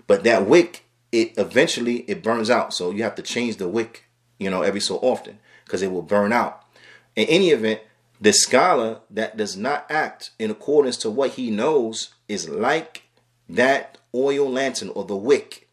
But 0.06 0.24
that 0.24 0.46
wick, 0.46 0.84
it 1.12 1.34
eventually 1.36 1.98
it 2.08 2.22
burns 2.22 2.50
out. 2.50 2.74
So 2.74 2.90
you 2.90 3.02
have 3.02 3.14
to 3.16 3.22
change 3.22 3.56
the 3.56 3.68
wick, 3.68 4.04
you 4.38 4.50
know, 4.50 4.62
every 4.62 4.80
so 4.80 4.96
often 4.96 5.38
because 5.64 5.82
it 5.82 5.92
will 5.92 6.02
burn 6.02 6.32
out. 6.32 6.64
In 7.16 7.26
any 7.28 7.50
event, 7.50 7.80
the 8.20 8.32
scholar 8.32 9.00
that 9.10 9.36
does 9.36 9.56
not 9.56 9.86
act 9.88 10.30
in 10.38 10.50
accordance 10.50 10.96
to 10.98 11.10
what 11.10 11.32
he 11.32 11.50
knows 11.50 12.14
is 12.28 12.48
like 12.48 13.04
that 13.48 13.98
oil 14.14 14.48
lantern 14.50 14.90
or 14.90 15.04
the 15.04 15.16
wick. 15.16 15.68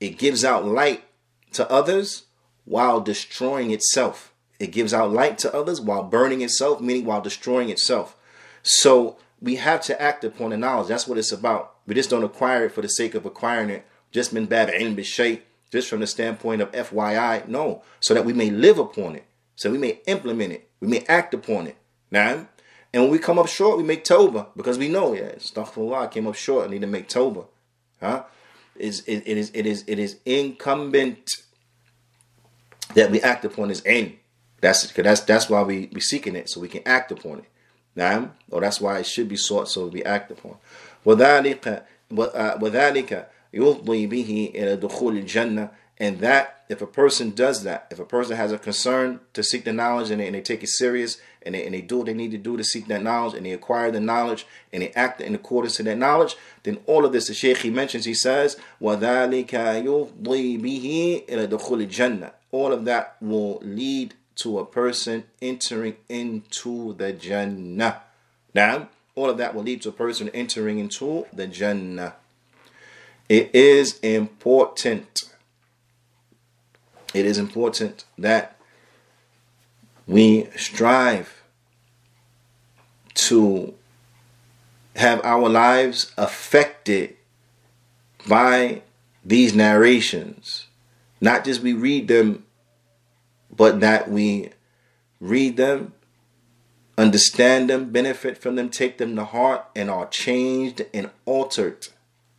It 0.00 0.18
gives 0.18 0.44
out 0.44 0.64
light 0.64 1.04
to 1.52 1.70
others, 1.70 2.24
while 2.66 3.00
destroying 3.00 3.70
itself. 3.70 4.34
It 4.58 4.72
gives 4.72 4.92
out 4.92 5.12
light 5.12 5.38
to 5.38 5.54
others 5.54 5.80
while 5.80 6.02
burning 6.02 6.42
itself, 6.42 6.80
meaning 6.80 7.06
while 7.06 7.22
destroying 7.22 7.70
itself. 7.70 8.16
So 8.62 9.16
we 9.40 9.56
have 9.56 9.80
to 9.82 10.00
act 10.00 10.24
upon 10.24 10.50
the 10.50 10.56
knowledge. 10.56 10.88
That's 10.88 11.06
what 11.06 11.18
it's 11.18 11.32
about. 11.32 11.74
We 11.86 11.94
just 11.94 12.10
don't 12.10 12.24
acquire 12.24 12.66
it 12.66 12.72
for 12.72 12.82
the 12.82 12.88
sake 12.88 13.14
of 13.14 13.26
acquiring 13.26 13.70
it. 13.70 13.86
Just 14.10 14.32
min 14.32 14.46
bab 14.46 14.70
shape, 15.04 15.46
just 15.70 15.88
from 15.88 16.00
the 16.00 16.06
standpoint 16.06 16.62
of 16.62 16.72
FYI. 16.72 17.46
No, 17.48 17.82
so 18.00 18.14
that 18.14 18.24
we 18.24 18.32
may 18.32 18.50
live 18.50 18.78
upon 18.78 19.16
it, 19.16 19.24
so 19.56 19.70
we 19.70 19.78
may 19.78 20.00
implement 20.06 20.52
it, 20.52 20.68
we 20.80 20.88
may 20.88 21.04
act 21.08 21.34
upon 21.34 21.66
it. 21.66 21.76
Now, 22.10 22.46
and 22.92 23.02
when 23.02 23.10
we 23.10 23.18
come 23.18 23.38
up 23.38 23.48
short, 23.48 23.76
we 23.76 23.82
make 23.82 24.04
toba 24.04 24.48
because 24.56 24.78
we 24.78 24.88
know, 24.88 25.12
yeah, 25.12 25.32
astaghfirullah, 25.32 26.04
I 26.04 26.06
came 26.06 26.26
up 26.26 26.34
short. 26.34 26.66
I 26.66 26.70
need 26.70 26.80
to 26.80 26.86
make 26.86 27.08
toba. 27.08 27.44
Huh? 28.00 28.24
Is 28.76 29.00
it, 29.06 29.22
it 29.26 29.36
is 29.36 29.50
it 29.54 29.66
is 29.66 29.84
it 29.86 29.98
is 29.98 30.18
incumbent 30.24 31.30
that 32.94 33.10
we 33.10 33.20
act 33.20 33.44
upon 33.44 33.70
is 33.70 33.82
aim. 33.86 34.18
That's 34.60 34.92
that's 34.92 35.20
that's 35.20 35.50
why 35.50 35.62
we 35.62 35.90
we 35.92 36.00
seeking 36.00 36.36
it 36.36 36.48
so 36.48 36.60
we 36.60 36.68
can 36.68 36.82
act 36.86 37.10
upon 37.10 37.40
it. 37.40 37.44
Now, 37.95 38.31
or 38.49 38.61
that's 38.61 38.79
why 38.79 38.99
it 38.99 39.05
should 39.05 39.27
be 39.27 39.35
sought 39.35 39.67
so 39.67 39.87
we 39.87 40.03
act 40.03 40.31
upon. 40.31 40.57
وذلك 41.05 41.83
وذلك 42.11 43.27
يفضي 43.53 44.07
به 44.07 44.51
إلى 44.55 44.75
دخول 44.79 45.17
الجنة 45.17 45.69
and 46.01 46.19
that 46.19 46.63
if 46.67 46.81
a 46.81 46.87
person 46.87 47.29
does 47.29 47.61
that, 47.63 47.85
if 47.91 47.99
a 47.99 48.05
person 48.05 48.35
has 48.35 48.51
a 48.51 48.57
concern 48.57 49.19
to 49.33 49.43
seek 49.43 49.65
the 49.65 49.71
knowledge 49.71 50.09
and 50.09 50.19
they, 50.19 50.25
and 50.25 50.33
they 50.33 50.41
take 50.41 50.63
it 50.63 50.69
serious 50.69 51.21
and 51.43 51.53
they, 51.53 51.63
and 51.63 51.75
they 51.75 51.81
do 51.81 51.97
what 51.97 52.07
they 52.07 52.13
need 52.15 52.31
to 52.31 52.39
do 52.39 52.57
to 52.57 52.63
seek 52.63 52.87
that 52.87 53.03
knowledge 53.03 53.35
and 53.35 53.45
they 53.45 53.51
acquire 53.51 53.91
the 53.91 53.99
knowledge 53.99 54.47
and 54.73 54.81
they 54.81 54.89
act 54.93 55.21
in 55.21 55.35
accordance 55.35 55.75
to 55.75 55.83
that 55.83 55.99
knowledge, 55.99 56.35
then 56.63 56.79
all 56.87 57.05
of 57.05 57.11
this, 57.11 57.27
the 57.27 57.35
Shaykh 57.35 57.57
he 57.57 57.69
mentions, 57.69 58.05
he 58.05 58.15
says, 58.15 58.57
وَذَلِكَ 58.81 59.49
يُفْضِي 59.49 60.59
بِهِ 60.59 61.27
إِلَى 61.27 61.47
دُخُولِ 61.47 61.87
الْجَنَّةِ 61.87 62.31
All 62.51 62.73
of 62.73 62.85
that 62.85 63.17
will 63.21 63.59
lead 63.61 64.15
to 64.36 64.58
a 64.58 64.64
person 64.64 65.24
entering 65.42 65.96
into 66.08 66.94
the 66.94 67.12
Jannah. 67.12 68.02
Now, 68.54 68.88
all 69.14 69.30
of 69.30 69.38
that 69.38 69.54
will 69.54 69.62
lead 69.62 69.82
to 69.82 69.90
a 69.90 69.92
person 69.92 70.28
entering 70.30 70.78
into 70.78 71.26
the 71.32 71.46
Jannah. 71.46 72.14
It 73.28 73.54
is 73.54 73.98
important 74.00 75.24
it 77.16 77.24
is 77.24 77.38
important 77.38 78.04
that 78.18 78.58
we 80.06 80.48
strive 80.54 81.42
to 83.14 83.74
have 84.96 85.20
our 85.24 85.48
lives 85.48 86.12
affected 86.18 87.16
by 88.28 88.82
these 89.24 89.54
narrations. 89.54 90.66
Not 91.20 91.44
just 91.44 91.62
we 91.62 91.72
read 91.72 92.08
them, 92.08 92.44
but 93.56 93.80
that 93.80 94.10
we 94.10 94.50
read 95.20 95.56
them, 95.56 95.92
understand 96.98 97.70
them, 97.70 97.90
benefit 97.90 98.38
from 98.38 98.56
them, 98.56 98.68
take 98.68 98.98
them 98.98 99.16
to 99.16 99.24
heart, 99.24 99.66
and 99.74 99.90
are 99.90 100.08
changed 100.08 100.84
and 100.92 101.10
altered 101.24 101.88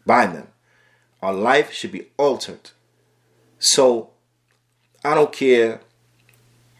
by 0.06 0.26
them. 0.28 0.48
Our 1.22 1.34
life 1.34 1.72
should 1.72 1.92
be 1.92 2.08
altered. 2.18 2.72
So 3.60 4.12
I 5.04 5.16
don't 5.16 5.34
care 5.34 5.82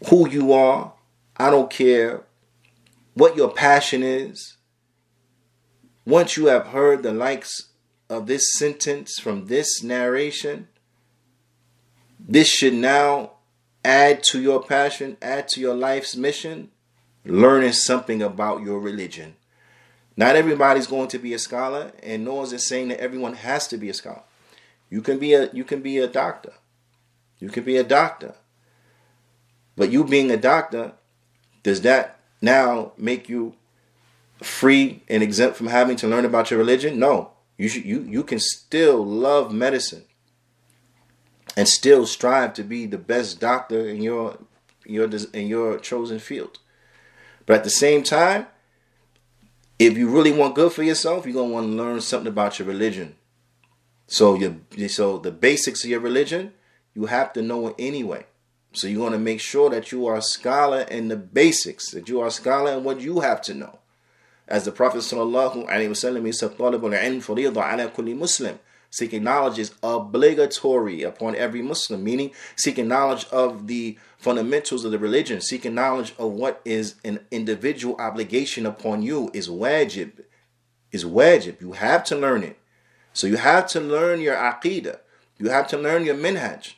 who 0.08 0.28
you 0.28 0.52
are. 0.52 0.92
I 1.36 1.50
don't 1.50 1.70
care 1.70 2.22
what 3.14 3.36
your 3.36 3.50
passion 3.50 4.02
is. 4.02 4.56
Once 6.06 6.36
you 6.36 6.46
have 6.46 6.68
heard 6.68 7.02
the 7.02 7.12
likes 7.12 7.70
of 8.08 8.26
this 8.26 8.52
sentence 8.54 9.18
from 9.18 9.46
this 9.46 9.82
narration, 9.82 10.68
this 12.18 12.48
should 12.48 12.74
now 12.74 13.32
add 13.88 14.22
to 14.22 14.38
your 14.38 14.62
passion, 14.62 15.16
add 15.22 15.48
to 15.48 15.60
your 15.60 15.74
life's 15.74 16.14
mission, 16.14 16.70
learning 17.24 17.72
something 17.72 18.20
about 18.20 18.60
your 18.60 18.78
religion. 18.78 19.34
Not 20.14 20.36
everybody's 20.36 20.86
going 20.86 21.08
to 21.08 21.18
be 21.18 21.32
a 21.32 21.38
scholar, 21.38 21.92
and 22.02 22.28
is 22.28 22.52
it 22.52 22.60
saying 22.60 22.88
that 22.88 23.00
everyone 23.00 23.32
has 23.32 23.66
to 23.68 23.78
be 23.78 23.88
a 23.88 23.94
scholar. 23.94 24.24
You 24.90 25.00
can 25.00 25.18
be 25.18 25.32
a 25.32 25.50
you 25.52 25.64
can 25.64 25.80
be 25.80 25.96
a 25.98 26.06
doctor. 26.06 26.52
You 27.38 27.48
can 27.48 27.64
be 27.64 27.78
a 27.78 27.84
doctor. 27.84 28.34
But 29.74 29.90
you 29.90 30.04
being 30.04 30.30
a 30.30 30.36
doctor, 30.36 30.92
does 31.62 31.80
that 31.82 32.20
now 32.42 32.92
make 32.98 33.28
you 33.28 33.54
free 34.42 35.02
and 35.08 35.22
exempt 35.22 35.56
from 35.56 35.68
having 35.68 35.96
to 35.96 36.08
learn 36.08 36.26
about 36.26 36.50
your 36.50 36.58
religion? 36.58 36.98
No. 36.98 37.30
You 37.56 37.68
should, 37.68 37.86
you 37.86 38.02
you 38.02 38.22
can 38.22 38.38
still 38.38 39.04
love 39.04 39.52
medicine 39.52 40.04
and 41.58 41.68
still 41.68 42.06
strive 42.06 42.54
to 42.54 42.62
be 42.62 42.86
the 42.86 42.96
best 42.96 43.40
doctor 43.40 43.88
in 43.88 44.00
your 44.00 44.38
your 44.86 45.10
in 45.32 45.48
your 45.48 45.80
chosen 45.80 46.20
field. 46.20 46.60
But 47.46 47.56
at 47.56 47.64
the 47.64 47.70
same 47.84 48.04
time, 48.04 48.46
if 49.76 49.98
you 49.98 50.08
really 50.08 50.30
want 50.30 50.54
good 50.54 50.72
for 50.72 50.84
yourself, 50.84 51.26
you're 51.26 51.34
gonna 51.34 51.52
want 51.52 51.66
to 51.66 51.72
learn 51.72 52.00
something 52.00 52.28
about 52.28 52.60
your 52.60 52.68
religion. 52.68 53.16
So 54.06 54.36
you 54.36 54.88
so 54.88 55.18
the 55.18 55.32
basics 55.32 55.82
of 55.82 55.90
your 55.90 55.98
religion, 55.98 56.52
you 56.94 57.06
have 57.06 57.32
to 57.32 57.42
know 57.42 57.66
it 57.66 57.74
anyway. 57.76 58.26
So 58.72 58.86
you 58.86 59.00
want 59.00 59.14
to 59.14 59.18
make 59.18 59.40
sure 59.40 59.68
that 59.68 59.90
you 59.90 60.06
are 60.06 60.18
a 60.18 60.22
scholar 60.22 60.82
in 60.82 61.08
the 61.08 61.16
basics, 61.16 61.90
that 61.90 62.08
you 62.08 62.20
are 62.20 62.28
a 62.28 62.30
scholar 62.30 62.70
in 62.70 62.84
what 62.84 63.00
you 63.00 63.18
have 63.18 63.42
to 63.42 63.54
know. 63.54 63.80
As 64.46 64.64
the 64.64 64.70
Prophet 64.70 64.98
sallallahu 64.98 65.68
alaihi 65.68 65.90
wasallam 65.90 66.32
said, 66.32 66.56
"Talibul 66.56 66.94
ilm 66.94 67.56
ala 67.56 67.90
kulli 67.90 68.16
Muslim." 68.16 68.60
Seeking 68.90 69.22
knowledge 69.22 69.58
is 69.58 69.74
obligatory 69.82 71.02
upon 71.02 71.36
every 71.36 71.60
Muslim, 71.60 72.02
meaning 72.02 72.32
seeking 72.56 72.88
knowledge 72.88 73.26
of 73.26 73.66
the 73.66 73.98
fundamentals 74.16 74.84
of 74.84 74.92
the 74.92 74.98
religion, 74.98 75.40
seeking 75.40 75.74
knowledge 75.74 76.14
of 76.18 76.32
what 76.32 76.62
is 76.64 76.94
an 77.04 77.20
individual 77.30 77.96
obligation 77.98 78.64
upon 78.64 79.02
you 79.02 79.30
is 79.34 79.48
wajib. 79.48 80.24
Is 80.90 81.04
wajib. 81.04 81.60
You 81.60 81.72
have 81.72 82.02
to 82.04 82.16
learn 82.16 82.42
it. 82.42 82.58
So 83.12 83.26
you 83.26 83.36
have 83.36 83.66
to 83.68 83.80
learn 83.80 84.20
your 84.20 84.36
aqidah. 84.36 85.00
You 85.36 85.50
have 85.50 85.68
to 85.68 85.78
learn 85.78 86.04
your 86.04 86.14
minhaj. 86.14 86.74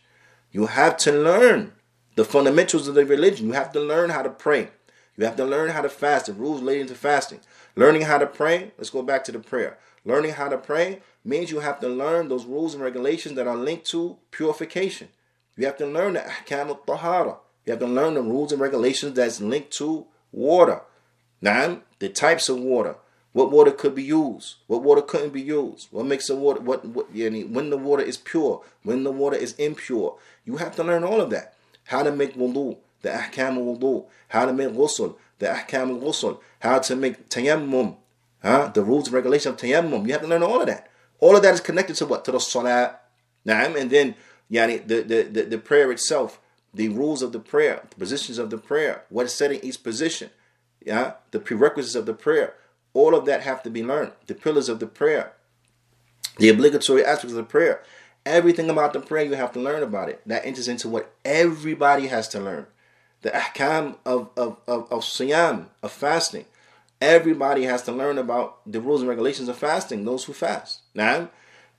You 0.50 0.66
have 0.66 0.96
to 0.98 1.12
learn 1.12 1.72
the 2.16 2.24
fundamentals 2.24 2.88
of 2.88 2.94
the 2.94 3.06
religion. 3.06 3.46
You 3.46 3.52
have 3.52 3.72
to 3.72 3.80
learn 3.80 4.10
how 4.10 4.22
to 4.22 4.30
pray. 4.30 4.68
You 5.16 5.24
have 5.26 5.36
to 5.36 5.44
learn 5.44 5.70
how 5.70 5.82
to 5.82 5.88
fast, 5.88 6.26
the 6.26 6.32
rules 6.32 6.60
relating 6.60 6.86
to 6.88 6.94
fasting. 6.94 7.40
Learning 7.76 8.02
how 8.02 8.18
to 8.18 8.26
pray, 8.26 8.72
let's 8.78 8.90
go 8.90 9.02
back 9.02 9.22
to 9.24 9.32
the 9.32 9.38
prayer. 9.38 9.78
Learning 10.04 10.32
how 10.32 10.48
to 10.48 10.58
pray 10.58 11.00
means 11.24 11.50
you 11.50 11.60
have 11.60 11.80
to 11.80 11.88
learn 11.88 12.28
those 12.28 12.44
rules 12.44 12.74
and 12.74 12.82
regulations 12.82 13.34
that 13.36 13.46
are 13.46 13.56
linked 13.56 13.86
to 13.86 14.16
purification. 14.30 15.08
You 15.56 15.66
have 15.66 15.76
to 15.78 15.86
learn 15.86 16.14
the 16.14 16.20
ahkam 16.20 16.68
al-tahara. 16.68 17.36
You 17.66 17.72
have 17.72 17.80
to 17.80 17.86
learn 17.86 18.14
the 18.14 18.22
rules 18.22 18.52
and 18.52 18.60
regulations 18.60 19.14
that's 19.14 19.40
linked 19.40 19.70
to 19.72 20.06
water. 20.32 20.82
Now, 21.42 21.82
the 21.98 22.08
types 22.08 22.48
of 22.48 22.58
water. 22.58 22.96
What 23.32 23.52
water 23.52 23.70
could 23.70 23.94
be 23.94 24.02
used? 24.02 24.56
What 24.66 24.82
water 24.82 25.02
couldn't 25.02 25.32
be 25.32 25.42
used? 25.42 25.88
What 25.92 26.06
makes 26.06 26.26
the 26.26 26.34
water 26.34 26.60
what, 26.60 26.84
what 26.84 27.12
when 27.14 27.70
the 27.70 27.76
water 27.76 28.02
is 28.02 28.16
pure, 28.16 28.62
when 28.82 29.04
the 29.04 29.12
water 29.12 29.36
is 29.36 29.52
impure. 29.54 30.16
You 30.44 30.56
have 30.56 30.74
to 30.76 30.84
learn 30.84 31.04
all 31.04 31.20
of 31.20 31.30
that. 31.30 31.54
How 31.84 32.02
to 32.02 32.10
make 32.10 32.34
wudu, 32.34 32.78
the 33.02 33.10
ahkam 33.10 33.56
wudu, 33.58 34.06
how 34.28 34.46
to 34.46 34.52
make 34.52 34.70
ghusl, 34.70 35.16
the 35.38 35.46
ahkam 35.46 35.90
al-ghusl, 35.90 36.40
how 36.60 36.80
to 36.80 36.96
make 36.96 37.28
tayammum, 37.28 37.96
huh? 38.42 38.70
the 38.74 38.82
rules 38.82 39.06
and 39.06 39.14
regulations 39.14 39.54
of 39.54 39.60
tayammum. 39.60 40.06
You 40.06 40.12
have 40.12 40.22
to 40.22 40.28
learn 40.28 40.42
all 40.42 40.60
of 40.60 40.66
that. 40.66 40.89
All 41.20 41.36
of 41.36 41.42
that 41.42 41.54
is 41.54 41.60
connected 41.60 41.96
to 41.96 42.06
what? 42.06 42.24
To 42.24 42.32
the 42.32 42.40
salat. 42.40 43.02
Naam, 43.46 43.78
and 43.80 43.90
then 43.90 44.14
yani, 44.50 44.86
the, 44.86 45.02
the, 45.02 45.22
the, 45.22 45.42
the 45.42 45.58
prayer 45.58 45.90
itself, 45.92 46.40
the 46.74 46.88
rules 46.88 47.22
of 47.22 47.32
the 47.32 47.40
prayer, 47.40 47.82
the 47.88 47.96
positions 47.96 48.38
of 48.38 48.50
the 48.50 48.58
prayer, 48.58 49.04
what 49.08 49.26
is 49.26 49.34
said 49.34 49.52
in 49.52 49.64
each 49.64 49.82
position, 49.82 50.30
yeah, 50.84 51.14
the 51.30 51.40
prerequisites 51.40 51.94
of 51.94 52.06
the 52.06 52.14
prayer. 52.14 52.54
All 52.92 53.14
of 53.14 53.24
that 53.26 53.42
have 53.42 53.62
to 53.62 53.70
be 53.70 53.84
learned. 53.84 54.12
The 54.26 54.34
pillars 54.34 54.68
of 54.68 54.80
the 54.80 54.86
prayer, 54.86 55.32
the 56.38 56.48
obligatory 56.48 57.04
aspects 57.04 57.32
of 57.32 57.36
the 57.36 57.42
prayer. 57.44 57.82
Everything 58.26 58.68
about 58.68 58.92
the 58.92 59.00
prayer 59.00 59.24
you 59.24 59.34
have 59.34 59.52
to 59.52 59.60
learn 59.60 59.82
about 59.82 60.08
it. 60.08 60.20
That 60.26 60.44
enters 60.44 60.68
into 60.68 60.88
what 60.88 61.14
everybody 61.24 62.08
has 62.08 62.28
to 62.28 62.40
learn. 62.40 62.66
The 63.22 63.30
ahkam 63.30 63.96
of, 64.04 64.30
of, 64.36 64.58
of, 64.66 64.90
of 64.90 65.00
siyam, 65.02 65.66
of 65.82 65.92
fasting. 65.92 66.44
Everybody 67.00 67.64
has 67.64 67.82
to 67.84 67.92
learn 67.92 68.18
about 68.18 68.60
the 68.70 68.80
rules 68.80 69.00
and 69.00 69.08
regulations 69.08 69.48
of 69.48 69.56
fasting, 69.56 70.04
those 70.04 70.24
who 70.24 70.32
fast. 70.32 70.80
Now, 70.94 71.30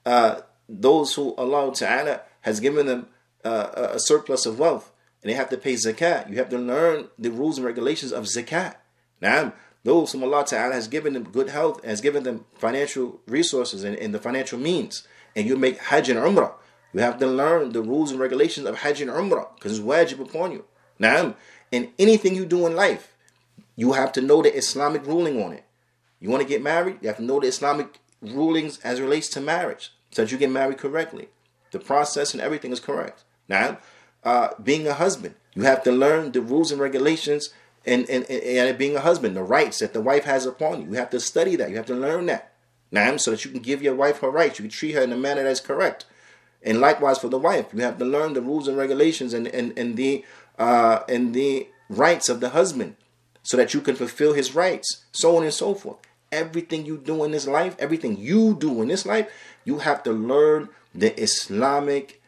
uh, 0.06 0.42
those 0.68 1.14
who 1.14 1.36
Allah 1.36 1.74
Ta'ala 1.74 2.22
has 2.42 2.60
given 2.60 2.88
them 2.88 3.08
uh, 3.44 3.90
a 3.94 4.00
surplus 4.00 4.46
of 4.46 4.58
wealth 4.58 4.92
and 5.22 5.30
they 5.30 5.36
have 5.36 5.50
to 5.50 5.58
pay 5.58 5.74
zakat. 5.74 6.30
You 6.30 6.38
have 6.38 6.50
to 6.50 6.58
learn 6.58 7.10
the 7.18 7.32
rules 7.32 7.58
and 7.58 7.66
regulations 7.66 8.12
of 8.12 8.26
zakat. 8.26 8.76
Now, 9.22 9.54
those 9.84 10.12
whom 10.12 10.24
Allah 10.24 10.46
Ta'ala 10.46 10.74
has 10.74 10.88
given 10.88 11.14
them 11.14 11.24
good 11.24 11.50
health, 11.50 11.84
has 11.84 12.02
given 12.02 12.24
them 12.24 12.46
financial 12.56 13.20
resources 13.28 13.84
and, 13.84 13.96
and 13.98 14.14
the 14.14 14.20
financial 14.20 14.60
means, 14.60 15.08
and 15.36 15.48
you 15.48 15.58
make 15.58 15.80
Hajj 15.80 16.10
and 16.10 16.20
Umrah, 16.20 16.54
you 16.94 17.00
have 17.02 17.20
to 17.20 17.28
learn 17.28 17.72
the 17.72 17.82
rules 17.82 18.12
and 18.12 18.20
regulations 18.20 18.68
of 18.68 18.80
Hajj 18.80 19.02
and 19.02 19.12
Umrah 19.12 19.54
because 19.56 19.78
it's 19.78 19.88
wajib 19.88 20.20
upon 20.20 20.52
you. 20.52 20.66
Now, 21.00 21.36
in 21.72 21.92
anything 21.98 22.36
you 22.36 22.46
do 22.46 22.68
in 22.68 22.76
life, 22.76 23.11
you 23.76 23.94
have 23.94 24.12
to 24.14 24.22
know 24.22 24.42
the 24.42 24.56
Islamic 24.56 25.06
ruling 25.06 25.42
on 25.42 25.54
it. 25.54 25.66
You 26.20 26.30
want 26.30 26.44
to 26.44 26.48
get 26.48 26.62
married? 26.62 26.98
You 27.02 27.08
have 27.08 27.18
to 27.18 27.24
know 27.24 27.40
the 27.40 27.48
Islamic 27.48 28.00
rulings 28.22 28.80
as 28.84 29.02
relates 29.02 29.28
to 29.30 29.42
marriage 29.42 29.92
so 30.12 30.22
that 30.22 30.32
you 30.32 30.38
get 30.38 30.52
married 30.52 30.78
correctly. 30.78 31.30
The 31.72 31.80
process 31.80 32.34
and 32.34 32.42
everything 32.42 32.72
is 32.72 32.80
correct. 32.80 33.24
Now, 33.48 33.80
uh, 34.24 34.50
being 34.62 34.88
a 34.88 34.94
husband, 34.94 35.36
you 35.56 35.64
have 35.64 35.84
to 35.84 35.92
learn 35.92 36.32
the 36.32 36.42
rules 36.42 36.72
and 36.72 36.80
regulations 36.80 37.50
and, 37.86 38.08
and, 38.10 38.30
and, 38.30 38.78
being 38.78 38.96
a 38.96 39.02
husband, 39.02 39.36
the 39.36 39.42
rights 39.42 39.80
that 39.80 39.94
the 39.94 40.02
wife 40.02 40.26
has 40.26 40.46
upon 40.46 40.82
you. 40.82 40.90
You 40.90 40.94
have 40.98 41.10
to 41.10 41.20
study 41.20 41.56
that. 41.56 41.72
You 41.72 41.78
have 41.78 41.88
to 41.88 41.96
learn 41.96 42.28
that. 42.28 42.54
Now, 42.92 43.18
so 43.18 43.32
that 43.32 43.44
you 43.44 43.52
can 43.52 43.62
give 43.62 43.82
your 43.82 43.96
wife 43.96 44.20
her 44.20 44.30
rights. 44.30 44.60
You 44.60 44.64
can 44.64 44.72
treat 44.72 44.92
her 44.92 45.02
in 45.02 45.12
a 45.12 45.18
manner 45.18 45.44
that's 45.44 45.62
correct. 45.62 46.06
And 46.62 46.80
likewise 46.80 47.18
for 47.18 47.30
the 47.30 47.40
wife, 47.40 47.68
you 47.74 47.82
have 47.82 47.98
to 47.98 48.06
learn 48.06 48.34
the 48.34 48.42
rules 48.42 48.68
and 48.68 48.78
regulations 48.78 49.34
and, 49.34 49.48
and, 49.48 49.76
and 49.78 49.98
the 49.98 50.24
uh, 50.60 51.04
and 51.10 51.34
the 51.34 51.68
rights 51.90 52.30
of 52.30 52.40
the 52.40 52.50
husband 52.50 52.96
so 53.44 53.58
that 53.58 53.74
you 53.74 53.82
can 53.82 53.96
fulfill 53.96 54.34
his 54.34 54.56
rights, 54.56 55.06
so 55.12 55.38
on 55.38 55.44
and 55.44 55.54
so 55.54 55.74
forth. 55.74 55.98
Everything 56.32 56.86
you 56.86 56.98
do 56.98 57.24
in 57.24 57.32
this 57.32 57.48
life, 57.48 57.76
everything 57.80 58.18
you 58.18 58.56
do 58.56 58.82
in 58.82 58.88
this 58.88 59.06
life, 59.06 59.30
you 59.66 59.80
have 59.80 60.04
to 60.04 60.12
learn 60.12 60.70
the 60.94 61.20
Islamic 61.22 62.22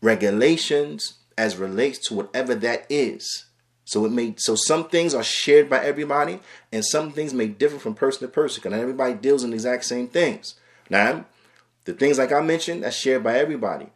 regulations 0.00 1.14
as 1.36 1.56
relates 1.56 1.98
to 2.08 2.14
whatever 2.14 2.54
that 2.54 2.86
is. 2.88 3.46
So 3.84 4.04
it 4.04 4.12
may 4.12 4.34
so 4.36 4.54
some 4.54 4.88
things 4.88 5.14
are 5.14 5.24
shared 5.24 5.68
by 5.68 5.84
everybody, 5.84 6.38
and 6.70 6.84
some 6.84 7.10
things 7.10 7.34
may 7.34 7.48
differ 7.48 7.78
from 7.78 7.94
person 7.94 8.20
to 8.20 8.32
person 8.32 8.62
because 8.62 8.78
everybody 8.78 9.14
deals 9.14 9.42
in 9.42 9.50
the 9.50 9.56
exact 9.56 9.84
same 9.84 10.06
things. 10.06 10.54
Now, 10.88 11.24
the 11.84 11.94
things 11.94 12.18
like 12.18 12.32
I 12.32 12.40
mentioned, 12.40 12.84
that's 12.84 12.96
shared 12.96 13.24
by 13.24 13.38
everybody. 13.38 13.88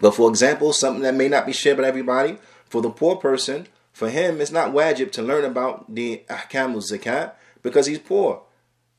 But 0.00 0.12
for 0.12 0.28
example, 0.30 0.72
something 0.72 1.02
that 1.02 1.14
may 1.14 1.28
not 1.28 1.46
be 1.46 1.52
shared 1.52 1.78
by 1.78 1.88
everybody, 1.88 2.38
for 2.66 2.82
the 2.82 2.90
poor 2.90 3.16
person, 3.16 3.66
for 3.98 4.08
him, 4.08 4.40
it's 4.40 4.52
not 4.52 4.70
wajib 4.70 5.10
to 5.10 5.22
learn 5.22 5.44
about 5.44 5.92
the 5.92 6.22
ahkam 6.30 6.76
zakat 6.76 7.32
because 7.64 7.86
he's 7.86 7.98
poor, 7.98 8.42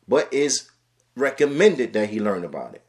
but 0.10 0.28
it's 0.30 0.70
recommended 1.16 1.94
that 1.94 2.10
he 2.10 2.20
learn 2.20 2.44
about 2.44 2.76
it. 2.76 2.82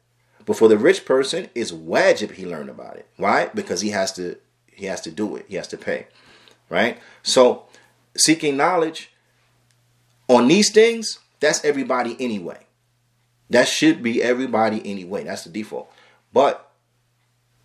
But 0.45 0.57
for 0.57 0.67
the 0.67 0.77
rich 0.77 1.05
person, 1.05 1.47
it's 1.55 1.71
wajib 1.71 2.31
he 2.31 2.45
learn 2.45 2.67
about 2.67 2.97
it. 2.97 3.07
Why? 3.15 3.49
Because 3.55 3.79
he 3.79 3.91
has 3.91 4.11
to 4.15 4.35
he 4.67 4.87
has 4.87 4.99
to 5.01 5.09
do 5.09 5.37
it. 5.37 5.45
He 5.47 5.55
has 5.55 5.69
to 5.69 5.77
pay. 5.77 6.07
Right? 6.67 6.99
So 7.23 7.67
seeking 8.17 8.57
knowledge 8.57 9.13
on 10.27 10.49
these 10.49 10.69
things, 10.69 11.17
that's 11.39 11.63
everybody 11.63 12.17
anyway. 12.19 12.65
That 13.49 13.69
should 13.69 14.03
be 14.03 14.21
everybody 14.21 14.81
anyway. 14.83 15.23
That's 15.23 15.45
the 15.45 15.49
default. 15.49 15.89
But 16.33 16.73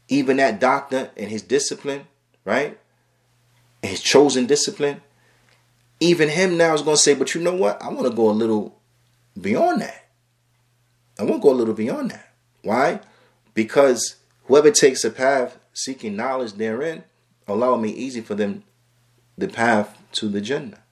even 0.07 0.37
that 0.37 0.61
doctor 0.61 1.11
and 1.17 1.33
his 1.33 1.43
discipline, 1.43 2.07
right? 2.45 2.79
His 3.83 4.01
chosen 4.01 4.47
discipline, 4.47 5.01
even 6.01 6.29
him 6.29 6.57
now 6.57 6.75
is 6.75 6.83
going 6.83 6.97
to 6.97 7.03
say, 7.03 7.15
but 7.15 7.35
you 7.35 7.41
know 7.41 7.55
what? 7.55 7.81
I 7.83 7.89
want 7.89 8.09
to 8.09 8.15
go 8.15 8.31
a 8.31 8.33
little 8.33 8.79
beyond 9.41 9.83
that. 9.83 10.07
I 11.19 11.23
want 11.23 11.37
to 11.37 11.43
go 11.43 11.53
a 11.53 11.55
little 11.55 11.75
beyond 11.75 12.11
that. 12.11 12.33
Why? 12.63 13.01
Because 13.55 14.17
whoever 14.45 14.71
takes 14.71 15.05
a 15.05 15.11
path 15.11 15.59
seeking 15.73 16.17
knowledge 16.17 16.55
therein, 16.55 17.05
Allah 17.49 17.79
me 17.79 17.91
easy 17.91 18.21
for 18.21 18.35
them 18.35 18.65
the 19.39 19.49
path 19.49 19.99
to 20.13 20.29
the 20.29 20.41
Jannah. 20.41 20.83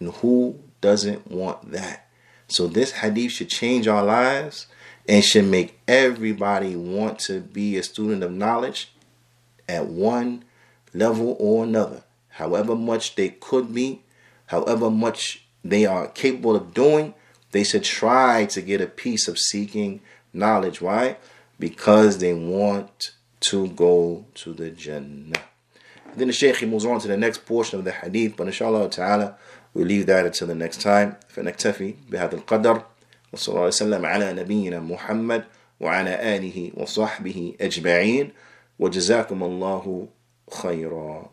And 0.00 0.12
who 0.14 0.58
doesn't 0.80 1.30
want 1.30 1.72
that? 1.72 2.08
So 2.46 2.66
this 2.66 2.92
hadith 2.92 3.32
should 3.32 3.48
change 3.48 3.88
our 3.88 4.04
lives 4.04 4.66
and 5.08 5.24
should 5.24 5.46
make 5.46 5.80
everybody 5.88 6.76
want 6.76 7.18
to 7.20 7.40
be 7.40 7.76
a 7.76 7.82
student 7.82 8.22
of 8.22 8.32
knowledge 8.32 8.92
at 9.68 9.86
one 9.86 10.44
level 10.94 11.36
or 11.38 11.64
another 11.64 12.04
however 12.37 12.75
much 12.75 13.15
they 13.15 13.29
could 13.29 13.73
be, 13.73 14.01
however 14.47 14.89
much 14.89 15.45
they 15.63 15.85
are 15.85 16.07
capable 16.07 16.55
of 16.55 16.73
doing, 16.73 17.13
they 17.51 17.63
should 17.63 17.83
try 17.83 18.45
to 18.45 18.61
get 18.61 18.81
a 18.81 18.87
piece 18.87 19.27
of 19.27 19.37
seeking 19.39 20.01
knowledge. 20.33 20.81
Why? 20.81 21.17
Because 21.59 22.17
they 22.17 22.33
want 22.33 23.11
to 23.41 23.67
go 23.69 24.25
to 24.35 24.53
the 24.53 24.69
Jannah. 24.71 25.39
Then 26.15 26.27
the 26.27 26.33
Shaykh 26.33 26.61
moves 26.67 26.85
on 26.85 26.99
to 26.99 27.07
the 27.07 27.17
next 27.17 27.45
portion 27.45 27.79
of 27.79 27.85
the 27.85 27.91
hadith, 27.91 28.35
but 28.37 28.47
inshallah 28.47 28.89
ta'ala, 28.89 29.35
we'll 29.73 29.85
leave 29.85 30.05
that 30.07 30.25
until 30.25 30.47
the 30.47 30.55
next 30.55 30.81
time. 30.81 31.15
فنكتفي 31.35 31.95
بهذا 32.11 32.35
القدر 32.35 32.83
وصلى 33.33 33.55
الله 33.55 33.67
وسلم 33.67 34.05
على 34.05 34.33
نبينا 34.33 34.79
محمد 34.79 35.43
وعلى 35.79 36.35
آله 36.35 36.71
وصحبه 36.77 37.55
أجمعين 37.61 38.31
وجزاكم 38.79 39.43
الله 39.43 40.07
خيرا 40.51 41.29